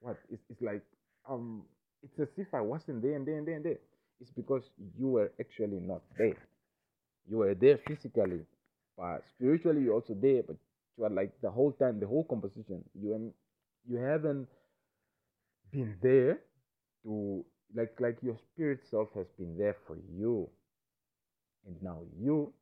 [0.00, 0.16] what?
[0.30, 0.82] It's, it's like
[1.28, 1.62] um
[2.02, 3.78] it's as if I wasn't there and there and there and there.
[4.20, 4.62] It's because
[4.98, 6.36] you were actually not there.
[7.28, 8.40] You were there physically,
[8.96, 10.56] but spiritually you're also there, but
[10.98, 12.84] you are like the whole time, the whole composition.
[13.00, 13.32] You am
[13.88, 14.48] you haven't
[15.72, 16.40] been there
[17.04, 17.44] to
[17.74, 20.48] like like your spirit self has been there for you.
[21.66, 22.52] And now you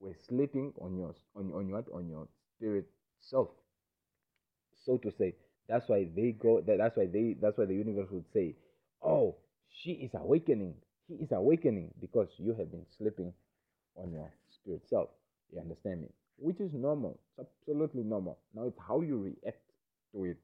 [0.00, 2.88] were sleeping on your on, on your on your spirit
[3.20, 3.50] self.
[4.84, 5.34] So to say
[5.68, 8.54] that's why they go that, that's why they that's why the universe would say
[9.02, 9.36] oh
[9.68, 10.74] she is awakening.
[11.08, 13.32] He is awakening because you have been sleeping
[13.96, 15.10] on your spirit self.
[15.52, 16.08] You understand me?
[16.38, 17.20] Which is normal.
[17.38, 18.38] It's absolutely normal.
[18.54, 19.62] Now it's how you react
[20.12, 20.38] to it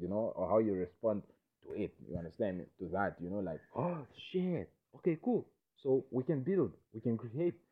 [0.00, 1.22] you know or how you respond
[1.64, 1.92] to it.
[2.08, 2.64] You understand me?
[2.80, 3.98] To that, you know, like, oh
[4.32, 4.70] shit.
[4.96, 5.46] Okay, cool.
[5.82, 7.54] So we can build, we can create.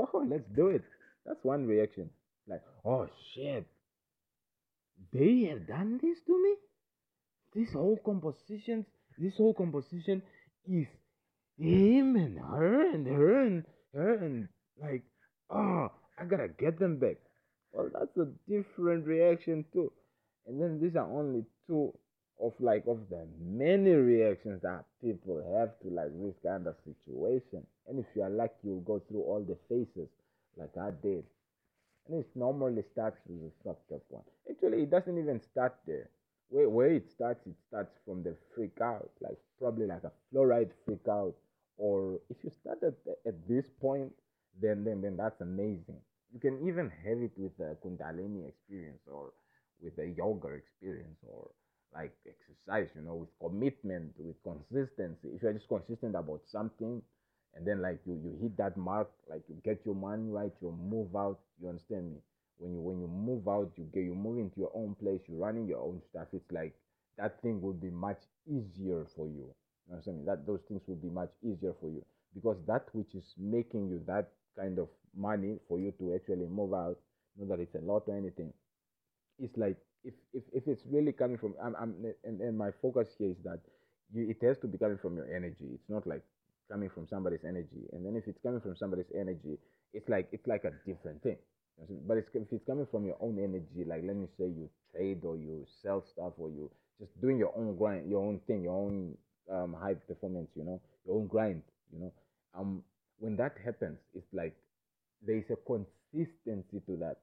[0.00, 0.82] Oh, let's do it.
[1.24, 2.10] That's one reaction.
[2.48, 3.64] Like, oh shit.
[5.12, 6.54] They have done this to me?
[7.54, 8.84] This whole composition,
[9.16, 10.22] this whole composition
[10.66, 10.86] is
[11.56, 13.64] him and her and her and
[13.94, 14.48] her and
[14.82, 15.04] like,
[15.50, 15.88] oh,
[16.18, 17.16] I gotta get them back.
[17.72, 19.92] Well, that's a different reaction too.
[20.46, 21.92] And then these are only two
[22.40, 27.64] of like of the many reactions that people have to like this kind of situation.
[27.88, 30.08] And if you are lucky, you'll go through all the phases
[30.56, 31.24] like I did.
[32.08, 34.24] And it normally starts with the fucked up one.
[34.50, 36.10] Actually, it doesn't even start there.
[36.48, 40.70] Where, where it starts, it starts from the freak out, like probably like a fluoride
[40.84, 41.34] freak out.
[41.76, 42.94] Or if you start at,
[43.26, 44.12] at this point,
[44.60, 45.98] then, then then that's amazing.
[46.32, 49.32] You can even have it with a Kundalini experience or
[49.82, 51.50] with a yoga experience or
[51.94, 55.28] like exercise, you know, with commitment, with consistency.
[55.34, 57.02] If you're just consistent about something
[57.54, 60.72] and then like you, you hit that mark, like you get your money right, you
[60.72, 62.18] move out, you understand me?
[62.58, 65.38] When you when you move out, you get you move into your own place, you're
[65.38, 66.74] running your own stuff, it's like
[67.18, 69.54] that thing will be much easier for you.
[69.88, 70.24] You understand me?
[70.26, 72.04] That those things will be much easier for you.
[72.34, 76.74] Because that which is making you that kind of money for you to actually move
[76.74, 76.98] out,
[77.38, 78.52] not that it's a lot or anything,
[79.38, 81.94] it's like if if, if it's really coming from I'm, I'm
[82.24, 83.60] and, and my focus here is that
[84.12, 85.66] you it has to be coming from your energy.
[85.74, 86.22] It's not like
[86.70, 87.88] coming from somebody's energy.
[87.92, 89.58] And then if it's coming from somebody's energy
[89.92, 91.36] it's like it's like a different thing.
[92.06, 95.24] But it's, if it's coming from your own energy like let me say you trade
[95.24, 96.70] or you sell stuff or you
[97.00, 99.16] just doing your own grind your own thing your own
[99.50, 101.62] um, high performance you know your own grind
[101.92, 102.12] you know
[102.56, 102.82] um
[103.18, 104.54] when that happens it's like
[105.26, 107.16] there is a consistency to that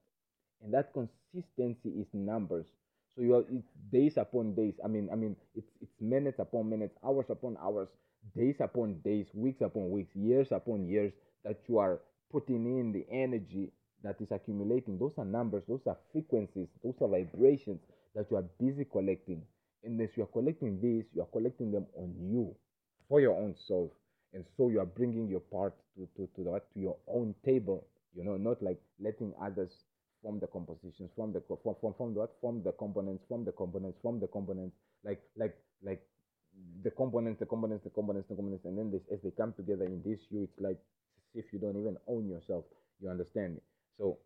[0.64, 2.68] and that consistency is numbers.
[3.16, 3.46] So you are
[3.92, 4.76] days upon days.
[4.84, 7.90] I mean i mean it's it's minutes upon minutes hours upon hours
[8.36, 11.12] days upon days weeks upon weeks years upon years
[11.44, 12.00] that you are
[12.32, 13.72] putting in the energy
[14.04, 14.98] that is accumulating.
[14.98, 17.82] Those are numbers those are frequencies those are vibrations
[18.16, 19.42] that you are busy collecting.
[19.84, 22.56] And as you are collecting these you are collecting them on you
[23.10, 23.92] for your own self.
[24.34, 27.86] And so you are bringing your part to to to, the, to your own table
[28.16, 29.72] you know not like letting others
[30.22, 32.32] form the compositions, form the form, form, form what?
[32.42, 36.02] Form the components, form the components, form the components, like like like
[36.84, 39.86] the components, the components, the components, the components, and then this, as they come together
[39.86, 40.78] in this you, it's like
[41.34, 42.66] if you don't even own yourself.
[43.02, 43.62] You understand me?
[43.98, 44.20] So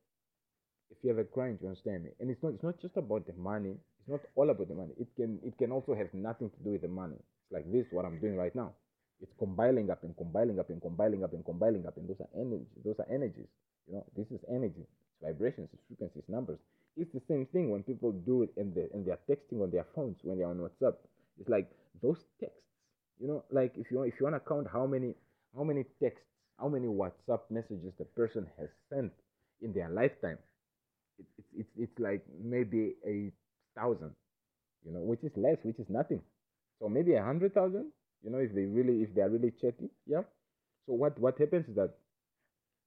[0.91, 2.11] if you have a grind, you understand me.
[2.19, 3.75] And it's not it's not just about the money.
[3.99, 4.93] It's not all about the money.
[4.99, 7.15] It can it can also have nothing to do with the money.
[7.15, 8.73] It's like this what I'm doing right now.
[9.21, 12.29] It's compiling up and compiling up and compiling up and compiling up, and those are
[12.35, 12.67] energy.
[12.83, 13.47] Those are energies.
[13.87, 14.85] You know, this is energy.
[15.15, 16.59] It's vibrations, it's frequencies, numbers.
[16.97, 19.85] It's the same thing when people do it and they and they're texting on their
[19.95, 20.95] phones when they're on WhatsApp.
[21.39, 21.69] It's like
[22.01, 22.61] those texts.
[23.19, 25.15] You know, like if you if you want to count how many
[25.55, 26.27] how many texts,
[26.59, 29.11] how many WhatsApp messages the person has sent
[29.61, 30.37] in their lifetime,
[31.19, 33.31] it, it's it's it's like maybe a
[33.79, 34.11] thousand.
[34.85, 36.21] You know, which is less, which is nothing.
[36.79, 37.91] So maybe a hundred thousand.
[38.23, 40.23] You know, if they really if they are really chatty, yeah.
[40.87, 41.93] So what what happens is that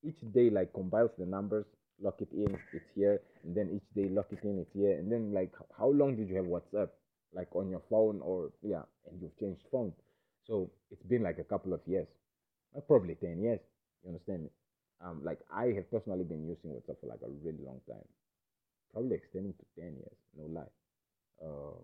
[0.02, 1.66] each day like compiles the numbers,
[2.00, 5.10] lock it in, it's here, and then each day lock it in, it's here, and
[5.10, 6.88] then like how long did you have WhatsApp,
[7.34, 9.92] like on your phone or yeah, and you've changed phone,
[10.46, 12.06] so it's been like a couple of years,
[12.76, 13.60] uh, probably ten years.
[14.02, 14.50] You understand me?
[15.04, 18.06] Um, like I have personally been using WhatsApp for like a really long time,
[18.92, 20.72] probably extending to ten years, no lie.
[21.42, 21.82] Um,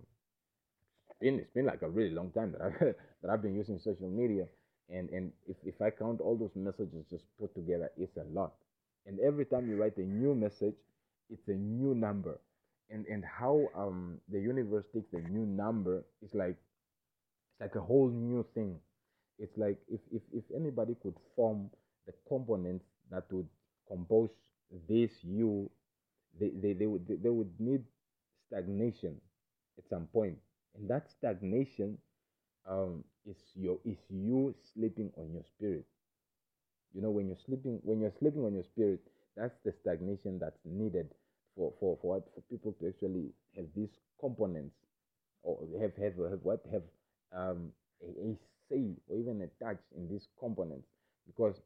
[1.20, 2.70] been it's been like a really long time that I
[3.22, 4.46] that I've been using social media,
[4.90, 8.52] and and if if I count all those messages just put together, it's a lot.
[9.06, 10.76] And every time you write a new message,
[11.30, 12.38] it's a new number,
[12.90, 16.56] and and how um the universe takes a new number is like
[17.52, 18.78] it's like a whole new thing.
[19.38, 21.70] It's like if if if anybody could form
[22.06, 23.48] the components that would
[23.88, 24.30] compose
[24.88, 25.70] this you,
[26.38, 27.84] they they, they would they would need
[28.48, 29.20] stagnation
[29.78, 30.38] at some point,
[30.76, 31.98] and that stagnation
[32.68, 35.86] um is your is you sleeping on your spirit.
[36.94, 39.00] You know, when you're sleeping when you're sleeping on your spirit,
[39.36, 41.08] that's the stagnation that's needed
[41.56, 43.90] for for for what for people to actually have these
[44.20, 44.74] components
[45.42, 46.82] or have have, have what have
[47.36, 47.70] um
[48.02, 48.36] a, a
[48.70, 50.86] say or even a touch in these components.
[51.26, 51.56] Because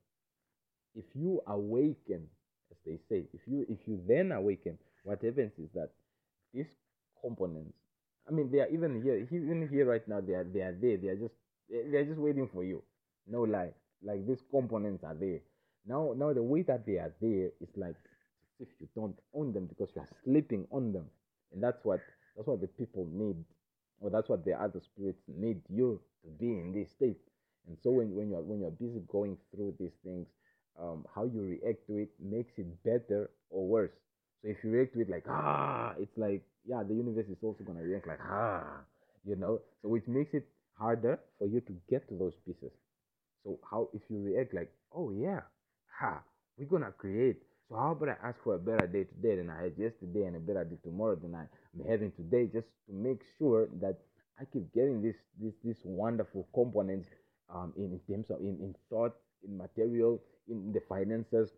[0.94, 2.26] if you awaken
[2.70, 5.90] as they say if you if you then awaken what happens is that
[6.54, 6.66] these
[7.22, 7.74] components
[8.28, 10.96] i mean they are even here even here right now they are they are there
[10.96, 11.34] they are just
[11.70, 12.82] they are just waiting for you.
[13.26, 13.72] No lie
[14.02, 15.40] like these components are there.
[15.86, 17.96] Now now the way that they are there is like
[18.60, 21.06] if you don't own them because you are sleeping on them.
[21.52, 22.00] And that's what
[22.36, 23.36] that's what the people need
[24.00, 27.18] or that's what the other spirits need you to be in this state.
[27.66, 30.26] And so when, when you're when you're busy going through these things
[30.80, 33.92] um, how you react to it makes it better or worse.
[34.42, 37.64] So if you react to it like ah it's like yeah the universe is also
[37.64, 38.80] gonna react like ah
[39.24, 39.60] you know?
[39.82, 40.46] So which makes it
[40.78, 42.72] harder for you to get to those pieces
[43.44, 45.40] so how if you react like oh yeah
[45.98, 46.22] ha
[46.56, 49.64] we're gonna create so how about I ask for a better day today than I
[49.64, 51.42] had yesterday and a better day tomorrow than I
[51.78, 53.98] am having today just to make sure that
[54.40, 57.08] I keep getting this this this wonderful components
[57.52, 61.50] um in, in terms of in, in thought, in material, in the finances,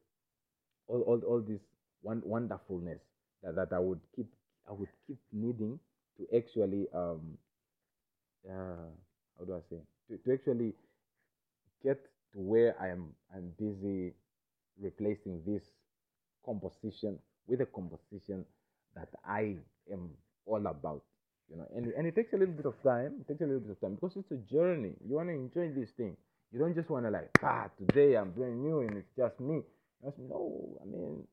[0.89, 1.61] all all, all this
[2.02, 3.01] one wonderfulness
[3.43, 4.27] that, that I would keep
[4.69, 5.78] I would keep needing
[6.19, 7.39] to actually um
[8.48, 8.89] uh
[9.39, 9.81] how do I say?
[10.09, 10.74] To, to actually
[11.82, 11.98] get
[12.32, 14.12] to where I am I'm busy
[14.81, 15.62] replacing this
[16.44, 18.44] composition with a composition
[18.94, 19.57] that I
[19.93, 20.11] am
[20.47, 21.02] all about.
[21.51, 23.15] You know, and, and it takes a little bit of time.
[23.20, 24.93] It takes a little bit of time because it's a journey.
[25.07, 26.16] You want to enjoy this thing.
[26.52, 29.62] You don't just want to like, ah, today I'm brand new and it's just me.
[30.02, 31.27] No, I mean,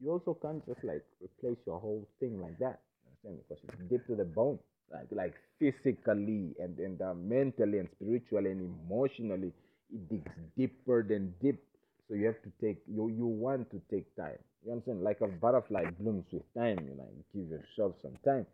[0.00, 2.80] you also can't just like replace your whole thing like that.
[3.24, 3.38] You understand?
[3.48, 4.58] Because it's deep to the bone,
[4.92, 9.52] like like physically and and uh, mentally and spiritually and emotionally,
[9.92, 11.62] it digs deeper than deep.
[12.08, 14.38] So you have to take you you want to take time.
[14.64, 15.02] You understand?
[15.02, 16.78] Like a butterfly blooms with time.
[16.86, 18.46] You like give yourself some time,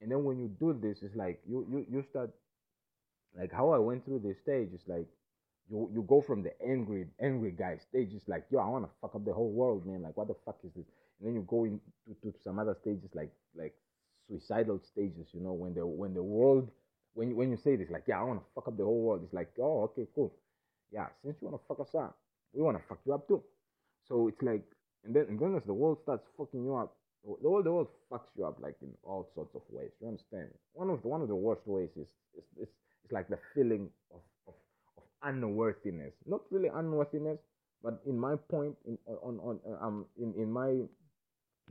[0.00, 2.30] and then when you do this, it's like you you you start
[3.38, 4.70] like how I went through this stage.
[4.74, 5.06] It's like
[5.70, 8.10] you you go from the angry angry guy stage.
[8.14, 10.02] It's like yo, I want to fuck up the whole world, man.
[10.02, 10.86] Like what the fuck is this?
[11.20, 11.80] And then you go into
[12.22, 13.74] to some other stages like like
[14.30, 15.28] suicidal stages.
[15.32, 16.70] You know when the when the world
[17.14, 19.22] when when you say this like yeah, I want to fuck up the whole world.
[19.24, 20.32] It's like oh okay cool,
[20.92, 21.08] yeah.
[21.24, 22.16] Since you want to fuck us up,
[22.52, 23.42] we want to fuck you up too.
[24.08, 24.64] So it's like
[25.04, 26.96] and then and then as the world starts fucking you up.
[27.42, 29.90] The world, the world fucks you up like in all sorts of ways.
[30.00, 30.48] You understand?
[30.72, 32.68] One of the one of the worst ways is is, is
[33.04, 34.54] it's like the feeling of, of,
[34.96, 36.14] of unworthiness.
[36.26, 37.38] Not really unworthiness,
[37.82, 40.80] but in my point, in on, on um in, in my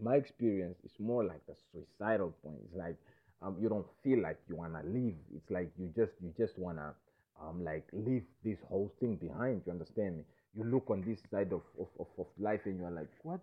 [0.01, 2.59] my experience, is more like the suicidal point.
[2.65, 2.95] It's like
[3.41, 5.15] um you don't feel like you wanna leave.
[5.35, 6.93] It's like you just you just wanna
[7.41, 9.61] um like leave this whole thing behind.
[9.65, 10.23] You understand me?
[10.55, 13.39] You look on this side of, of, of, of life and you're like, what?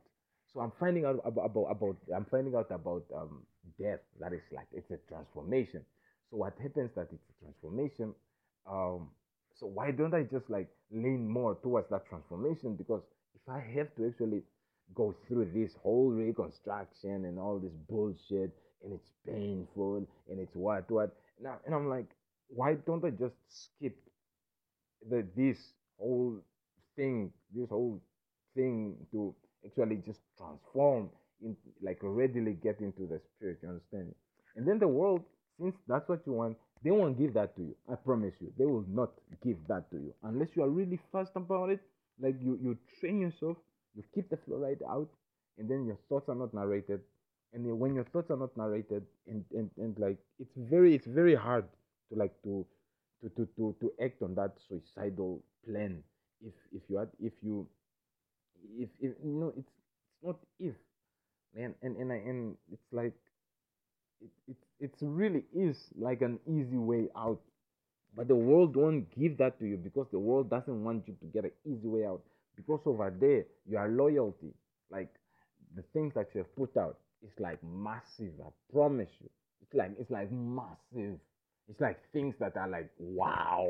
[0.53, 3.43] So I'm finding out about, about about I'm finding out about um
[3.79, 4.01] death.
[4.21, 5.85] That is like it's a transformation.
[6.31, 8.15] So what happens that it's a transformation.
[8.69, 9.11] Um,
[9.55, 12.75] so why don't I just like lean more towards that transformation?
[12.77, 13.03] Because
[13.35, 14.43] if I have to actually
[14.95, 18.53] go through this whole reconstruction and all this bullshit,
[18.83, 22.07] and it's painful and it's what what now, and I'm like,
[22.49, 23.97] why don't I just skip
[25.09, 25.59] the this
[25.99, 26.39] whole
[26.97, 28.01] thing, this whole
[28.55, 29.35] thing to
[29.65, 31.11] actually just transform
[31.43, 34.15] in like readily get into the spirit, you understand?
[34.57, 35.23] And then the world,
[35.61, 37.77] since that's what you want, they won't give that to you.
[37.91, 38.53] I promise you.
[38.59, 39.11] They will not
[39.45, 40.15] give that to you.
[40.23, 41.81] Unless you are really fast about it.
[42.21, 43.59] Like you, you train yourself,
[43.97, 45.09] you keep the fluoride out,
[45.59, 47.01] and then your thoughts are not narrated.
[47.53, 51.35] And when your thoughts are not narrated, and, and, and like it's very it's very
[51.35, 51.65] hard
[52.11, 52.67] to like to
[53.23, 56.03] to, to, to, to act on that suicidal plan
[56.47, 57.67] if if you had if you
[58.79, 59.73] if if you know it's
[60.13, 60.75] it's not if
[61.55, 61.75] man.
[61.83, 63.15] And and I, and it's like
[64.21, 67.41] it, it it's really is like an easy way out.
[68.15, 71.27] But the world won't give that to you because the world doesn't want you to
[71.27, 72.23] get an easy way out
[72.57, 74.53] because over there your loyalty
[74.91, 75.11] like
[75.77, 79.29] the things that you have put out is like massive i promise you.
[79.63, 81.19] It's like it's like massive.
[81.69, 83.69] It's like things that are like wow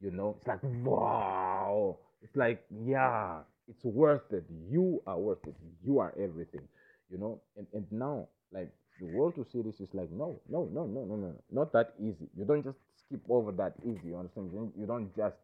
[0.00, 0.36] you know?
[0.38, 1.98] It's like wow.
[2.22, 4.44] It's like yeah it's worth it.
[4.70, 5.54] You are worth it.
[5.84, 6.66] You are everything
[7.10, 7.40] you know?
[7.56, 8.70] And and now like
[9.00, 11.94] the world to see this is like no no no no no no not that
[12.00, 12.28] easy.
[12.36, 15.36] You don't just skip over that easy you understand you don't just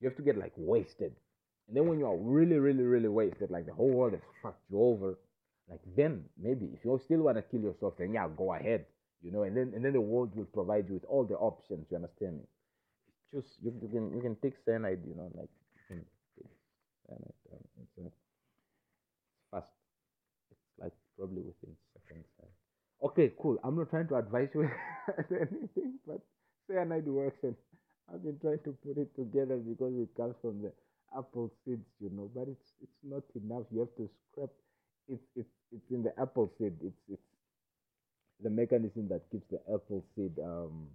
[0.00, 1.12] you have to get like wasted
[1.68, 4.62] and then when you are really really really wasted like the whole world has fucked
[4.70, 5.18] you over
[5.68, 8.84] like then maybe if you still want to kill yourself then yeah go ahead
[9.22, 9.42] you know?
[9.42, 12.38] And then and then the world will provide you with all the options you understand
[12.38, 12.44] me?
[13.34, 15.50] Just you, you can you can take cyanide you know like
[15.90, 15.96] you
[17.06, 18.10] cyanide um, it's, uh,
[19.50, 19.72] fast.
[20.50, 22.26] It's like probably within seconds
[23.02, 23.58] okay cool.
[23.64, 24.62] I'm not trying to advise you
[25.30, 26.20] anything but
[26.68, 27.54] cyanide works and
[28.12, 30.72] i've been trying to put it together because it comes from the
[31.16, 34.50] apple seeds you know but it's it's not enough you have to scrape
[35.08, 37.22] it's it's it's in the apple seed it's it's
[38.40, 40.88] the mechanism that keeps the apple seed um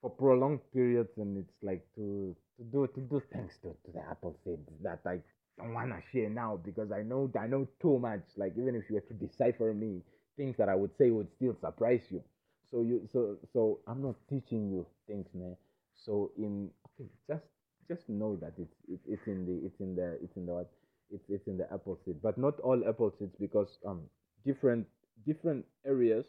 [0.00, 4.00] for prolonged periods and it's like to to do to do things to, to the
[4.10, 5.20] apple seed that I
[5.58, 8.22] don't wanna share now because I know I know too much.
[8.36, 10.02] Like even if you were to decipher me,
[10.36, 12.22] things that I would say would still surprise you.
[12.70, 15.56] So you so so I'm not teaching you things, man.
[15.94, 17.44] So in okay, just
[17.88, 20.70] just know that it's it, it's in the it's in the it's in the what
[21.10, 24.02] it's it's in the apple seed, but not all apple seeds because um
[24.44, 24.86] different
[25.26, 26.26] different areas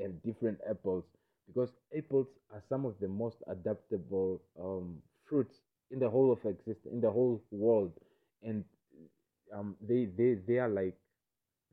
[0.00, 1.04] have different apples.
[1.46, 4.98] Because apples are some of the most adaptable um,
[5.28, 5.60] fruits
[5.90, 7.92] in the whole of exist in the whole world.
[8.42, 8.64] And
[9.54, 10.96] um, they they they are like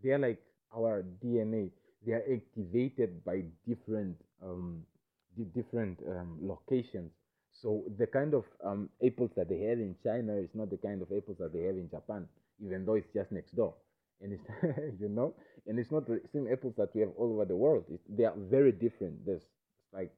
[0.03, 0.41] they are like
[0.75, 1.69] our dna
[2.05, 4.83] they are activated by different um,
[5.37, 7.11] di- different um, locations
[7.61, 11.01] so the kind of um, apples that they have in china is not the kind
[11.01, 12.27] of apples that they have in japan
[12.63, 13.73] even though it's just next door
[14.21, 14.43] and it's
[14.99, 15.33] you know
[15.67, 18.33] and it's not the same apples that we have all over the world they are
[18.49, 19.45] very different there's
[19.93, 20.11] like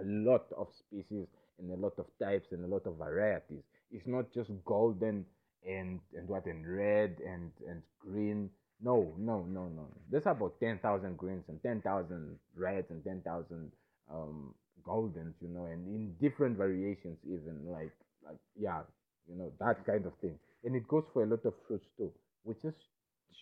[0.00, 1.26] a lot of species
[1.58, 3.62] and a lot of types and a lot of varieties.
[3.90, 5.24] It's not just golden
[5.66, 8.50] and and what and red and and green.
[8.82, 9.88] No, no, no, no.
[10.10, 13.72] There's about ten thousand greens and ten thousand reds and ten thousand
[14.12, 14.54] um
[14.86, 17.92] goldens, you know, and in different variations even like
[18.24, 18.80] like yeah,
[19.28, 20.38] you know, that kind of thing.
[20.64, 22.10] And it goes for a lot of fruits too,
[22.44, 22.76] which just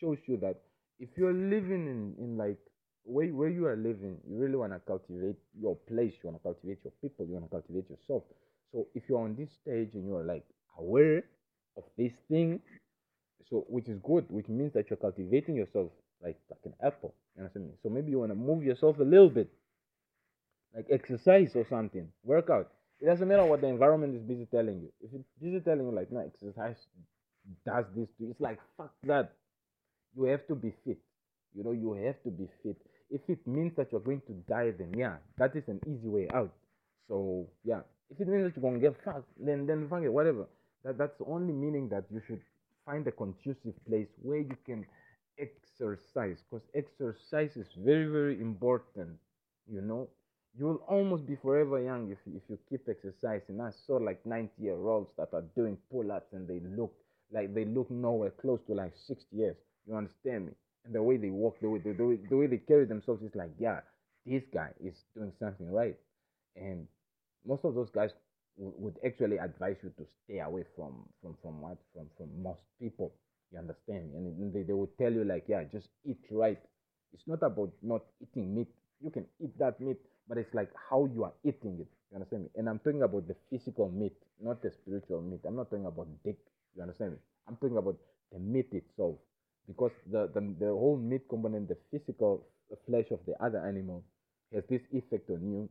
[0.00, 0.56] shows you that
[0.98, 2.58] if you're living in, in like
[3.04, 6.42] where, where you are living, you really want to cultivate your place, you want to
[6.42, 8.22] cultivate your people, you want to cultivate yourself.
[8.72, 10.44] So if you're on this stage and you're like
[10.78, 11.24] aware
[11.76, 12.60] of this thing,
[13.50, 15.90] so which is good, which means that you're cultivating yourself
[16.22, 17.14] like like an apple.
[17.36, 17.72] You understand me?
[17.82, 19.50] So maybe you want to move yourself a little bit,
[20.74, 22.70] like exercise or something, workout.
[23.00, 24.92] It doesn't matter what the environment is busy telling you.
[25.00, 26.76] If it's busy telling you like no exercise
[27.66, 29.32] does this to you, it's like fuck that.
[30.16, 30.98] You have to be fit.
[31.54, 32.76] You know, you have to be fit.
[33.10, 36.28] If it means that you're going to die, then yeah, that is an easy way
[36.32, 36.52] out.
[37.08, 37.80] So yeah,
[38.10, 40.46] if it means that you're gonna get fucked, then then fuck it, whatever.
[40.84, 42.40] That that's only meaning that you should
[42.86, 44.84] find a conducive place where you can
[45.38, 49.18] exercise, because exercise is very very important.
[49.70, 50.08] You know,
[50.56, 53.60] you will almost be forever young if you, if you keep exercising.
[53.60, 56.94] I saw like 90 year olds that are doing pull ups and they look
[57.32, 59.56] like they look nowhere close to like 60 years.
[59.86, 60.52] You understand me?
[60.84, 63.22] And the way they walk, the way they, the way, the way they carry themselves
[63.22, 63.80] is like, yeah,
[64.26, 65.96] this guy is doing something right.
[66.56, 66.86] And
[67.46, 68.10] most of those guys
[68.56, 72.60] w- would actually advise you to stay away from from from what from from most
[72.80, 73.12] people.
[73.52, 74.18] You understand me?
[74.18, 76.58] And they, they would tell you like, yeah, just eat right.
[77.12, 78.68] It's not about not eating meat.
[79.00, 79.98] You can eat that meat,
[80.28, 81.88] but it's like how you are eating it.
[82.10, 82.50] You understand me?
[82.56, 85.40] And I'm talking about the physical meat, not the spiritual meat.
[85.46, 86.38] I'm not talking about dick.
[86.76, 87.18] You understand me?
[87.48, 87.96] I'm talking about
[88.32, 89.16] the meat itself,
[89.66, 92.46] because the the, the whole meat component, the physical
[92.86, 94.04] flesh of the other animal,
[94.52, 95.68] has this effect on you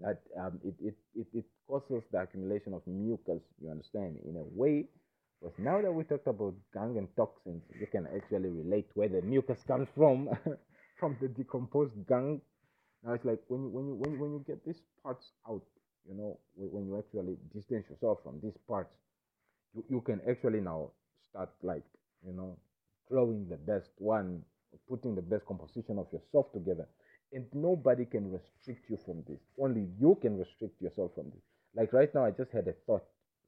[0.00, 4.36] that um, it, it, it, it causes the accumulation of mucus, you understand, me, in
[4.36, 4.86] a way.
[5.40, 9.22] Because now that we talked about gang and toxins, you can actually relate where the
[9.22, 10.28] mucus comes from,
[11.00, 12.40] from the decomposed gang.
[13.04, 15.62] Now it's like when you, when you, when you, when you get these parts out,
[16.08, 18.94] you know, when you actually distance yourself from these parts,
[19.74, 20.90] you, you can actually now
[21.30, 21.84] start like,
[22.26, 22.56] you know,
[23.08, 24.42] growing the best one,
[24.88, 26.86] putting the best composition of yourself together
[27.32, 29.38] and nobody can restrict you from this.
[29.58, 31.42] Only you can restrict yourself from this.
[31.74, 33.04] Like right now, I just had a thought.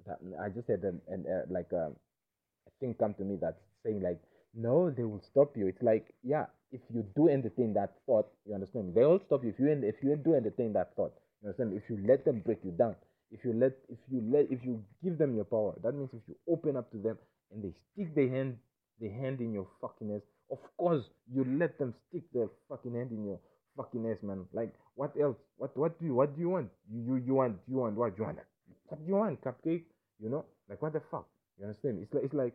[0.06, 3.60] that I just had an, an uh, like a, a thing come to me that's
[3.84, 4.20] saying like
[4.54, 5.66] no they will stop you.
[5.66, 8.92] It's like yeah if you do entertain that thought you understand me?
[8.94, 9.50] They will stop you.
[9.50, 11.12] If you if you do entertain that thought
[11.42, 11.76] you understand me?
[11.78, 12.96] If you let them break you down
[13.30, 16.20] if you let if you let if you give them your power that means if
[16.28, 17.16] you open up to them
[17.50, 18.56] and they stick their hand
[19.00, 20.20] their hand in your fucking ass
[20.50, 23.38] of course you let them stick their fucking hand in your
[23.76, 24.44] fucking ass man.
[24.52, 25.36] Like what else?
[25.56, 26.68] What what do you what do you want?
[26.90, 28.16] You you, you want you want what?
[28.18, 28.38] You want
[28.88, 29.84] what do you want cupcake?
[30.20, 30.44] You know?
[30.68, 31.26] Like what the fuck?
[31.58, 32.54] You understand it's like it's like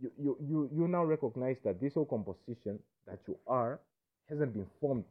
[0.00, 3.80] you you you, now recognize that this whole composition that you are
[4.28, 5.04] hasn't been formed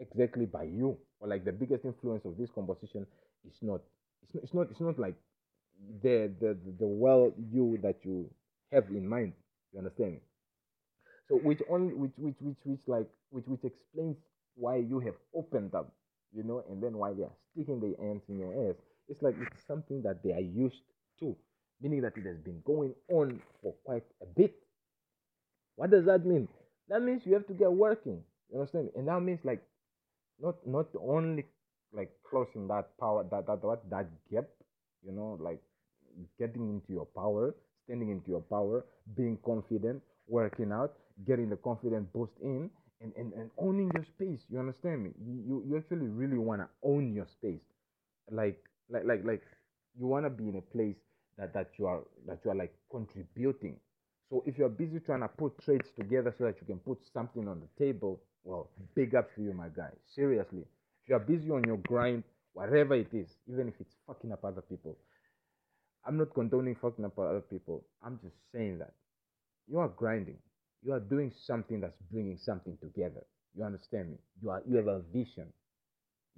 [0.00, 0.96] exactly by you.
[1.20, 3.06] Or like the biggest influence of this composition
[3.46, 3.80] is not
[4.22, 5.14] it's not it's not, it's not like
[6.02, 8.28] the, the the the well you that you
[8.72, 9.32] have in mind.
[9.72, 10.20] You understand?
[11.28, 14.16] So which only which which which which like which which explains
[14.54, 15.92] why you have opened up
[16.34, 18.76] you know and then why they are sticking their hands in your ass.
[19.08, 20.82] It's like it's something that they are used
[21.20, 21.36] to
[21.82, 24.54] meaning that it has been going on for quite a bit.
[25.76, 26.48] What does that mean?
[26.88, 28.22] That means you have to get working
[28.52, 29.62] you understand and that means like
[30.40, 31.44] not not only
[31.92, 34.44] like closing that power that that what that gap
[35.04, 35.60] you know like
[36.38, 37.54] getting into your power
[37.84, 38.84] standing into your power
[39.16, 40.92] being confident working out
[41.26, 45.10] getting the confident boost in and, and, and owning your space you understand me?
[45.20, 47.60] You, you, you actually really want to own your space.
[48.30, 49.42] Like like like like
[49.98, 50.96] you want to be in a place
[51.38, 53.76] that that you are that you are like contributing.
[54.30, 57.48] So if you're busy trying to put trades together so that you can put something
[57.48, 59.90] on the table well big up to you my guy.
[60.14, 60.60] Seriously.
[61.04, 64.62] If you're busy on your grind whatever it is even if it's fucking up other
[64.62, 64.96] people
[66.06, 67.84] i'm not condoning fucking up other people.
[68.04, 68.92] I'm just saying that
[69.68, 70.38] you are grinding.
[70.84, 73.24] You are doing something that's bringing something together.
[73.56, 74.16] You understand me?
[74.42, 75.48] You are you have a vision.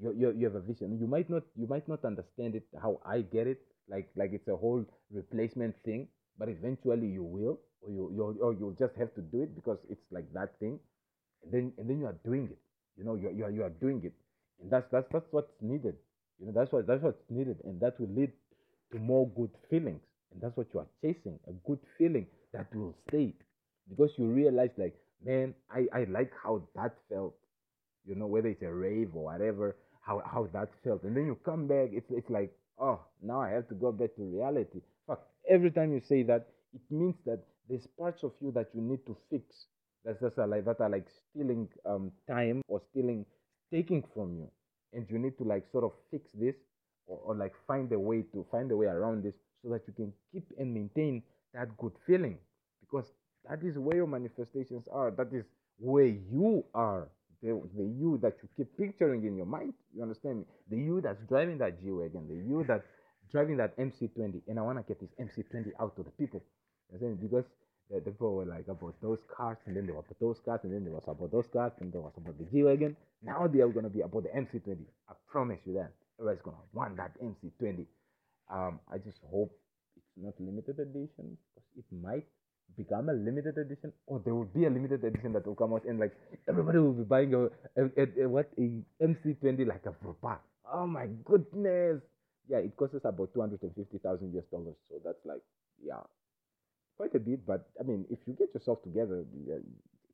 [0.03, 0.99] You, you, you have a vision.
[1.01, 4.49] You might not you might not understand it how i get it like like it's
[4.49, 6.09] a whole replacement thing
[6.39, 9.79] but eventually you will or you you or you'll just have to do it because
[9.89, 10.79] it's like that thing.
[11.43, 12.59] And then and then you are doing it
[12.97, 14.13] you know you, you, are, you are doing it.
[14.63, 15.97] And that's that's that's what's needed
[16.39, 17.59] you know that's what that's what's needed.
[17.65, 18.33] And that will lead
[18.93, 20.03] to more good feelings.
[20.33, 23.35] And that's what you are chasing a good feeling that will stay.
[23.89, 24.95] Because you realize like
[25.25, 27.35] man i i like how that felt
[28.07, 31.03] you know whether it's a rave or whatever how how that felt.
[31.05, 34.15] And then you come back it's it's like oh now i have to go back
[34.17, 34.81] to reality.
[35.07, 38.81] Fuck every time you say that it means that there's parts of you that you
[38.81, 39.67] need to fix.
[40.05, 43.25] That's just like that are like stealing um time or stealing
[43.73, 44.49] taking from you.
[44.93, 46.55] And you need to like sort of fix this
[47.07, 49.93] or, or like find a way to find a way around this so that you
[49.95, 51.23] can keep and maintain
[51.55, 52.39] that good feeling.
[52.81, 53.07] Because
[53.49, 55.11] that is where your manifestations are.
[55.11, 55.45] That is
[55.79, 57.09] where you are
[57.45, 60.45] the, the you that you keep picturing in your mind you understand me?
[60.71, 62.87] The you that's driving that g-wagon the you that's
[63.31, 66.43] driving that mc20 and i want to get this mc20 out to the people.
[66.91, 67.45] You understand because
[67.91, 70.73] the, people were like about those cars and then they were about those cars and
[70.73, 72.97] then they was about those cars and then there was about the g-wagon.
[73.23, 74.79] Now they are going to be about the mc20
[75.11, 75.93] i promise you that.
[76.19, 77.87] Everybody's going to want that mc20
[78.51, 79.53] um i just hope
[79.97, 82.27] it's not limited edition because it might
[82.77, 85.85] become a limited edition or there will be a limited edition that will come out
[85.85, 86.13] and like
[86.49, 87.45] everybody will be buying a,
[87.81, 90.39] a, a, a what a mc20 like a proper
[90.73, 92.03] oh my goodness.
[92.49, 95.43] Yeah it costs us about 250000 us dollars so that's like
[95.85, 96.03] yeah
[96.97, 99.63] quite a bit but i mean if you get yourself together it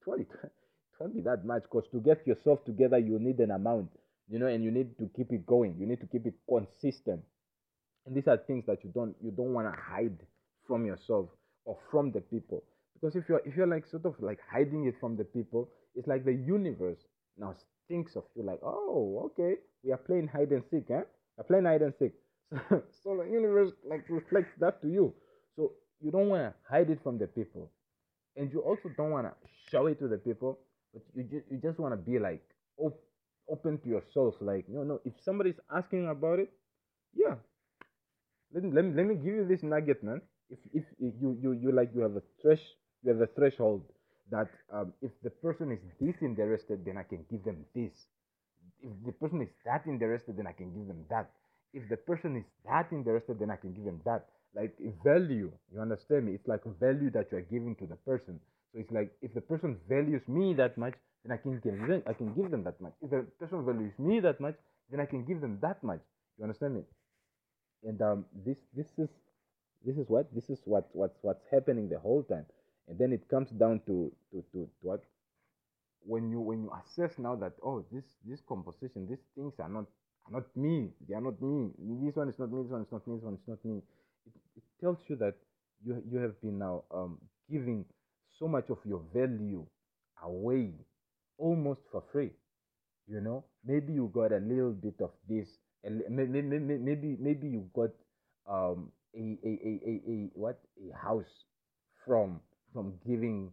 [0.07, 0.53] won't, it
[0.99, 3.91] won't be that much because to get yourself together you need an amount
[4.31, 7.23] you know and you need to keep it going you need to keep it consistent.
[8.07, 10.19] And these are things that you don't you don't want to hide
[10.67, 11.29] from yourself
[11.71, 12.65] or from the people.
[12.95, 16.09] Because if you're if you're like sort of like hiding it from the people it's
[16.09, 17.01] like the universe
[17.39, 17.55] now
[17.89, 21.03] thinks of you like oh okay we are playing hide and seek eh?
[21.37, 22.13] We're playing hide and seek.
[22.69, 25.15] So, so the universe like reflects that to you.
[25.57, 25.73] So
[26.03, 27.71] you don't want to hide it from the people.
[28.37, 29.35] And you also don't want to
[29.71, 30.59] show it to the people
[30.93, 32.43] but you just you just want to be like
[32.79, 33.05] op-
[33.49, 36.51] open to yourself like no no if somebody's asking about it
[37.15, 37.37] yeah.
[38.53, 40.21] Let let me let me give you this nugget man
[40.51, 40.59] if
[41.03, 42.63] if you you you like you have a thresh
[43.03, 43.83] you have a threshold
[44.31, 47.93] that um, if the person is this interested then i can give them this.
[48.83, 51.31] If the person is that interested then i can give them that.
[51.73, 54.27] If the person is that interested then i can give them that.
[54.55, 56.35] Like value you understand me?
[56.35, 58.41] It's like a value that you are giving to the person.
[58.73, 60.95] So it's like if the person values me that much
[61.25, 62.95] then i can give them i can give them that much.
[63.03, 64.57] If the person values me that much
[64.91, 66.01] then i can give them that much.
[66.39, 66.83] You understand me?
[67.83, 69.09] And um this this is
[69.85, 72.47] this is what this is what what's what's happening the whole time.
[72.89, 75.02] And then it comes down to to to, to what
[76.02, 79.85] when you when you assess now that oh this this composition these things are not
[80.27, 81.70] are not me they are not me.
[82.05, 83.82] This one is not me this one is not me this one is not me.
[84.27, 85.35] It, it tells you that
[85.85, 87.19] you you have been now um
[87.51, 87.85] giving
[88.39, 89.65] so much of your value
[90.23, 90.73] away
[91.39, 92.31] almost for free
[93.09, 93.44] you know.
[93.65, 95.48] Maybe you got a little bit of this
[95.85, 97.90] and maybe maybe maybe you got
[98.49, 100.61] um a a, a, a, what?
[100.91, 101.45] A house
[102.07, 102.41] from
[102.73, 103.51] from giving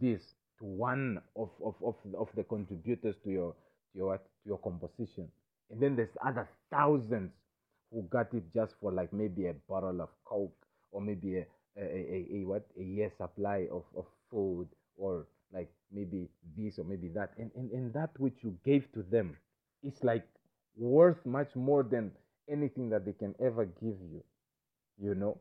[0.00, 0.22] this
[0.58, 3.52] to one of of, of, of the contributors to your
[3.92, 5.28] to your to your composition.
[5.70, 7.32] And then there's other thousands
[7.92, 10.56] who got it just for like maybe a bottle of coke
[10.92, 11.46] or maybe a
[11.76, 12.66] a, a, a what?
[12.78, 17.32] A year supply of, of food or like maybe this or maybe that.
[17.38, 19.36] And, and and that which you gave to them
[19.82, 20.26] is like
[20.76, 22.10] worth much more than
[22.50, 24.22] anything that they can ever give you
[25.00, 25.38] you know?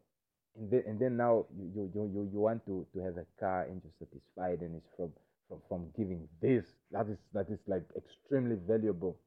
[0.57, 3.63] And then and then now you you you, you want to to have a car
[3.63, 5.11] and you're satisfied and it's from
[5.49, 6.65] from from giving this.
[6.91, 9.17] That is that is like extremely valuable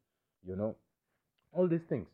[0.48, 0.76] you know?
[1.52, 2.08] All these things.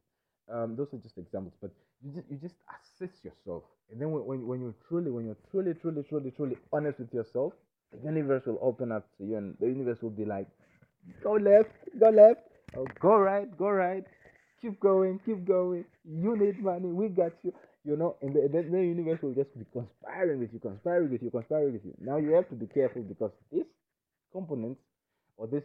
[0.52, 1.70] Um those are just examples but
[2.04, 3.64] you just you just assess yourself.
[3.90, 7.12] And then when, when, when you truly when you're truly truly truly truly honest with
[7.14, 7.52] yourself
[7.92, 10.48] the universe will open up to you and the universe will be like
[11.22, 12.40] go left go left.
[12.76, 14.04] Oh, go right go right
[14.62, 15.84] keep going keep going.
[16.04, 17.52] You need money we got you.
[17.84, 21.22] You know and the, the, the universe will just be conspiring with you conspiring with
[21.22, 21.94] you conspiring with you.
[22.00, 23.66] Now you have to be careful because these
[24.32, 24.80] components
[25.36, 25.64] or this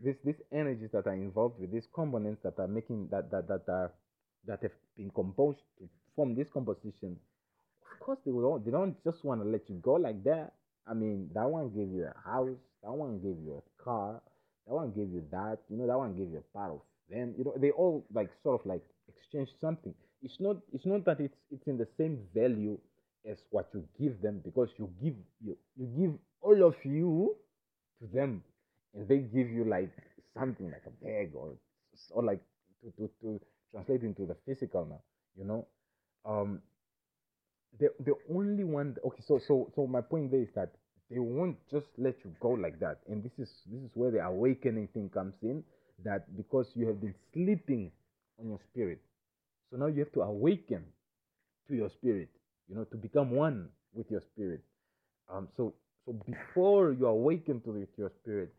[0.00, 3.62] this these energies that are involved with these components that are making that that that
[3.68, 3.92] are
[4.46, 7.16] that have been composed to form this composition
[7.92, 10.52] of course they will they don't just want to let you go like that.
[10.88, 14.20] I mean that one gave you a house that one gave you a car
[14.66, 16.80] that one gave you that you know that one gave you a part of
[17.12, 19.94] them you know they all like sort of like exchange something.
[20.22, 22.78] It's not it's not that it's it's in the same value
[23.30, 25.14] as what you give them because you give
[25.44, 27.36] you you give all of you
[28.00, 28.42] to them
[28.94, 29.92] and they give you like
[30.38, 31.54] something like a bag or
[32.10, 32.40] or like
[32.82, 33.40] to, to, to
[33.72, 35.00] translate into the physical now
[35.36, 35.66] you know?
[36.24, 36.60] Um
[37.78, 40.72] the the only one okay so so so my point there is that
[41.10, 44.18] they won't just let you go like that and this is this is where the
[44.20, 45.62] awakening thing comes in
[46.04, 47.90] that because you have been sleeping
[48.40, 49.00] on your spirit
[49.70, 50.84] so now you have to awaken
[51.68, 52.30] to your spirit
[52.68, 54.62] you know to become one with your spirit.
[55.32, 55.74] Um so
[56.06, 58.54] so before you awaken to your spirit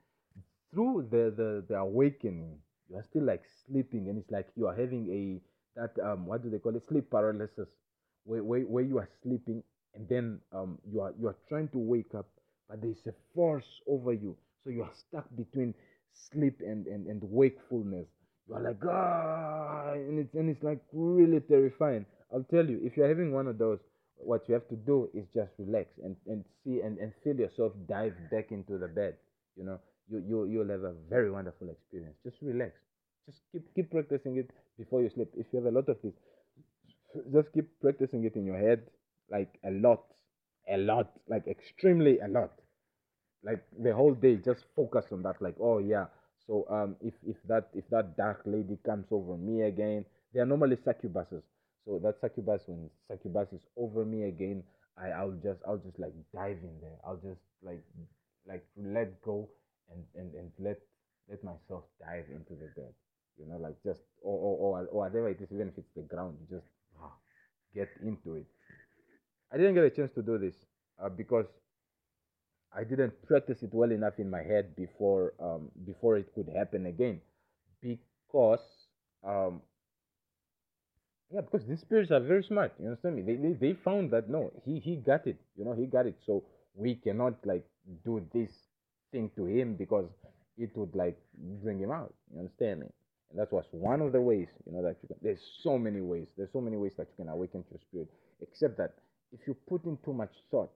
[0.74, 2.58] through the, the the awakening
[2.90, 5.42] you are still like sleeping and it's like you are having a
[5.80, 6.84] that um what do they call it?
[6.88, 7.70] Sleep paralysis
[8.26, 9.64] where, where, where you are sleeping
[9.96, 12.28] and then um you are you are trying to wake up
[12.70, 14.38] but there's a force over you.
[14.64, 15.74] So you are stuck between
[16.14, 18.08] sleep and and, and wakefulness.
[18.48, 22.06] You are like ah and it's and it's like really terrifying.
[22.34, 23.80] I'll tell you if you're having one of those
[24.18, 27.74] what you have to do is just relax and and see and, and feel yourself
[27.88, 29.16] dive back into the bed
[29.56, 29.80] you know?
[30.10, 32.18] You you you'll have a very wonderful experience.
[32.26, 32.74] Just relax.
[33.26, 35.30] Just keep keep practicing it before you sleep.
[35.38, 36.14] If you have a lot of this
[37.34, 38.82] just keep practicing it in your head
[39.30, 40.04] like a lot
[40.70, 42.52] a lot like extremely a lot
[43.44, 46.06] like the whole day just focus on that like oh yeah.
[46.48, 50.46] So um if if that if that dark lady comes over me again they are
[50.46, 51.44] normally succubuses.
[51.86, 54.64] So that succubus when succubus is over me again
[54.96, 56.98] i i'll just i'll just like dive in there.
[57.06, 57.82] I'll just like
[58.48, 59.50] like let go
[59.92, 60.80] and and and let
[61.30, 62.94] let myself dive into the bed
[63.40, 66.02] you know like just or or, or, or whatever it is even if it's the
[66.04, 66.68] ground just
[67.02, 67.12] ah,
[67.74, 68.46] get into it.
[69.52, 70.56] I didn't get a chance to do this
[71.02, 71.46] uh, because
[72.76, 76.88] I didn't practice it well enough in my head before um, before it could happen
[76.88, 77.22] again,
[77.82, 78.62] because
[79.24, 79.62] um,
[81.32, 82.74] yeah, because these spirits are very smart.
[82.80, 83.22] You understand me?
[83.22, 85.38] They, they they found that no, he he got it.
[85.56, 86.16] You know, he got it.
[86.26, 86.44] So
[86.76, 87.66] we cannot like
[88.06, 88.52] do this
[89.12, 90.06] thing to him because
[90.58, 91.18] it would like
[91.64, 92.14] bring him out.
[92.34, 92.88] You understand me?
[93.32, 94.48] And that was one of the ways.
[94.66, 95.18] You know that you can.
[95.22, 96.28] There's so many ways.
[96.38, 98.10] There's so many ways that you can awaken your spirit.
[98.42, 98.94] Except that
[99.32, 100.72] if you put in too much thought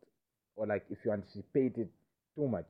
[0.57, 1.87] or like if you anticipate it
[2.35, 2.65] too much,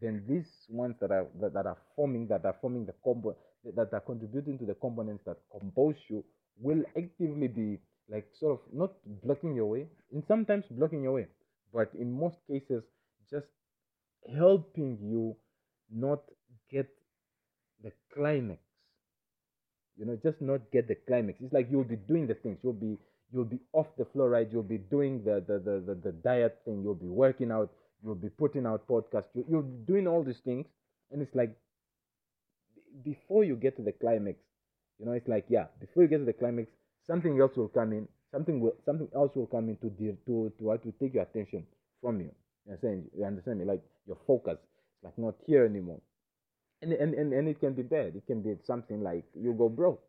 [0.00, 3.36] then these ones that are that, that are forming that are forming the combo
[3.76, 6.24] that are contributing to the components that compose you
[6.60, 7.78] will actively be
[8.08, 8.92] like sort of not
[9.22, 11.26] blocking your way, and sometimes blocking your way,
[11.72, 12.82] but in most cases
[13.30, 13.46] just
[14.36, 15.36] helping you
[15.90, 16.20] not
[16.70, 16.88] get
[17.82, 18.60] the climax.
[19.96, 21.38] You know, just not get the climax.
[21.40, 22.58] It's like you'll be doing the things.
[22.62, 22.98] You'll be
[23.32, 24.48] you'll be off the floor, right?
[24.50, 27.70] You'll be doing the the, the, the, the diet thing, you'll be working out,
[28.04, 30.66] you'll be putting out podcasts, you, you'll be doing all these things,
[31.10, 31.56] and it's like
[33.04, 34.38] before you get to the climax,
[34.98, 36.70] you know, it's like yeah, before you get to the climax,
[37.06, 40.52] something else will come in, something will something else will come in to de- to
[40.58, 41.64] to uh, to take your attention
[42.00, 42.30] from you.
[42.66, 43.10] You understand?
[43.16, 43.64] You understand me?
[43.64, 44.58] Like your focus,
[45.02, 46.00] like not here anymore.
[46.82, 48.16] And, and, and, and it can be bad.
[48.16, 50.02] It can be something like you go broke.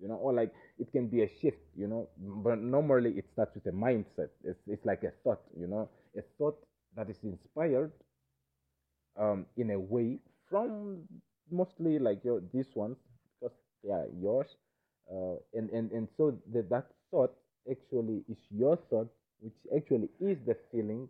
[0.00, 2.08] You know, or like it can be a shift, you know.
[2.18, 4.30] But normally it starts with a mindset.
[4.44, 6.58] It's it's like a thought, you know, a thought
[6.96, 7.92] that is inspired
[9.16, 10.18] um, in a way
[10.48, 11.02] from
[11.50, 12.96] mostly like your these ones
[13.40, 14.56] because they are yours,
[15.12, 17.32] uh, and and and so that that thought
[17.70, 19.08] actually is your thought,
[19.40, 21.08] which actually is the feeling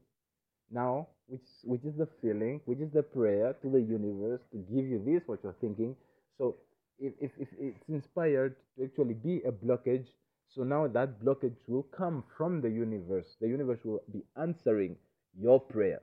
[0.70, 4.86] now, which which is the feeling, which is the prayer to the universe to give
[4.86, 5.96] you this what you're thinking.
[6.38, 6.56] So
[6.98, 10.06] if if, if it's inspired to actually be a blockage,
[10.48, 13.36] so now that blockage will come from the universe.
[13.40, 14.96] The universe will be answering
[15.38, 16.00] your prayer.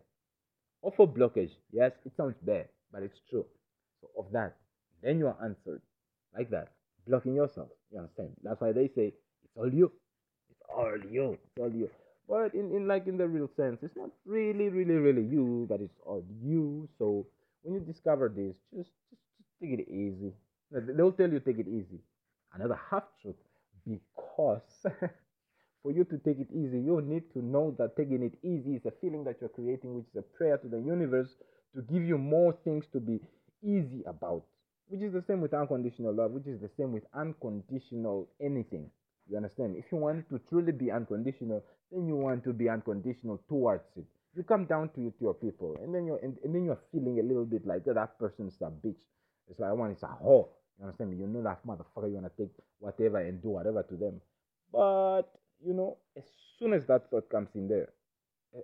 [0.82, 3.46] Or for blockage, yes, it sounds bad, but it's true.
[4.02, 4.56] So of that,
[5.02, 5.82] then you are answered
[6.38, 6.70] like that,
[7.08, 7.70] blocking yourself.
[7.92, 8.32] You understand?
[8.44, 9.08] That's why they say
[9.44, 9.92] it's all you.
[10.50, 11.34] It's all you.
[11.34, 11.90] It's all you.
[12.28, 15.82] But in, in like in the real sense, it's not really, really, really you, but
[15.82, 16.88] it's all you.
[16.98, 17.26] So
[17.64, 20.34] when you discover this, just just, just take it easy.
[20.82, 22.00] They'll tell you take it easy.
[22.54, 23.36] Another half truth,
[23.88, 24.62] because
[25.84, 28.86] for you to take it easy, you need to know that taking it easy is
[28.86, 31.36] a feeling that you're creating, which is a prayer to the universe
[31.76, 33.20] to give you more things to be
[33.64, 34.44] easy about.
[34.88, 38.90] Which is the same with unconditional love, which is the same with unconditional anything.
[39.30, 39.76] You understand?
[39.76, 44.06] If you want to truly be unconditional, then you want to be unconditional towards it.
[44.36, 47.20] You come down to, to your people, and then you're and, and then you're feeling
[47.20, 49.00] a little bit like "Oh, that person's a bitch.
[49.48, 50.50] It's like one is a whore.
[50.78, 51.18] You understand me?
[51.18, 52.10] You know that motherfucker.
[52.10, 54.22] You wanna take whatever and do whatever to them.
[54.72, 55.24] But
[55.66, 56.24] you know, as
[56.60, 57.90] soon as that thought comes in there,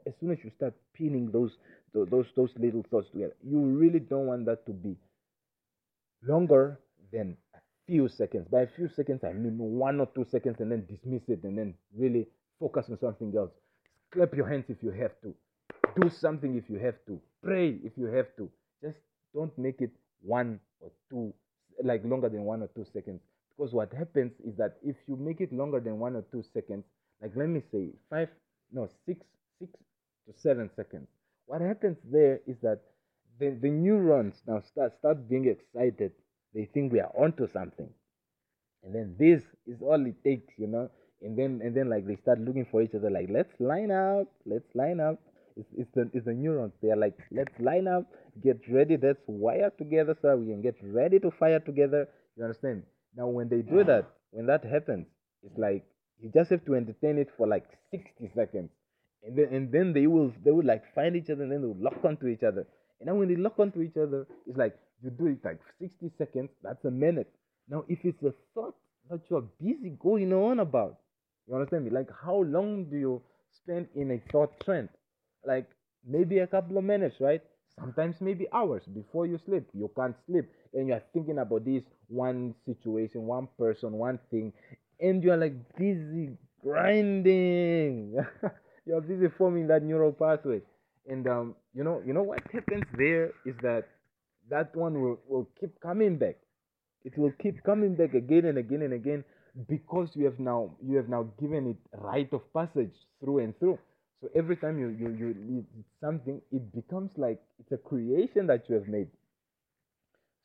[0.06, 1.58] as soon as you start pinning those
[1.94, 4.96] those those little thoughts together, you really don't want that to be
[6.24, 6.80] longer
[7.12, 8.48] than a few seconds.
[8.50, 11.58] By a few seconds, I mean one or two seconds, and then dismiss it, and
[11.58, 12.28] then really
[12.60, 13.52] focus on something else.
[14.14, 15.34] Clap your hands if you have to.
[16.00, 17.20] Do something if you have to.
[17.44, 18.50] Pray if you have to.
[18.82, 18.98] Just
[19.34, 21.34] don't make it one or two,
[21.84, 23.22] like longer than one or two seconds.
[23.58, 26.86] Because what happens is that if you make it longer than one or two seconds,
[27.22, 28.30] like let me say five,
[28.72, 29.26] no, six,
[29.60, 29.72] six
[30.28, 31.08] to seven seconds,
[31.46, 32.82] what happens there is that
[33.40, 36.12] the, the neurons now start start being excited.
[36.54, 37.90] They think we are onto something,
[38.84, 40.90] and then this is all it takes, you know.
[41.22, 44.28] And then and then like they start looking for each other, like let's line up,
[44.46, 45.20] let's line up.
[45.56, 46.74] It's, it's the it's the neurons.
[46.82, 48.06] They are like let's line up,
[48.44, 48.98] get ready.
[49.02, 52.08] Let's wire together so we can get ready to fire together.
[52.38, 52.84] You understand?
[53.16, 55.08] Now when they do that, when that happens,
[55.44, 55.86] it's like
[56.20, 58.70] you just have to entertain it for like sixty seconds
[59.24, 61.68] and then and then they will they will like find each other and then they
[61.68, 62.66] will lock onto each other.
[63.00, 66.12] And then when they lock onto each other, it's like you do it like 60
[66.18, 67.32] seconds, that's a minute.
[67.68, 68.76] Now if it's a thought
[69.10, 71.00] that you're busy going on about,
[71.48, 71.92] you understand me?
[71.92, 73.22] Like how long do you
[73.52, 74.90] spend in a thought trend?
[75.46, 75.70] Like
[76.06, 77.42] maybe a couple of minutes, right?
[77.80, 79.68] Sometimes maybe hours before you sleep.
[79.74, 84.54] You can't sleep and you're thinking about this one situation, one person, one thing,
[85.00, 86.30] and you're like busy
[86.62, 88.18] grinding.
[88.86, 90.62] you're busy forming that neural pathway.
[91.08, 93.88] And um, you know, you know what happens there is that
[94.50, 96.36] that one will, will keep coming back.
[97.04, 99.24] It will keep coming back again and again and again
[99.68, 103.80] because you have now you have now given it rite of passage through and through.
[104.22, 105.66] So every time you you you leave
[106.00, 109.10] something, it becomes like it's a creation that you have made.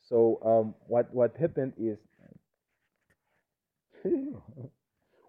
[0.09, 1.99] So um, what what happened is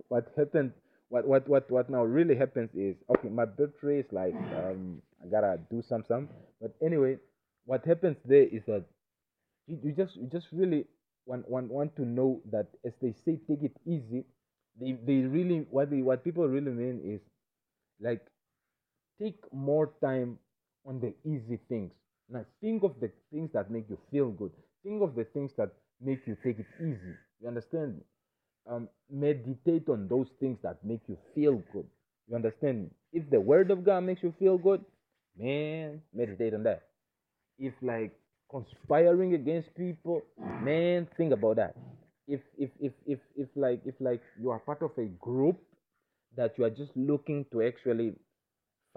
[0.09, 0.71] what happened
[1.09, 5.27] what what what what now really happens is okay my battery is like um i
[5.27, 6.29] gotta do some some
[6.61, 7.17] but anyway
[7.65, 8.83] what happens there is that
[9.67, 10.85] you, you just you just really
[11.25, 14.25] want, want want to know that as they say take it easy
[14.79, 17.21] they they really what they what people really mean is
[18.01, 18.21] like
[19.21, 20.37] take more time
[20.85, 21.91] on the easy things
[22.29, 24.51] now think of the things that make you feel good
[24.83, 25.71] think of the things that
[26.01, 28.03] make you take it easy you understand me
[28.69, 31.85] um, meditate on those things that make you feel good.
[32.27, 32.89] You understand me?
[33.13, 34.83] If the word of God makes you feel good,
[35.37, 36.83] man, meditate on that.
[37.57, 38.11] If like
[38.51, 40.21] conspiring against people,
[40.61, 41.75] man, think about that.
[42.27, 45.57] If if if if if like if like you are part of a group
[46.35, 48.13] that you are just looking to actually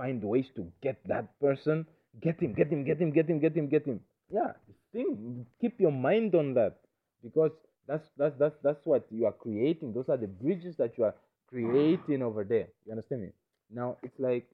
[0.00, 1.86] find ways to get that person,
[2.22, 4.00] get him, get him, get him, get him, get him, get him.
[4.32, 4.52] Yeah,
[4.92, 5.18] think,
[5.60, 6.78] keep your mind on that
[7.22, 7.50] because
[7.86, 9.92] that's that's that's that's what you are creating.
[9.92, 11.14] Those are the bridges that you are
[11.48, 12.68] creating over there.
[12.86, 13.28] You understand me?
[13.70, 14.46] Now it's like,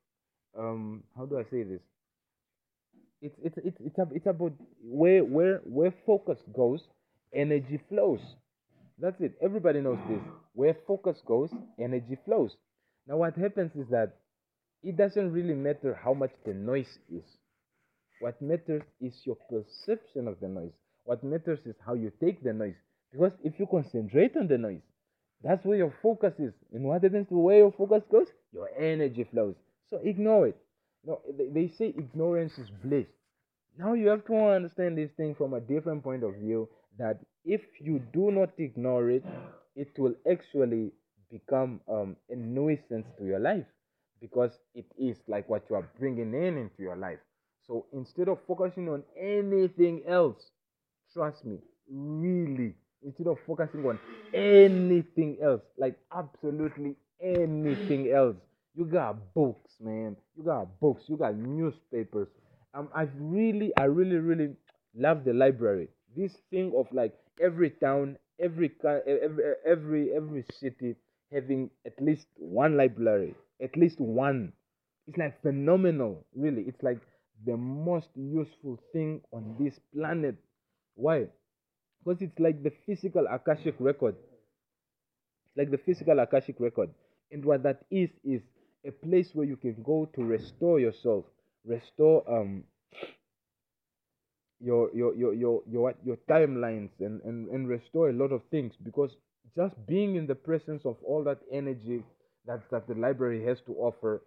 [0.59, 1.81] um, how do I say this?
[3.23, 4.53] It's it's it's it's, it's about
[4.83, 6.81] where where where focus goes,
[7.35, 8.21] energy flows.
[8.99, 9.35] That's it.
[9.43, 10.23] Everybody knows this.
[10.55, 12.57] Where focus goes, energy flows.
[13.07, 14.17] Now what happens is that
[14.87, 17.25] it doesn't really matter how much the noise is.
[18.21, 20.73] What matters is your perception of the noise.
[21.05, 22.77] What matters is how you take the noise.
[23.11, 24.83] Because if you concentrate on the noise,
[25.43, 26.53] that's where your focus is.
[26.73, 28.29] And what happens to where your focus goes?
[28.53, 29.57] Your energy flows.
[29.91, 30.57] So ignore it.
[31.05, 31.21] No,
[31.53, 33.07] they, say ignorance is bliss.
[33.77, 36.69] Now you have to understand this thing from a different point of view
[36.99, 39.25] that if you do not ignore it,
[39.75, 40.93] it will actually
[41.31, 43.67] become um, a nuisance to your life
[44.21, 47.19] because it is like what you are bringing in into your life.
[47.67, 50.51] So instead of focusing on anything else,
[51.13, 51.59] trust me,
[51.91, 53.99] really, instead of focusing on
[54.35, 58.37] anything else, like absolutely anything else,
[58.75, 60.17] you got books, man.
[60.37, 61.05] You got books.
[61.07, 62.29] You got newspapers.
[62.75, 64.55] Um, I really, I really, really
[64.95, 65.89] love the library.
[66.15, 70.95] This thing of like every town, every every every every city
[71.33, 74.53] having at least one library, at least one.
[75.07, 76.63] It's like phenomenal, really.
[76.63, 77.01] It's like
[77.45, 80.37] the most useful thing on this planet.
[80.95, 81.27] Why?
[82.05, 84.17] Because it's like the physical Akashic record.
[85.49, 86.91] It's like the physical Akashic record.
[87.31, 88.43] And what that is is
[88.87, 91.25] a place where you can go to restore yourself,
[91.65, 92.65] restore um
[94.61, 98.73] your your your your your your timelines and, and and restore a lot of things
[98.83, 99.11] because
[99.55, 102.03] just being in the presence of all that energy
[102.47, 104.23] that that the library has to offer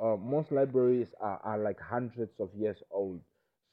[0.00, 3.20] uh, most libraries are, are like hundreds of years old.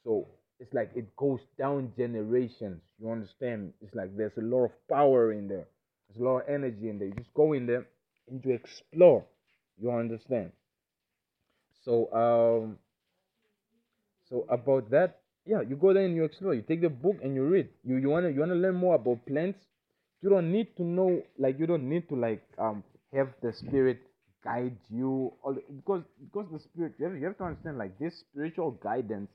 [0.04, 0.26] So
[0.58, 3.72] it's like it goes down generations you understand?
[3.80, 5.66] It's like there's a lot of power in there.
[6.08, 7.08] There's a lot of energy in there.
[7.08, 7.86] You just go in there
[8.28, 9.24] and you explore.
[9.80, 10.52] You understand?
[11.84, 12.78] So um
[14.28, 16.54] so about that yeah you go there and you explore.
[16.54, 17.68] You take the book and you read.
[17.84, 19.58] You you want to you want to learn more about plants
[20.22, 22.82] you don't need to know like you don't need to like um
[23.14, 24.00] have the spirit
[24.44, 25.32] guide you.
[25.42, 29.30] All because because the spirit you have, you have to understand like this spiritual guidance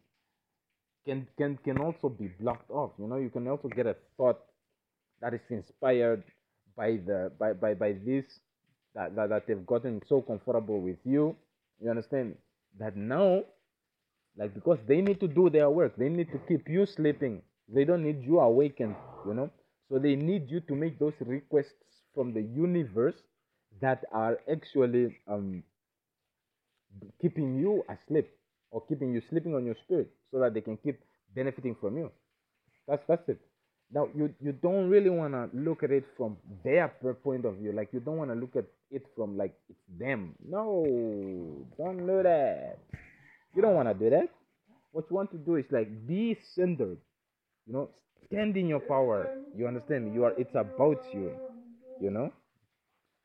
[1.05, 3.17] can can can also be blocked off you know?
[3.17, 4.39] You can also get a thought
[5.21, 6.23] that is inspired
[6.75, 8.25] by the by by, by this
[8.93, 11.35] that, that that they've gotten so comfortable with you.
[11.81, 12.35] You understand?
[12.79, 13.43] That now
[14.37, 17.41] like because they need to do their work they need to keep you sleeping.
[17.67, 18.95] They don't need you awakened
[19.25, 19.49] you know
[19.89, 23.15] so they need you to make those requests from the universe
[23.81, 25.63] that are actually um
[27.21, 28.29] keeping you asleep
[28.71, 30.99] or keeping you sleeping on your spirit so that they can keep
[31.35, 32.11] benefiting from you.
[32.87, 33.39] That's that's it.
[33.91, 36.89] Now you you don't really want to look at it from their
[37.23, 37.71] point of view.
[37.71, 40.35] Like you don't want to look at it from like it's them.
[40.47, 40.85] No
[41.77, 42.77] don't do that.
[43.55, 44.29] You don't want to do that.
[44.91, 46.97] What you want to do is like be centered.
[47.67, 47.89] You know
[48.35, 49.31] stand in your power.
[49.55, 50.13] You understand?
[50.13, 51.31] You are it's about you
[51.99, 52.31] you know?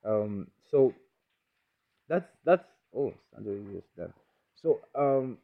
[0.05, 0.95] Um so
[2.09, 2.65] that's that's
[2.97, 4.11] oh Sandra is
[4.63, 5.39] so um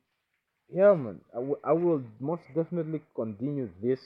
[0.73, 4.01] yeah man I wi- I will most definitely continue this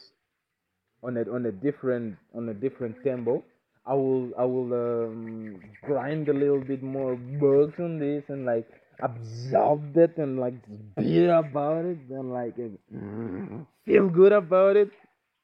[1.03, 3.43] on a on a different on a different tempo.
[3.87, 8.69] I will i will um grind a little bit more bugs on this and like
[9.03, 10.55] absorb it and like
[10.97, 14.91] beat about it and like uh, feel good about it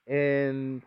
[0.06, 0.82] and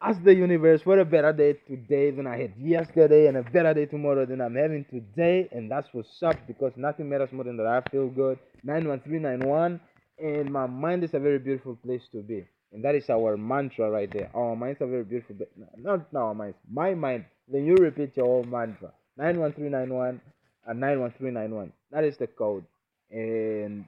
[0.00, 3.74] ask the universe for a better day today than I had yesterday and a better
[3.74, 5.48] day tomorrow than I'm having today.
[5.52, 8.38] And that's what's up because nothing matters more than that I feel good.
[8.64, 9.80] 91391.
[10.18, 12.46] And my mind is a very beautiful place to be.
[12.72, 14.30] And that is our mantra right there.
[14.34, 15.36] Our minds are very beautiful.
[15.38, 16.58] But not our minds.
[16.70, 17.24] My mind.
[17.50, 18.92] Then you repeat your own mantra.
[19.16, 20.20] 91391
[20.66, 21.72] and 91391.
[21.90, 22.64] That is the code.
[23.10, 23.86] And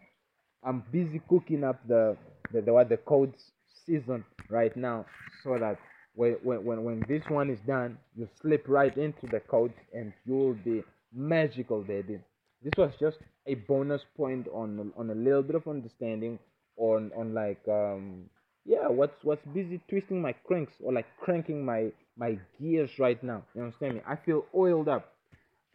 [0.65, 2.16] I'm busy cooking up the
[2.52, 3.52] the, the what the codes
[3.91, 5.07] season right now
[5.43, 5.79] so that
[6.15, 10.35] when, when when this one is done you slip right into the code and you
[10.35, 12.19] will be magical baby.
[12.62, 16.39] This was just a bonus point on on a little bit of understanding
[16.77, 18.31] on on like um
[18.65, 23.43] yeah what's what's busy twisting my cranks or like cranking my my gears right now.
[23.55, 24.03] You understand me?
[24.07, 25.15] I feel oiled up.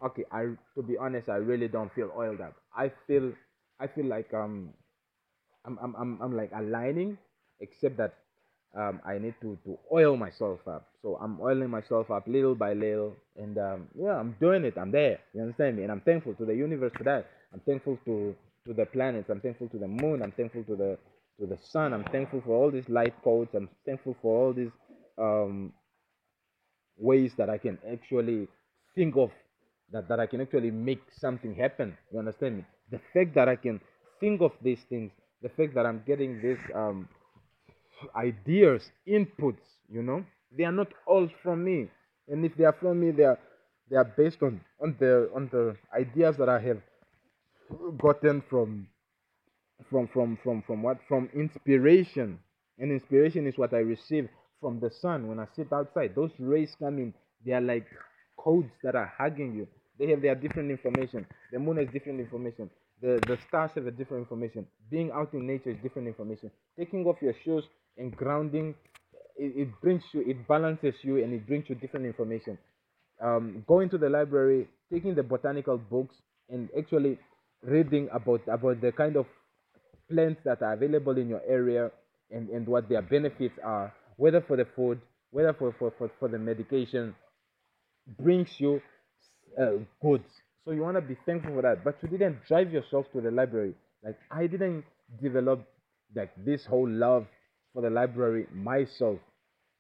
[0.04, 0.44] Okay i
[0.76, 2.56] to be honest i really don't feel oiled up.
[2.76, 3.34] I feel
[3.80, 4.74] i feel like um
[5.66, 7.18] i'm i'm i'm, I'm like aligning
[7.60, 8.14] except that
[8.78, 10.88] um i need to to oil myself up.
[11.02, 14.78] So i'm oiling myself up little by little and um yeah i'm doing it.
[14.78, 15.20] I'm there.
[15.34, 15.84] You understand me?
[15.84, 17.28] And i'm thankful to the universe for that.
[17.54, 18.36] I'm thankful to
[18.68, 19.30] to the planets.
[19.30, 20.22] I'm thankful to the moon.
[20.24, 20.98] I'm thankful to the
[21.40, 21.94] to the sun.
[21.94, 23.54] I'm thankful for all these light codes.
[23.56, 24.72] I'm thankful for all these
[25.18, 25.74] um
[26.98, 28.48] ways that I can actually
[28.96, 29.32] think of
[29.92, 31.98] that, that I can actually make something happen.
[32.12, 32.66] You understand me?
[32.92, 33.82] The fact that I can
[34.20, 35.12] think of these things,
[35.42, 37.08] the fact that I'm getting this um,
[38.16, 41.90] ideas, inputs, you know, they are not all from me.
[42.28, 43.40] And if they are from me, they are
[43.90, 46.82] they are based on on the on the ideas that I have
[47.98, 48.88] gotten from
[49.90, 52.40] from from from from what from inspiration
[52.80, 56.16] and inspiration is what i receive from the sun when I sit outside.
[56.16, 57.14] Those rays come in,
[57.46, 57.86] they are like
[58.38, 59.68] codes that are hugging you.
[60.00, 61.26] They have their different information.
[61.52, 62.70] The moon has different information.
[63.02, 64.66] The the stars have a different information.
[64.90, 66.52] Being out in nature is different information.
[66.78, 67.66] Taking off your shoes
[67.98, 68.76] and grounding,
[69.38, 72.58] it, it brings you, it balances you, and it brings you different information.
[73.22, 76.16] Um, going to the library, taking the botanical books,
[76.50, 77.18] and actually
[77.64, 79.26] reading about about the kind of
[80.10, 81.90] plants that are available in your area
[82.32, 85.02] and, and what their benefits are, whether for the food,
[85.32, 87.16] whether for, for, for, for the medication,
[88.20, 88.82] brings you
[89.60, 90.30] uh, goods.
[90.64, 91.84] So you want to be thankful for that.
[91.84, 93.74] But you didn't drive yourself to the library.
[94.04, 94.84] Like I didn't
[95.22, 95.66] develop
[96.16, 97.28] like this whole love
[97.76, 99.20] for the library myself.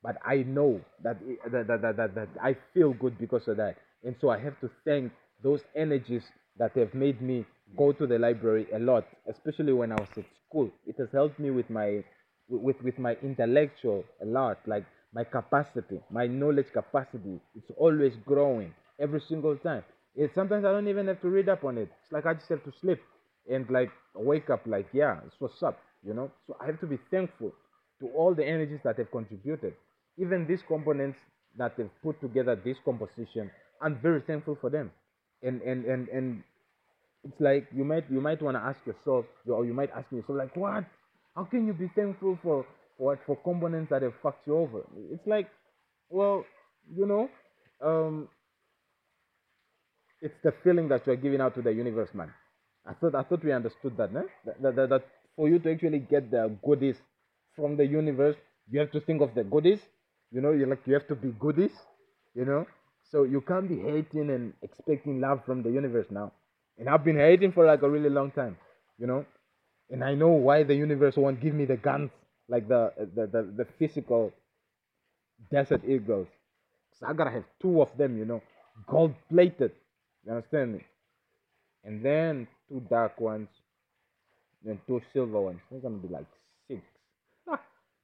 [0.03, 1.17] But I know that,
[1.51, 3.77] that, that, that, that, that I feel good because of that.
[4.03, 5.11] And so I have to thank
[5.43, 6.23] those energies
[6.59, 7.45] that have made me
[7.77, 10.72] go to the library a lot, especially when I was at school.
[10.85, 12.03] It has helped me with my
[12.47, 17.39] with with my intellectual a lot, like my capacity, my knowledge capacity.
[17.55, 19.84] It's always growing every single time.
[20.15, 21.89] It, sometimes I don't even have to read up on it.
[22.03, 23.01] It's like I just have to sleep
[23.51, 26.31] and like wake up like yeah, it's what's up, you know.
[26.47, 27.53] So I have to be thankful
[27.99, 29.73] to all the energies that have contributed.
[30.17, 31.17] Even these components
[31.57, 33.51] that have put together this composition,
[33.81, 34.91] I'm very thankful for them.
[35.43, 36.43] And and and and
[37.26, 40.38] it's like you might you might want to ask yourself or you might ask yourself
[40.38, 40.85] like what
[41.35, 42.65] how can you be thankful for
[42.97, 45.49] what for components that have fucked you over it's like
[46.09, 46.45] well
[46.95, 47.30] you know
[47.84, 48.27] um
[50.22, 52.31] it's the feeling that you're giving out to the universe man
[52.85, 54.23] i thought i thought we understood that, no?
[54.45, 55.05] that, that, that, that
[55.35, 56.95] for you to actually get the goodies
[57.56, 58.36] from the universe
[58.69, 59.82] you have to think of the goodies
[60.32, 61.72] you know you like you have to be goodies
[62.34, 62.65] you know
[63.11, 66.32] so you can't be hating and expecting love from the universe now
[66.77, 68.57] and I've been hating for like a really long time,
[68.99, 69.26] you know.
[69.90, 72.11] And I know why the universe won't give me the guns
[72.49, 74.34] like the the the, the physical
[75.52, 76.27] desert eagles.
[76.99, 78.41] So I gotta have two of them, you know,
[78.88, 79.72] gold plated.
[80.26, 80.86] You understand me?
[81.86, 83.48] And then two dark ones,
[84.65, 85.61] and two silver ones.
[85.72, 86.27] It's gonna be like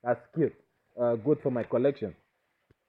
[0.03, 0.53] that's cute.
[0.99, 2.15] Uh, good for my collection.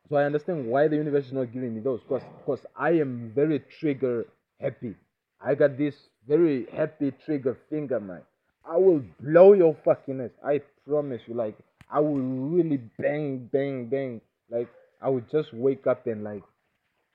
[0.08, 3.32] So I understand why the universe is not giving me those, cause, cause I am
[3.34, 4.26] very trigger
[4.60, 4.94] happy.
[5.44, 5.94] I got this
[6.28, 8.22] very happy trigger finger, man.
[8.64, 10.30] I will blow your fucking ass.
[10.44, 11.34] I promise you.
[11.34, 11.56] Like,
[11.90, 14.20] I will really bang, bang, bang.
[14.50, 14.68] Like,
[15.00, 16.42] I will just wake up and like,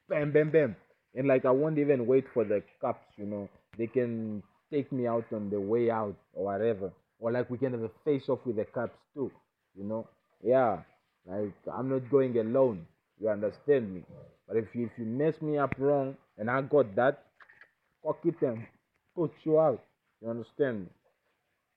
[0.09, 0.75] bam, bam, bam.
[1.15, 3.49] And like, I won't even wait for the cops, you know.
[3.77, 6.91] They can take me out on the way out or whatever.
[7.19, 9.31] Or like, we can have a face off with the cops too,
[9.77, 10.07] you know.
[10.43, 10.81] Yeah,
[11.25, 12.85] like, I'm not going alone.
[13.19, 14.03] You understand me?
[14.47, 17.23] But if you, if you mess me up wrong and I got that,
[18.03, 18.65] fuck it and
[19.15, 19.83] put you out.
[20.21, 20.85] You understand me?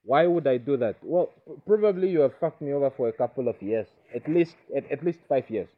[0.05, 0.97] Why would I do that?
[1.03, 1.31] Well,
[1.67, 5.05] probably you have fucked me over for a couple of years, at least at, at
[5.05, 5.69] least five years.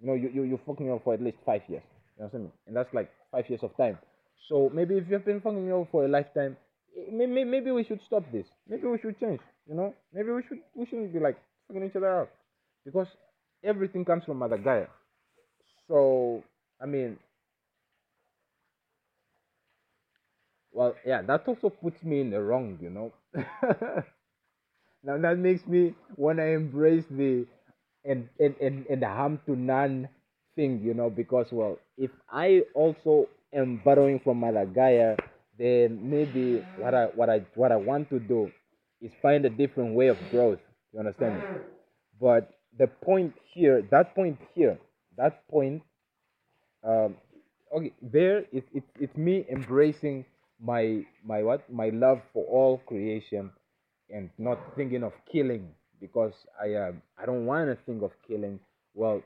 [0.00, 1.82] You know, you, you you fucked me over for at least five years.
[2.16, 2.50] You understand me?
[2.66, 3.98] And that's like five years of time.
[4.48, 6.56] So maybe if you've been fucking me over for a lifetime,
[6.98, 8.46] eh, maybe maybe we should stop this.
[8.68, 9.40] Maybe we should change.
[9.68, 11.36] You know, maybe we should we shouldn't be like
[11.76, 12.30] each other out
[12.84, 13.08] because
[13.64, 14.86] everything comes from Mother Gaia.
[15.88, 16.44] So
[16.80, 17.18] I mean,
[20.72, 23.12] well, yeah, that also puts me in the wrong, you know.
[25.02, 27.46] now that makes me wanna embrace the
[28.04, 30.08] and and and, and the harm to none
[30.56, 35.16] thing, you know, because well, if I also am borrowing from Mother Gaia,
[35.58, 38.50] then maybe what I what I what I want to do
[39.02, 40.60] is find a different way of growth.
[40.92, 41.44] You understand me?
[42.20, 44.78] But the point here, that point here,
[45.16, 45.82] that point
[46.84, 47.16] um
[47.76, 50.24] okay there it, it, it's me embracing
[50.60, 51.68] my my what?
[51.72, 53.50] My love for all creation
[54.10, 55.68] and not thinking of killing
[56.00, 58.60] because i um i don't want to think of killing.
[58.94, 59.22] Well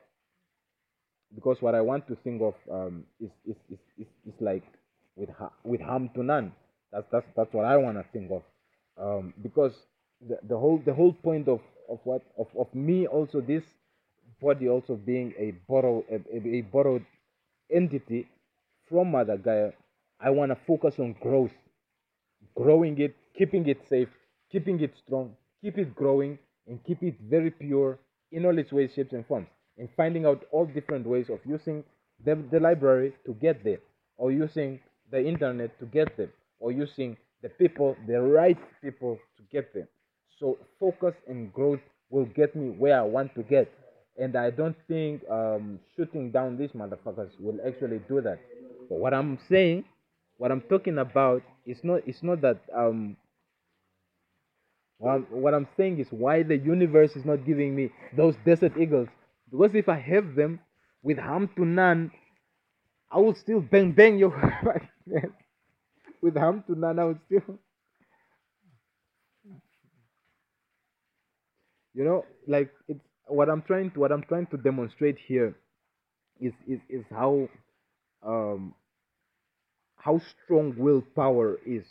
[1.35, 4.65] because what i want to think of um is is is, is, is like
[5.16, 6.53] with ha- with harm to none.
[6.93, 8.43] That's that's that's what i want to think of.
[8.99, 9.73] Um because
[10.28, 13.64] the, whole the whole point of of what of, of me also this
[14.40, 17.05] body also being a borrowed a, a, a borrowed
[17.70, 18.28] entity
[18.88, 19.72] from Mother Gaia,
[20.20, 21.52] I want to focus on growth,
[22.55, 24.09] growing it, keeping it safe,
[24.51, 26.38] keeping it strong, keep it growing,
[26.68, 27.98] and keep it very pure
[28.32, 29.48] in all its ways, shapes, and forms,
[29.78, 31.84] and finding out all different ways of using
[32.24, 33.80] the, the library to get there,
[34.18, 34.80] or using
[35.10, 36.30] the internet to get there,
[36.60, 39.88] or using the people, the right people to get there.
[40.40, 41.81] So focus and growth
[42.11, 43.73] will get me where I want to get
[44.19, 48.39] and I don't think um, shooting down these motherfuckers will actually do that.
[48.89, 49.85] But what I'm saying,
[50.39, 53.16] what I'm talking about, is not it's not that um.
[54.98, 58.73] What I'm, what I'm saying is why the universe is not giving me those desert
[58.81, 59.09] eagles
[59.51, 60.61] Because if I have them
[61.02, 62.11] with harm to none,
[63.11, 64.32] I will still bang bang your.
[66.23, 67.59] With harm to none, I will still
[71.95, 75.55] you know like it's what i'm trying to what i'm trying to demonstrate here
[76.41, 77.49] is is, is how
[78.27, 78.75] um
[79.97, 81.85] how strong willpower is.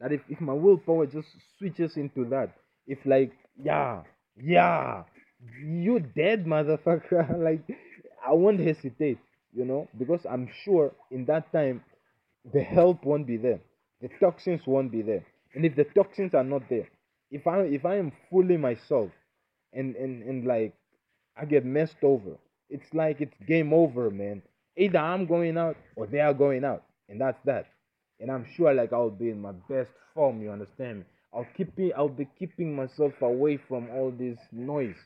[0.00, 1.28] That if, if my willpower just
[1.58, 2.54] switches into that
[2.86, 3.32] if like
[3.62, 4.02] yeah
[4.42, 5.04] yeah
[5.62, 7.62] you dead motherfucker like
[8.26, 9.18] i won't hesitate
[9.54, 11.82] you know because i'm sure in that time
[12.54, 13.60] the help won't be there.
[14.00, 15.26] The toxins won't be there.
[15.54, 16.88] And if the toxins are not there
[17.30, 19.10] if i if i am fooling myself
[19.72, 20.74] and and and like
[21.36, 22.36] I get messed over.
[22.68, 24.42] It's like it's game over, man.
[24.76, 27.66] Either I'm going out or they are going out, and that's that.
[28.20, 30.42] And I'm sure like I'll be in my best form.
[30.42, 31.04] You understand me?
[31.32, 31.92] I'll keep it.
[31.96, 34.96] I'll be keeping myself away from all this noise.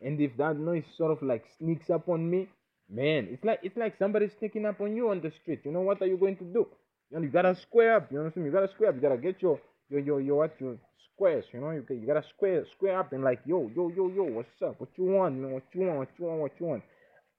[0.00, 2.48] And if that noise sort of like sneaks up on me,
[2.90, 5.60] man, it's like it's like somebody sneaking up on you on the street.
[5.64, 6.66] You know what are you going to do?
[7.10, 8.12] You know, you gotta square up.
[8.12, 8.46] You understand?
[8.46, 8.96] You gotta square up.
[8.96, 10.76] You gotta get your your yo yo what your
[11.14, 11.44] squares.
[11.52, 14.62] You know, you you gotta square square up and like yo yo yo yo, what's
[14.62, 14.80] up?
[14.80, 15.36] What you want?
[15.36, 15.52] Man?
[15.52, 15.98] What you want?
[15.98, 16.40] What you want?
[16.40, 16.82] What you want?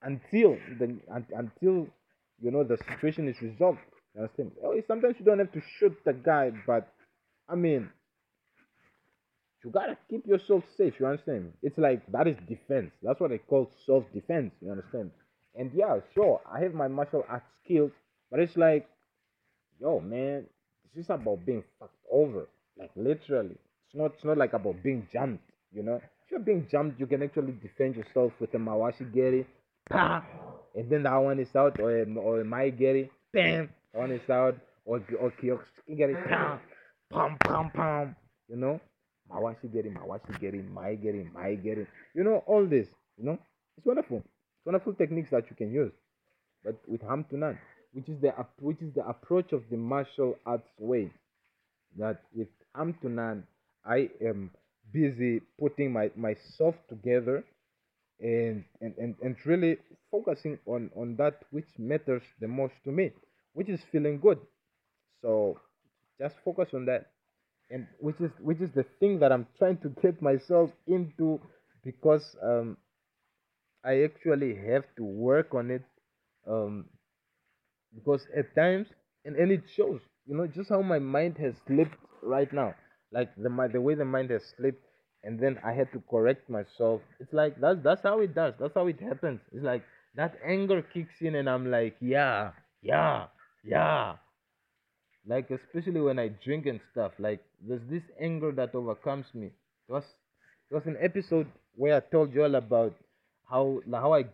[0.02, 1.86] Until the un, until
[2.40, 3.78] you know the situation is resolved.
[4.14, 4.52] You understand?
[4.86, 6.88] Sometimes you don't have to shoot the guy, but
[7.48, 7.88] I mean,
[9.64, 10.94] you gotta keep yourself safe.
[11.00, 11.52] You understand?
[11.62, 12.92] It's like that is defense.
[13.02, 14.52] That's what they call self defense.
[14.60, 15.10] You understand?
[15.54, 17.90] And yeah, sure, I have my martial arts skills,
[18.30, 18.86] but it's like,
[19.80, 20.44] yo, man,
[20.94, 22.48] this is about being fucked over.
[22.78, 23.04] Like mm.
[23.04, 23.56] literally,
[23.86, 24.12] it's not.
[24.14, 25.44] It's not like about being jumped.
[25.72, 29.46] You know, if you're being jumped, you can actually defend yourself with a mawashi geri,
[29.90, 30.24] pa,
[30.74, 34.12] and then that one is out, or a, or a mae geri, bam, that one
[34.12, 36.60] is out, or or kyokusuke geri, pam,
[37.12, 38.16] pam, pam, pam.
[38.48, 38.80] You know,
[39.30, 41.86] mawashi geri, mawashi geri, mae geri, mae geri.
[42.14, 42.86] You know all this.
[43.18, 43.38] You know,
[43.76, 44.18] it's wonderful.
[44.18, 45.92] It's wonderful techniques that you can use,
[46.64, 47.58] but with harm to none,
[47.92, 51.10] which is the which is the approach of the martial arts way
[51.98, 52.48] that with
[53.04, 53.46] none,
[53.84, 54.50] I am
[54.92, 57.44] busy putting my myself together
[58.20, 59.78] and and, and, and really
[60.10, 63.12] focusing on, on that which matters the most to me,
[63.54, 64.38] which is feeling good.
[65.22, 65.58] So
[66.20, 67.10] just focus on that.
[67.70, 71.40] And which is which is the thing that I'm trying to get myself into
[71.84, 72.76] because um
[73.82, 75.84] I actually have to work on it
[76.46, 76.90] um
[77.94, 78.88] because at times
[79.24, 82.74] and, and it shows you know just how my mind has slipped right now.
[83.12, 84.84] Like the the way the mind has slipped
[85.24, 87.00] and then i had to correct myself.
[87.20, 88.54] It's like that's that's how it does.
[88.58, 89.40] That's how it happens.
[89.52, 89.82] It's like
[90.16, 93.26] that anger kicks in and i'm like yeah yeah
[93.64, 94.16] yeah.
[95.26, 99.48] Like especially when i drink and stuff like there's this anger that overcomes me.
[99.88, 100.04] It was
[100.70, 102.94] it was an episode where i told you all about
[103.50, 104.24] how how i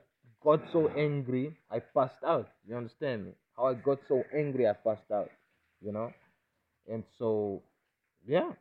[0.44, 2.48] got so angry i passed out.
[2.66, 3.32] You understand me?
[3.56, 5.30] How i got so angry i passed out
[5.84, 6.12] you know?
[6.90, 7.62] And so
[8.26, 8.52] yeah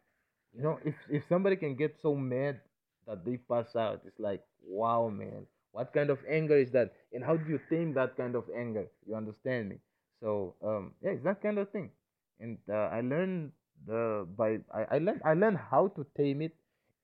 [0.56, 2.60] you know if if somebody can get so mad
[3.08, 6.92] that they pass out it's like wow man what kind of anger is that?
[7.14, 8.88] And how do you tame that kind of anger?
[9.08, 9.78] You understand me?
[10.20, 11.92] So um yeah it's that kind of thing.
[12.40, 13.52] And uh, i learned
[13.88, 16.56] the by I, I learned i learned how to tame it.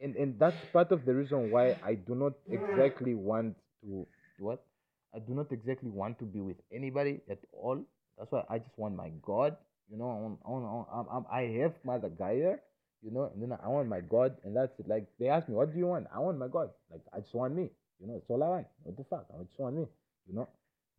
[0.01, 4.05] And and that's part of the reason why i do not exactly want to
[4.37, 4.63] what?
[5.15, 7.81] I do not exactly want to be with anybody at all.
[8.17, 9.57] That's why i just want my god
[9.91, 12.57] you know i want, I, want, I, want, I'm- have my gaia
[13.03, 14.87] you know, and then I want my God, and that's it.
[14.87, 16.07] Like they ask me, what do you want?
[16.13, 16.69] I want my God.
[16.91, 17.69] Like I just want me.
[17.99, 18.67] You know, it's all I want.
[18.83, 19.25] What the fuck?
[19.33, 19.85] I just want me.
[20.27, 20.47] You know,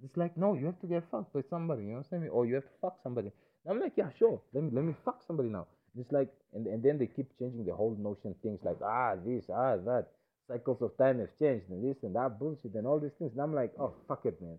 [0.04, 1.82] it's like no, you have to get fucked by somebody.
[1.82, 2.28] You know what I'm saying?
[2.30, 3.32] Or you have to fuck somebody.
[3.64, 4.40] And I'm like, yeah, sure.
[4.54, 5.66] Let me let me fuck somebody now.
[5.98, 8.34] It's like, and and then they keep changing the whole notion.
[8.42, 10.06] Things like ah this, ah that.
[10.46, 13.32] Cycles of time have changed, and this and that bullshit, and all these things.
[13.32, 14.58] And I'm like, oh fuck it, man.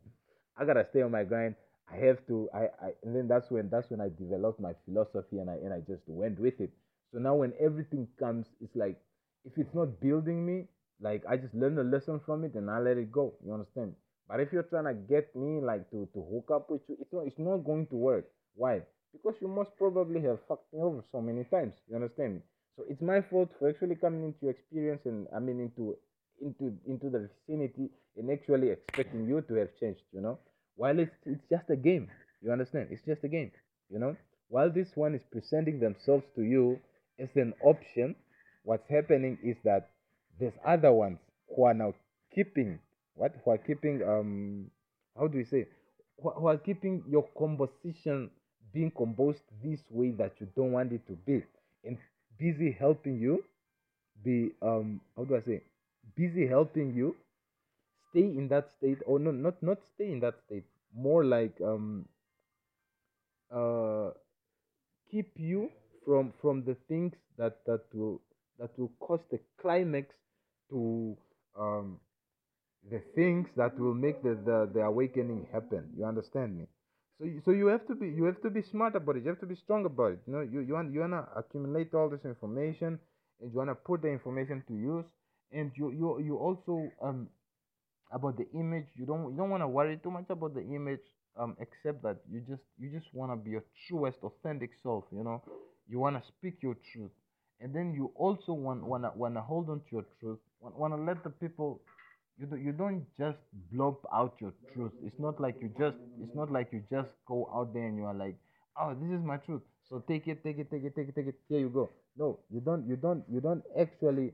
[0.56, 1.56] I gotta stay on my grind.
[1.92, 2.50] I have to.
[2.54, 5.74] I, I and then that's when that's when I developed my philosophy, and I and
[5.74, 6.72] I just went with it.
[7.12, 8.98] So now when everything comes, it's like
[9.46, 10.68] if it's not building me,
[11.02, 13.34] like I just learn a lesson from it and I let it go.
[13.46, 13.96] You understand?
[14.28, 17.12] But if you're trying to get me like to, to hook up with you, it's
[17.12, 18.26] not it's not going to work.
[18.56, 18.82] Why?
[19.12, 21.74] Because you most probably have fucked me over so many times.
[21.90, 22.42] You understand?
[22.78, 25.98] So it's my fault for actually coming into your experience and I mean into
[26.40, 30.38] into into the vicinity and actually expecting you to have changed, you know?
[30.80, 32.10] While it's it's just a game.
[32.42, 32.88] You understand?
[32.90, 33.52] It's just a game,
[33.92, 34.16] you know?
[34.48, 36.80] While this one is presenting themselves to you
[37.20, 38.16] as an option,
[38.64, 39.90] what's happening is that
[40.40, 41.20] there's other ones
[41.54, 41.94] who are now
[42.34, 42.80] keeping
[43.16, 44.72] what who are keeping um
[45.18, 45.68] how do we say
[46.24, 48.30] who, are keeping your composition
[48.74, 51.44] being composed this way that you don't want it to be
[51.84, 51.98] and
[52.40, 53.44] busy helping you
[54.24, 55.62] be um how do I say
[56.16, 57.16] busy helping you
[58.10, 62.06] stay in that state or no not not stay in that state more like um
[63.52, 64.12] uh
[65.12, 65.70] keep you
[66.06, 68.22] from from the things that that will
[68.60, 70.16] that will cause the climax
[70.70, 71.18] to
[71.58, 72.00] um
[72.92, 75.90] the things that will make the, the, the awakening happen.
[75.98, 76.68] You understand me?
[77.20, 79.24] So you, so you have to be you have to be smart about it.
[79.24, 80.20] You have to be strong about it.
[80.26, 83.00] You know, you you want you wanna accumulate all this information
[83.42, 85.06] and you wanna put the information to use
[85.52, 87.28] and you you you also um
[88.12, 88.88] about the image.
[88.96, 91.02] You don't you don't want to worry too much about the image
[91.38, 95.24] um except that you just you just want to be your truest authentic self you
[95.24, 95.42] know?
[95.88, 97.12] You want to speak your truth.
[97.62, 100.94] And then you also want want to want to hold on to your truth want
[100.94, 101.82] to let the people
[102.38, 103.38] you do, you don't just
[103.72, 104.94] blob out your truth.
[105.04, 108.06] It's not like you just it's not like you just go out there and you
[108.06, 108.36] are like
[108.80, 109.62] oh this is my truth.
[109.90, 111.36] So take it take it take it take it take it.
[111.50, 111.90] Here you go.
[112.18, 114.34] No you don't you don't you don't actually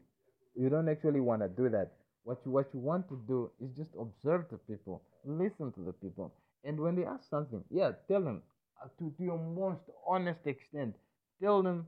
[0.56, 1.91] you don't actually want to do that
[2.26, 5.93] what you what you want to do is just observe the people listen to the
[5.93, 6.34] people.
[6.65, 8.43] And when they ask something yeah tell them
[8.84, 10.95] uh, to, to your most honest extent
[11.41, 11.88] tell them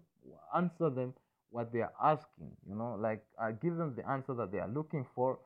[0.56, 1.14] answer them
[1.52, 4.70] what they are asking you know like uh, give them the answer that they are
[4.70, 5.40] looking for.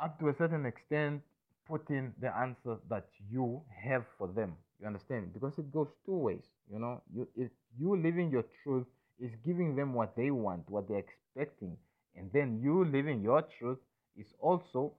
[0.00, 1.22] Up to a certain extent
[1.68, 4.56] put in the answer that you have for them.
[4.80, 5.32] You understand?
[5.34, 7.02] Because it goes two ways you know?
[7.14, 8.86] You if you living your truth
[9.18, 11.76] is giving them what they want what they're expecting
[12.16, 13.78] and then you living your truth
[14.16, 14.92] is also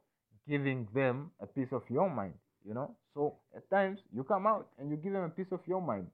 [0.48, 2.34] giving them a piece of your mind
[2.68, 2.96] you know?
[3.14, 6.08] So at times you come out and you give them a piece of your mind.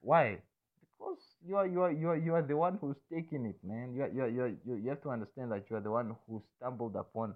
[0.00, 0.38] Why?
[0.80, 3.94] Because you are you are you are, you are the one who's taking it man.
[3.94, 5.90] You are, you, are, you, are, you you have to understand that you are the
[5.90, 7.34] one who stumbled upon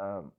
[0.00, 0.32] um,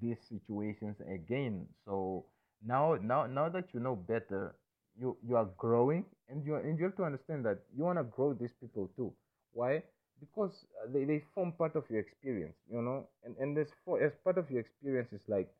[0.00, 1.66] these situations again.
[1.84, 2.26] So
[2.64, 4.54] now now now that you know better
[4.98, 8.04] you you are growing and you and you have to understand that you want to
[8.04, 9.12] grow these people too.
[9.52, 9.82] Why
[10.22, 13.06] because uh, they, they form part of your experience you know?
[13.24, 15.50] And and this for as part of your experience is like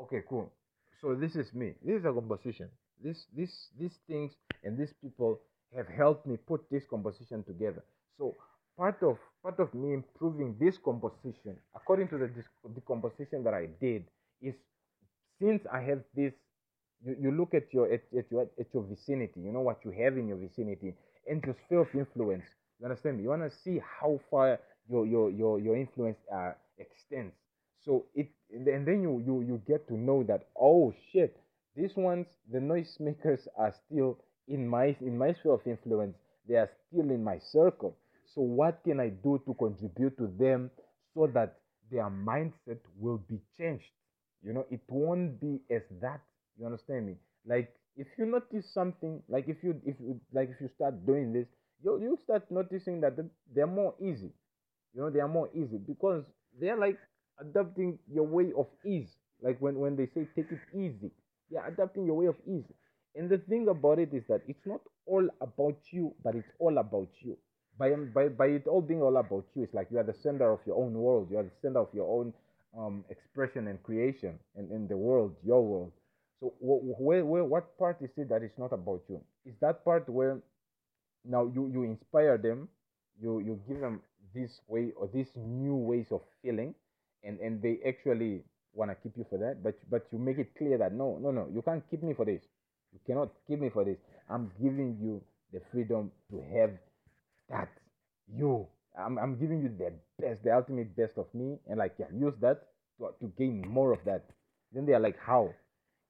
[0.00, 0.52] okay cool.
[1.00, 1.74] So this is me.
[1.84, 2.68] This is a composition
[3.02, 4.32] this this these things
[4.64, 5.40] and these people
[5.76, 7.84] have helped me put this composition together.
[8.18, 8.36] So
[8.76, 13.54] part of part of me improving this composition according to the, dis- the composition that
[13.54, 14.04] i did
[14.40, 14.54] is
[15.40, 16.32] since i have this
[17.04, 19.90] you, you look at your at, at your at your vicinity you know what you
[19.90, 20.94] have in your vicinity
[21.28, 22.44] and your sphere of influence
[22.80, 23.24] you understand me?
[23.24, 24.58] You want to see how far
[24.88, 27.34] your your your, your influence uh, extends.
[27.84, 31.36] So it and then you, you you get to know that oh shit
[31.76, 36.16] these ones the noisemakers are still in my in my sphere of influence.
[36.48, 37.96] They are still in my circle.
[38.34, 40.70] So what can i do to contribute to them
[41.14, 41.58] so that
[41.90, 43.90] their mindset will be changed?
[44.42, 46.20] You know it won't be as that.
[46.58, 47.16] You understand me?
[47.46, 51.32] Like if you notice something like if you if you like if you start doing
[51.32, 51.46] this
[51.82, 54.32] you you start noticing that th- they're more easy.
[54.94, 56.24] You know they are more easy because
[56.58, 56.98] they're like
[57.40, 59.16] adapting your way of ease.
[59.42, 61.10] Like when when they say take it easy
[61.50, 62.64] they're adapting your way of ease.
[63.16, 66.78] And the thing about it is that it's not all about you but it's all
[66.78, 67.36] about you.
[67.78, 70.52] By by by it all being all about you it's like you are the center
[70.52, 71.28] of your own world.
[71.30, 72.32] You are the center of your own
[72.76, 75.92] um expression and creation and in the world your world.
[76.40, 79.20] So wh- where, where what part is it that is not about you?
[79.44, 80.40] Is that part where
[81.24, 82.68] now you you inspire them
[83.20, 84.00] you you give them
[84.34, 86.74] this way or these new ways of feeling
[87.24, 88.42] and and they actually
[88.74, 91.30] want to keep you for that but but you make it clear that no no
[91.30, 92.42] no you can't keep me for this.
[92.92, 93.98] You cannot keep me for this.
[94.28, 95.22] I'm giving you
[95.52, 96.70] the freedom to have
[97.48, 97.68] that
[98.34, 98.66] you.
[98.98, 102.34] I'm, I'm giving you the best the ultimate best of me and like yeah use
[102.40, 102.68] that
[102.98, 104.24] to, to gain more of that.
[104.72, 105.54] Then they are like how?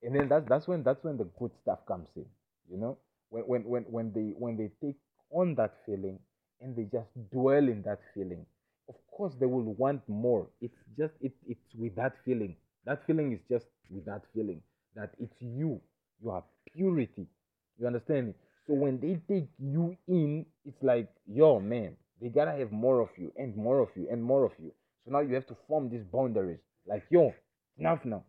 [0.03, 2.27] And then that's that's when that's when the good stuff comes in
[2.71, 2.97] you know
[3.31, 4.97] when when when, when they when they take
[5.31, 6.19] on that feeling
[6.61, 8.45] and they just dwell in that feeling
[8.91, 10.49] of course they will want more.
[10.61, 12.57] It's just it, it's with that feeling.
[12.87, 14.61] That feeling is just with that feeling
[14.97, 15.81] that it's you
[16.23, 16.43] you are
[16.75, 17.27] purity.
[17.79, 18.35] You understand me?
[18.67, 23.09] So when they take you in it's like yo man they gotta have more of
[23.17, 24.73] you and more of you and more of you.
[25.05, 26.61] So now you have to form these boundaries.
[26.87, 27.33] Like yo
[27.79, 28.25] enough now.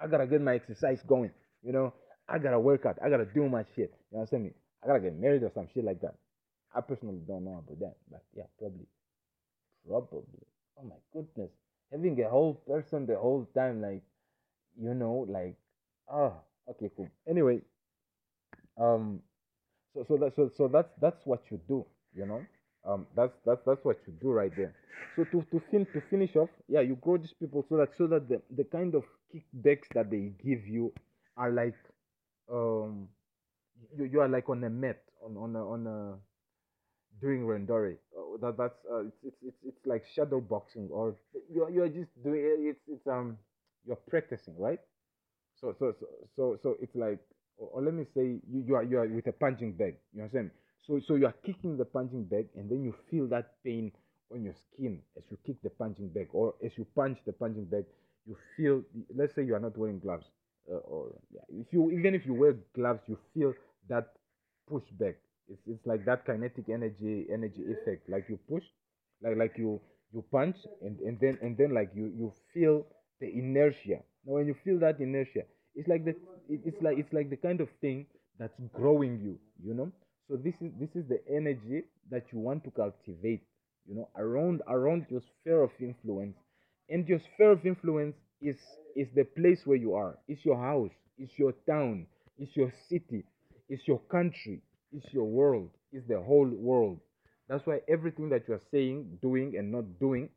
[0.00, 1.30] I gotta get my exercise going.
[1.62, 1.94] You know,
[2.28, 2.98] I gotta work out.
[3.04, 3.94] I gotta do my shit.
[4.14, 4.50] You understand me?
[4.82, 6.14] I gotta get married or some shit like that.
[6.72, 8.86] I personally don't know about that, but yeah, probably,
[9.88, 10.46] probably.
[10.78, 11.50] Oh my goodness,
[11.90, 14.02] having a whole person the whole time, like,
[14.80, 15.56] you know, like,
[16.12, 16.32] oh,
[16.70, 17.08] okay, cool.
[17.28, 17.60] Anyway,
[18.80, 19.20] um,
[19.94, 21.84] so so that so so that's that's what you do.
[22.14, 22.46] You know,
[22.86, 24.74] um, that's that's that's what you do right there.
[25.16, 28.06] So to to fin to finish off, yeah, you grow these people so that so
[28.06, 29.02] that the the kind of
[29.34, 30.92] kickbacks that they give you
[31.36, 31.74] are like
[32.52, 33.08] um
[33.96, 36.16] you, you are like on a mat on on a on a
[37.20, 41.16] doing randori uh, that that's uh, it's, it's it's it's like shadow boxing or
[41.52, 43.38] you you're just doing it it's it's um
[43.86, 44.80] you're practicing, right?
[45.60, 46.06] So so so
[46.36, 47.18] so, so it's like,
[47.58, 49.96] or, or let me say, you, you are you are with a punching bag.
[50.14, 50.50] You understand?
[50.86, 53.92] So so you are kicking the punching bag, and then you feel that pain
[54.32, 57.66] on your skin as you kick the punching bag, or as you punch the punching
[57.66, 57.84] bag.
[58.26, 58.82] You feel.
[59.14, 60.26] Let's say you are not wearing gloves,
[60.70, 63.54] uh, or yeah, if you even if you wear gloves, you feel
[63.88, 64.12] that
[64.70, 65.16] pushback.
[65.48, 68.08] It's it's like that kinetic energy energy effect.
[68.08, 68.64] Like you push,
[69.22, 69.80] like like you
[70.12, 72.86] you punch, and and then and then like you you feel
[73.20, 74.00] the inertia.
[74.24, 75.42] Now when you feel that inertia,
[75.74, 76.14] it's like the
[76.48, 78.06] it's like it's like the kind of thing
[78.38, 79.38] that's growing you.
[79.62, 79.92] You know.
[80.28, 83.42] So this is this is the energy that you want to cultivate.
[83.86, 86.36] You know, around around your sphere of influence,
[86.88, 88.56] and your sphere of influence is
[88.96, 90.18] is the place where you are.
[90.28, 90.92] It's your house.
[91.18, 92.06] It's your town.
[92.38, 93.24] It's your city.
[93.68, 94.62] It's your country.
[94.92, 95.70] It's your world.
[95.92, 97.00] It's the whole world.
[97.48, 100.28] That's why everything that you are saying, doing, and not doing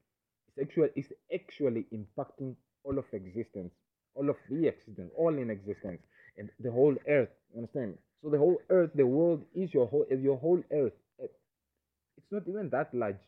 [0.57, 3.73] is actually is actually impacting all of existence,
[4.15, 6.01] all of the existence, all in existence,
[6.37, 7.29] and the whole earth.
[7.53, 7.97] You understand?
[8.21, 10.93] So the whole earth, the world is your whole is your whole earth.
[12.17, 13.19] It's not even that large.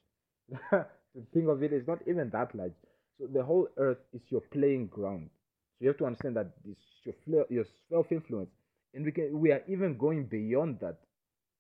[0.72, 0.86] to
[1.34, 2.74] think of it, it's not even that large.
[3.18, 5.30] So the whole earth is your playing ground.
[5.78, 6.78] So you have to understand that this
[7.26, 8.50] your your self influence,
[8.94, 10.98] and we can we are even going beyond that.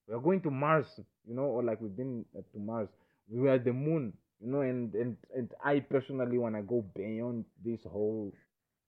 [0.07, 0.87] We are going to Mars,
[1.27, 2.89] you know, or like we've been uh, to Mars.
[3.29, 7.45] We were the moon, you know, and and and I personally want to go beyond
[7.63, 8.33] this whole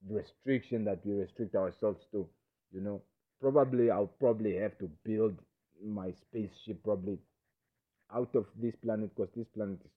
[0.09, 2.27] restriction that we restrict ourselves to,
[2.73, 3.01] you know.
[3.39, 5.35] Probably I'll probably have to build
[5.83, 7.19] my spaceship probably
[8.13, 9.91] out of this planet because this planet is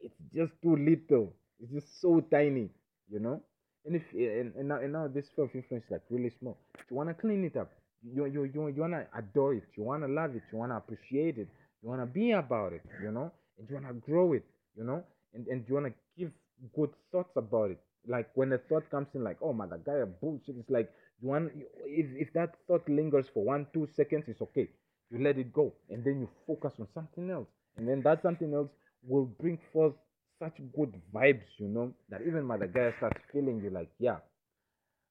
[0.00, 1.34] it's just too little.
[1.60, 2.70] It's just so tiny,
[3.10, 3.42] you know.
[3.86, 6.58] And if and, and now and now this self influence is like really small.
[6.90, 7.70] You wanna clean it up.
[8.02, 9.64] You you you you wanna adore it.
[9.76, 10.42] You wanna love it.
[10.52, 11.48] You wanna appreciate it.
[11.82, 13.32] You wanna be about it, you know.
[13.58, 14.44] And you wanna grow it,
[14.76, 15.02] you know.
[15.34, 16.30] And and you wanna give
[16.74, 17.80] good thoughts about it.
[18.06, 20.56] Like when a thought comes in, like, oh my, that guy bullshit.
[20.58, 20.90] It's like
[21.20, 21.52] you want
[21.84, 24.68] if if that thought lingers for one two seconds, it's okay.
[25.10, 28.52] You let it go, and then you focus on something else, and then that something
[28.52, 28.68] else
[29.06, 29.94] will bring forth
[30.38, 34.18] such good vibes, you know, that even Mother Gaia starts feeling you like, yeah,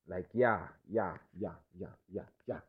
[0.08, 0.60] like, yeah,
[0.92, 2.60] yeah, yeah, yeah, yeah, yeah.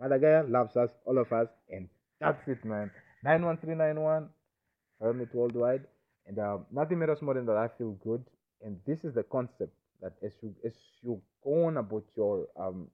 [0.00, 1.88] Mother Gaia loves us, all of us, and
[2.20, 2.90] that's it, man.
[3.24, 4.28] 91391,
[5.00, 5.84] Hermit Worldwide,
[6.26, 8.24] and uh, nothing matters more than that I feel good,
[8.64, 9.72] and this is the concept
[10.02, 10.72] that as you as
[11.02, 12.88] you go on about your um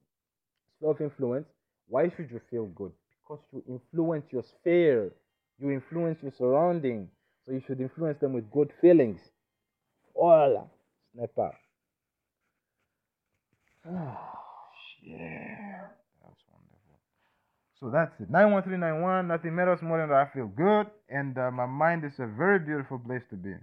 [0.81, 1.49] self influence,
[1.89, 2.93] why should you feel good?
[3.23, 5.13] Because you influence your sphere,
[5.59, 7.09] you influence your surrounding,
[7.47, 9.21] so you should influence them with good feelings.
[10.15, 10.67] Hola,
[11.15, 11.53] snapper.
[15.03, 15.89] yeah.
[16.23, 16.99] That's wonderful.
[17.81, 18.31] So that's it.
[18.31, 19.29] 91391.
[19.29, 20.89] Nothing matters more than that I feel good.
[21.11, 23.57] And uh, my mind is a very beautiful place to be.